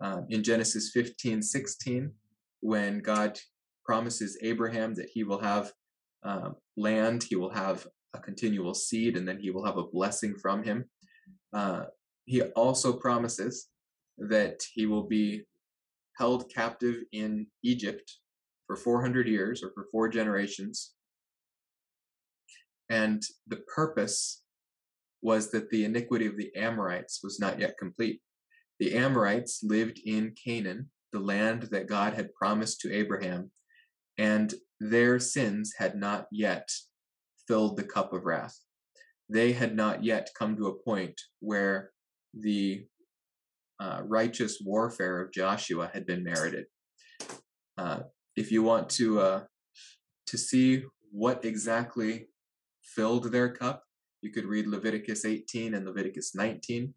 Um, 0.00 0.26
in 0.30 0.42
Genesis 0.42 0.90
15 0.92 1.42
16, 1.42 2.12
when 2.60 3.00
God 3.00 3.38
promises 3.84 4.38
Abraham 4.42 4.94
that 4.94 5.10
he 5.12 5.24
will 5.24 5.40
have 5.40 5.72
um, 6.22 6.56
land, 6.76 7.22
he 7.22 7.36
will 7.36 7.52
have 7.52 7.86
a 8.14 8.18
continual 8.18 8.74
seed, 8.74 9.16
and 9.16 9.28
then 9.28 9.38
he 9.38 9.50
will 9.50 9.64
have 9.64 9.76
a 9.76 9.86
blessing 9.86 10.34
from 10.40 10.62
him. 10.62 10.84
Uh, 11.52 11.84
he 12.24 12.42
also 12.42 12.92
promises 12.92 13.68
that 14.18 14.62
he 14.72 14.86
will 14.86 15.02
be 15.02 15.42
held 16.16 16.50
captive 16.52 16.96
in 17.12 17.46
Egypt 17.62 18.18
for 18.66 18.76
400 18.76 19.28
years 19.28 19.62
or 19.62 19.72
for 19.74 19.86
four 19.90 20.08
generations. 20.08 20.94
And 22.88 23.22
the 23.46 23.62
purpose 23.74 24.43
was 25.24 25.50
that 25.50 25.70
the 25.70 25.86
iniquity 25.86 26.26
of 26.26 26.36
the 26.36 26.54
Amorites 26.54 27.20
was 27.24 27.40
not 27.40 27.58
yet 27.58 27.78
complete. 27.78 28.20
The 28.78 28.94
Amorites 28.94 29.62
lived 29.64 29.98
in 30.04 30.34
Canaan, 30.44 30.90
the 31.12 31.18
land 31.18 31.62
that 31.72 31.88
God 31.88 32.12
had 32.12 32.34
promised 32.34 32.82
to 32.82 32.92
Abraham, 32.92 33.50
and 34.18 34.52
their 34.80 35.18
sins 35.18 35.72
had 35.78 35.96
not 35.96 36.26
yet 36.30 36.68
filled 37.48 37.78
the 37.78 37.84
cup 37.84 38.12
of 38.12 38.26
wrath. 38.26 38.54
They 39.30 39.52
had 39.52 39.74
not 39.74 40.04
yet 40.04 40.28
come 40.38 40.56
to 40.56 40.66
a 40.66 40.78
point 40.84 41.18
where 41.40 41.90
the 42.34 42.86
uh, 43.80 44.02
righteous 44.04 44.60
warfare 44.62 45.22
of 45.22 45.32
Joshua 45.32 45.90
had 45.94 46.04
been 46.04 46.22
merited. 46.22 46.66
Uh, 47.78 48.00
if 48.36 48.52
you 48.52 48.62
want 48.62 48.90
to 48.90 49.20
uh, 49.20 49.44
to 50.26 50.36
see 50.36 50.84
what 51.10 51.46
exactly 51.46 52.28
filled 52.82 53.32
their 53.32 53.48
cup, 53.48 53.82
you 54.24 54.30
could 54.30 54.46
read 54.46 54.66
Leviticus 54.66 55.26
18 55.26 55.74
and 55.74 55.84
Leviticus 55.84 56.34
19. 56.34 56.92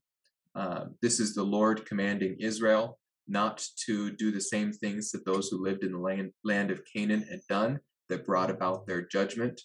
Uh, 0.56 0.86
this 1.02 1.20
is 1.20 1.36
the 1.36 1.44
Lord 1.44 1.86
commanding 1.86 2.38
Israel 2.40 2.98
not 3.28 3.64
to 3.86 4.12
do 4.12 4.32
the 4.32 4.40
same 4.40 4.72
things 4.72 5.12
that 5.12 5.26
those 5.26 5.50
who 5.50 5.62
lived 5.62 5.84
in 5.84 5.92
the 5.92 6.00
land, 6.00 6.32
land 6.46 6.72
of 6.72 6.82
Canaan 6.92 7.24
had 7.30 7.42
done 7.50 7.80
that 8.08 8.26
brought 8.26 8.50
about 8.50 8.88
their 8.88 9.02
judgment. 9.02 9.60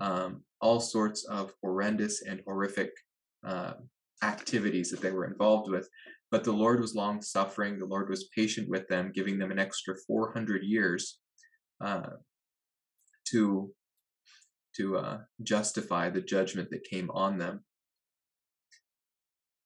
Um, 0.00 0.42
all 0.60 0.80
sorts 0.80 1.24
of 1.26 1.52
horrendous 1.62 2.22
and 2.22 2.42
horrific 2.44 2.90
uh, 3.46 3.74
activities 4.24 4.90
that 4.90 5.00
they 5.00 5.12
were 5.12 5.26
involved 5.26 5.70
with. 5.70 5.88
But 6.32 6.42
the 6.42 6.52
Lord 6.52 6.80
was 6.80 6.96
long 6.96 7.22
suffering. 7.22 7.78
The 7.78 7.86
Lord 7.86 8.10
was 8.10 8.28
patient 8.34 8.68
with 8.68 8.88
them, 8.88 9.12
giving 9.14 9.38
them 9.38 9.52
an 9.52 9.60
extra 9.60 9.94
400 10.08 10.64
years 10.64 11.20
uh, 11.80 12.10
to 13.28 13.70
to 14.76 14.98
uh, 14.98 15.18
justify 15.42 16.10
the 16.10 16.20
judgment 16.20 16.70
that 16.70 16.84
came 16.84 17.10
on 17.10 17.38
them. 17.38 17.60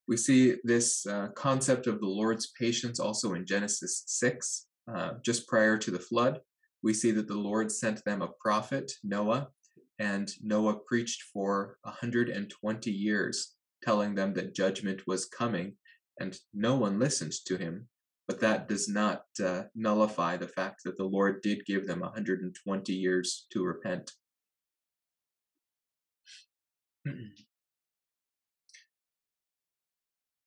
We 0.08 0.16
see 0.16 0.56
this 0.64 1.06
uh, 1.06 1.28
concept 1.36 1.86
of 1.86 2.00
the 2.00 2.06
Lord's 2.06 2.52
patience 2.58 2.98
also 2.98 3.34
in 3.34 3.46
Genesis 3.46 4.02
6, 4.06 4.66
uh, 4.92 5.10
just 5.24 5.46
prior 5.46 5.78
to 5.78 5.90
the 5.90 6.00
flood. 6.00 6.40
We 6.82 6.94
see 6.94 7.10
that 7.12 7.28
the 7.28 7.36
Lord 7.36 7.70
sent 7.70 8.04
them 8.04 8.22
a 8.22 8.30
prophet, 8.40 8.90
Noah, 9.04 9.48
and 9.98 10.32
Noah 10.42 10.78
preached 10.86 11.22
for 11.32 11.76
120 11.82 12.90
years, 12.90 13.54
telling 13.84 14.14
them 14.14 14.32
that 14.34 14.54
judgment 14.54 15.06
was 15.06 15.26
coming, 15.26 15.74
and 16.18 16.36
no 16.54 16.74
one 16.74 16.98
listened 16.98 17.34
to 17.46 17.56
him. 17.56 17.86
But 18.26 18.40
that 18.40 18.68
does 18.68 18.88
not 18.88 19.24
uh, 19.44 19.64
nullify 19.74 20.36
the 20.36 20.48
fact 20.48 20.82
that 20.84 20.96
the 20.96 21.04
Lord 21.04 21.42
did 21.42 21.66
give 21.66 21.86
them 21.86 22.00
120 22.00 22.92
years 22.92 23.46
to 23.52 23.64
repent. 23.64 24.10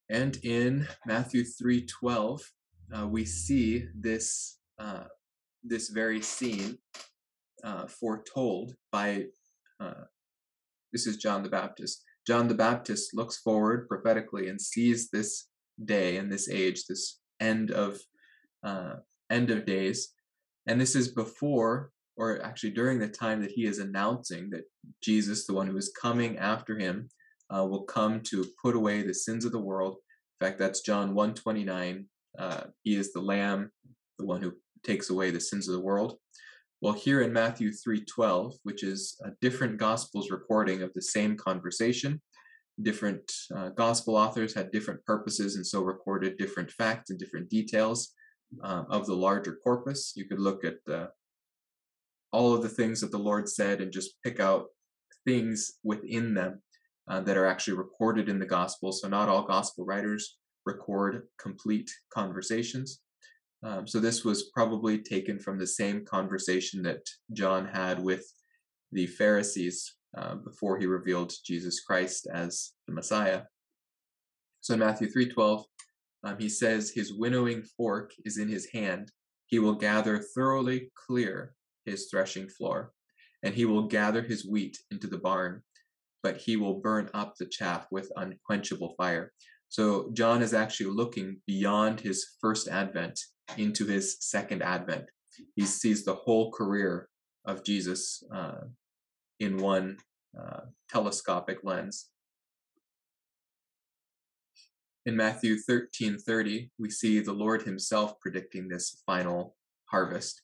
And 0.09 0.37
in 0.43 0.87
Matthew 1.05 1.43
3:12, 1.43 2.41
uh, 2.95 3.07
we 3.07 3.25
see 3.25 3.87
this 3.95 4.59
uh, 4.77 5.05
this 5.63 5.89
very 5.89 6.21
scene 6.21 6.77
uh, 7.63 7.87
foretold 7.87 8.75
by 8.91 9.25
uh, 9.79 10.05
this 10.91 11.07
is 11.07 11.17
John 11.17 11.41
the 11.41 11.49
Baptist. 11.49 12.03
John 12.27 12.47
the 12.47 12.53
Baptist 12.53 13.15
looks 13.15 13.37
forward 13.37 13.87
prophetically 13.87 14.49
and 14.49 14.61
sees 14.61 15.09
this 15.09 15.47
day 15.83 16.17
and 16.17 16.31
this 16.31 16.47
age, 16.47 16.85
this 16.85 17.19
end 17.39 17.71
of 17.71 17.99
uh, 18.63 18.97
end 19.31 19.49
of 19.49 19.65
days, 19.65 20.13
and 20.67 20.79
this 20.79 20.95
is 20.95 21.07
before, 21.07 21.91
or 22.17 22.43
actually 22.43 22.71
during 22.71 22.99
the 22.99 23.07
time 23.07 23.41
that 23.41 23.51
he 23.51 23.65
is 23.65 23.79
announcing 23.79 24.49
that 24.51 24.63
Jesus, 25.01 25.45
the 25.45 25.53
one 25.53 25.67
who 25.67 25.77
is 25.77 25.93
coming 25.99 26.37
after 26.37 26.77
him, 26.77 27.09
uh, 27.55 27.65
will 27.65 27.83
come 27.83 28.21
to 28.21 28.45
put 28.61 28.75
away 28.75 29.01
the 29.01 29.13
sins 29.13 29.45
of 29.45 29.51
the 29.51 29.59
world. 29.59 29.97
In 30.39 30.47
fact, 30.47 30.59
that's 30.59 30.81
John 30.81 31.13
129. 31.13 32.05
Uh, 32.37 32.61
he 32.83 32.95
is 32.95 33.13
the 33.13 33.21
Lamb, 33.21 33.71
the 34.17 34.25
one 34.25 34.41
who 34.41 34.53
takes 34.83 35.09
away 35.09 35.31
the 35.31 35.39
sins 35.39 35.67
of 35.67 35.73
the 35.73 35.81
world. 35.81 36.17
Well, 36.81 36.93
here 36.93 37.21
in 37.21 37.31
Matthew 37.31 37.71
3:12, 37.71 38.57
which 38.63 38.83
is 38.83 39.15
a 39.23 39.31
different 39.39 39.77
gospel's 39.77 40.31
recording 40.31 40.81
of 40.81 40.91
the 40.93 41.01
same 41.01 41.37
conversation, 41.37 42.21
different 42.81 43.31
uh, 43.55 43.69
gospel 43.69 44.15
authors 44.15 44.53
had 44.53 44.71
different 44.71 45.03
purposes 45.05 45.55
and 45.55 45.65
so 45.65 45.81
recorded 45.81 46.37
different 46.37 46.71
facts 46.71 47.09
and 47.09 47.19
different 47.19 47.49
details 47.49 48.13
uh, 48.63 48.83
of 48.89 49.05
the 49.05 49.15
larger 49.15 49.57
corpus. 49.63 50.13
You 50.15 50.25
could 50.25 50.39
look 50.39 50.65
at 50.65 50.77
uh, 50.91 51.07
all 52.33 52.53
of 52.53 52.63
the 52.63 52.69
things 52.69 52.99
that 52.99 53.11
the 53.11 53.17
Lord 53.17 53.47
said 53.47 53.79
and 53.79 53.91
just 53.91 54.21
pick 54.23 54.39
out 54.39 54.65
things 55.25 55.73
within 55.83 56.33
them 56.33 56.61
uh, 57.07 57.21
that 57.21 57.37
are 57.37 57.45
actually 57.45 57.77
recorded 57.77 58.27
in 58.27 58.39
the 58.39 58.45
gospel. 58.45 58.91
So 58.91 59.07
not 59.07 59.29
all 59.29 59.43
gospel 59.43 59.85
writers 59.85 60.37
record 60.65 61.23
complete 61.39 61.89
conversations. 62.13 63.01
Um, 63.63 63.87
so 63.87 63.99
this 63.99 64.25
was 64.25 64.49
probably 64.53 64.97
taken 64.97 65.39
from 65.39 65.57
the 65.57 65.67
same 65.67 66.03
conversation 66.05 66.81
that 66.83 67.07
John 67.31 67.67
had 67.67 68.01
with 68.01 68.25
the 68.91 69.07
Pharisees 69.07 69.95
uh, 70.17 70.35
before 70.35 70.77
he 70.77 70.85
revealed 70.85 71.33
Jesus 71.45 71.79
Christ 71.79 72.27
as 72.33 72.71
the 72.87 72.93
Messiah. 72.93 73.43
So 74.61 74.73
in 74.73 74.79
Matthew 74.79 75.07
3:12, 75.07 75.65
um, 76.23 76.37
he 76.39 76.49
says, 76.49 76.91
"His 76.91 77.13
winnowing 77.13 77.63
fork 77.63 78.13
is 78.25 78.37
in 78.37 78.47
his 78.47 78.67
hand; 78.67 79.11
he 79.45 79.59
will 79.59 79.75
gather 79.75 80.19
thoroughly 80.19 80.91
clear 80.95 81.55
his 81.85 82.07
threshing 82.09 82.47
floor, 82.47 82.91
and 83.43 83.53
he 83.53 83.65
will 83.65 83.87
gather 83.87 84.21
his 84.21 84.45
wheat 84.45 84.77
into 84.91 85.07
the 85.07 85.17
barn, 85.17 85.61
but 86.21 86.37
he 86.37 86.55
will 86.57 86.79
burn 86.79 87.09
up 87.13 87.35
the 87.35 87.45
chaff 87.45 87.87
with 87.91 88.11
unquenchable 88.15 88.95
fire. 88.97 89.33
So 89.69 90.11
John 90.13 90.41
is 90.41 90.53
actually 90.53 90.91
looking 90.91 91.41
beyond 91.47 91.99
his 91.99 92.35
first 92.39 92.67
advent 92.67 93.19
into 93.57 93.85
his 93.85 94.17
second 94.19 94.61
advent. 94.61 95.05
He 95.55 95.65
sees 95.65 96.05
the 96.05 96.13
whole 96.13 96.51
career 96.51 97.09
of 97.45 97.63
Jesus 97.63 98.23
uh, 98.33 98.61
in 99.39 99.57
one 99.57 99.97
uh, 100.39 100.61
telescopic 100.89 101.59
lens. 101.63 102.09
In 105.05 105.17
Matthew 105.17 105.57
13:30, 105.57 106.69
we 106.79 106.89
see 106.89 107.19
the 107.19 107.33
Lord 107.33 107.63
himself 107.63 108.19
predicting 108.21 108.67
this 108.67 109.01
final 109.05 109.55
harvest. 109.85 110.41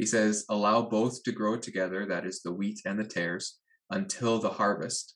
He 0.00 0.06
says, 0.06 0.46
"Allow 0.48 0.88
both 0.88 1.22
to 1.24 1.30
grow 1.30 1.58
together, 1.58 2.06
that 2.06 2.24
is 2.24 2.40
the 2.40 2.54
wheat 2.54 2.80
and 2.86 2.98
the 2.98 3.04
tares, 3.04 3.58
until 3.90 4.38
the 4.38 4.48
harvest. 4.48 5.14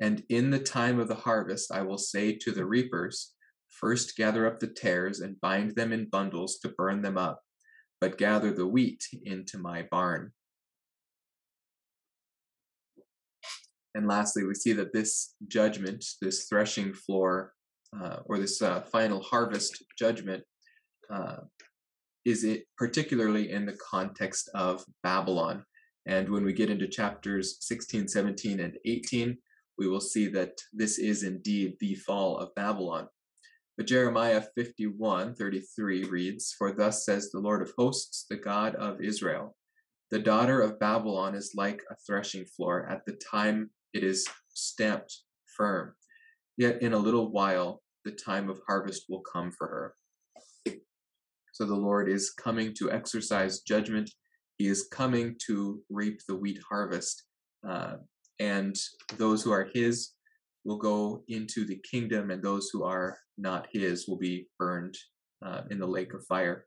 And 0.00 0.22
in 0.28 0.50
the 0.50 0.58
time 0.58 1.00
of 1.00 1.08
the 1.08 1.14
harvest, 1.14 1.72
I 1.72 1.80
will 1.80 1.96
say 1.96 2.34
to 2.34 2.52
the 2.52 2.66
reapers, 2.66 3.32
First 3.70 4.16
gather 4.16 4.46
up 4.46 4.60
the 4.60 4.66
tares 4.66 5.20
and 5.20 5.40
bind 5.40 5.76
them 5.76 5.94
in 5.94 6.10
bundles 6.10 6.58
to 6.58 6.68
burn 6.68 7.00
them 7.00 7.16
up, 7.16 7.40
but 8.02 8.18
gather 8.18 8.52
the 8.52 8.66
wheat 8.66 9.02
into 9.22 9.56
my 9.56 9.88
barn. 9.90 10.32
And 13.94 14.06
lastly, 14.06 14.44
we 14.44 14.54
see 14.54 14.74
that 14.74 14.92
this 14.92 15.36
judgment, 15.46 16.04
this 16.20 16.44
threshing 16.44 16.92
floor, 16.92 17.54
uh, 17.98 18.18
or 18.26 18.38
this 18.38 18.60
uh, 18.60 18.82
final 18.82 19.22
harvest 19.22 19.82
judgment, 19.98 20.44
uh, 21.10 21.38
is 22.24 22.44
it 22.44 22.64
particularly 22.76 23.50
in 23.50 23.66
the 23.66 23.78
context 23.90 24.50
of 24.54 24.84
Babylon. 25.02 25.64
And 26.06 26.28
when 26.28 26.44
we 26.44 26.52
get 26.52 26.70
into 26.70 26.88
chapters 26.88 27.58
16, 27.60 28.08
17, 28.08 28.60
and 28.60 28.76
18, 28.84 29.36
we 29.78 29.88
will 29.88 30.00
see 30.00 30.28
that 30.28 30.60
this 30.72 30.98
is 30.98 31.22
indeed 31.22 31.76
the 31.80 31.94
fall 31.94 32.38
of 32.38 32.54
Babylon. 32.54 33.08
But 33.76 33.86
Jeremiah 33.86 34.42
51 34.56 35.36
33 35.36 36.04
reads, 36.04 36.52
For 36.58 36.72
thus 36.72 37.04
says 37.04 37.30
the 37.30 37.38
Lord 37.38 37.62
of 37.62 37.72
hosts, 37.78 38.26
the 38.28 38.36
God 38.36 38.74
of 38.74 39.00
Israel, 39.00 39.56
the 40.10 40.18
daughter 40.18 40.60
of 40.62 40.80
Babylon 40.80 41.34
is 41.34 41.52
like 41.54 41.82
a 41.90 41.94
threshing 42.06 42.44
floor 42.44 42.88
at 42.88 43.04
the 43.06 43.12
time 43.12 43.70
it 43.92 44.02
is 44.02 44.26
stamped 44.48 45.20
firm. 45.56 45.94
Yet 46.56 46.82
in 46.82 46.92
a 46.92 46.98
little 46.98 47.30
while, 47.30 47.82
the 48.04 48.10
time 48.10 48.50
of 48.50 48.60
harvest 48.66 49.04
will 49.08 49.20
come 49.20 49.52
for 49.52 49.68
her. 49.68 49.94
So 51.58 51.64
the 51.64 51.74
Lord 51.74 52.08
is 52.08 52.30
coming 52.30 52.72
to 52.74 52.92
exercise 52.92 53.62
judgment. 53.62 54.08
He 54.58 54.68
is 54.68 54.86
coming 54.92 55.34
to 55.48 55.82
reap 55.90 56.20
the 56.28 56.36
wheat 56.36 56.60
harvest. 56.70 57.24
Uh, 57.68 57.96
and 58.38 58.76
those 59.16 59.42
who 59.42 59.50
are 59.50 59.68
His 59.74 60.12
will 60.64 60.76
go 60.76 61.24
into 61.26 61.64
the 61.64 61.80
kingdom, 61.90 62.30
and 62.30 62.40
those 62.40 62.70
who 62.72 62.84
are 62.84 63.18
not 63.38 63.66
His 63.72 64.06
will 64.06 64.18
be 64.18 64.46
burned 64.56 64.96
uh, 65.44 65.62
in 65.68 65.80
the 65.80 65.86
lake 65.86 66.14
of 66.14 66.24
fire. 66.26 66.64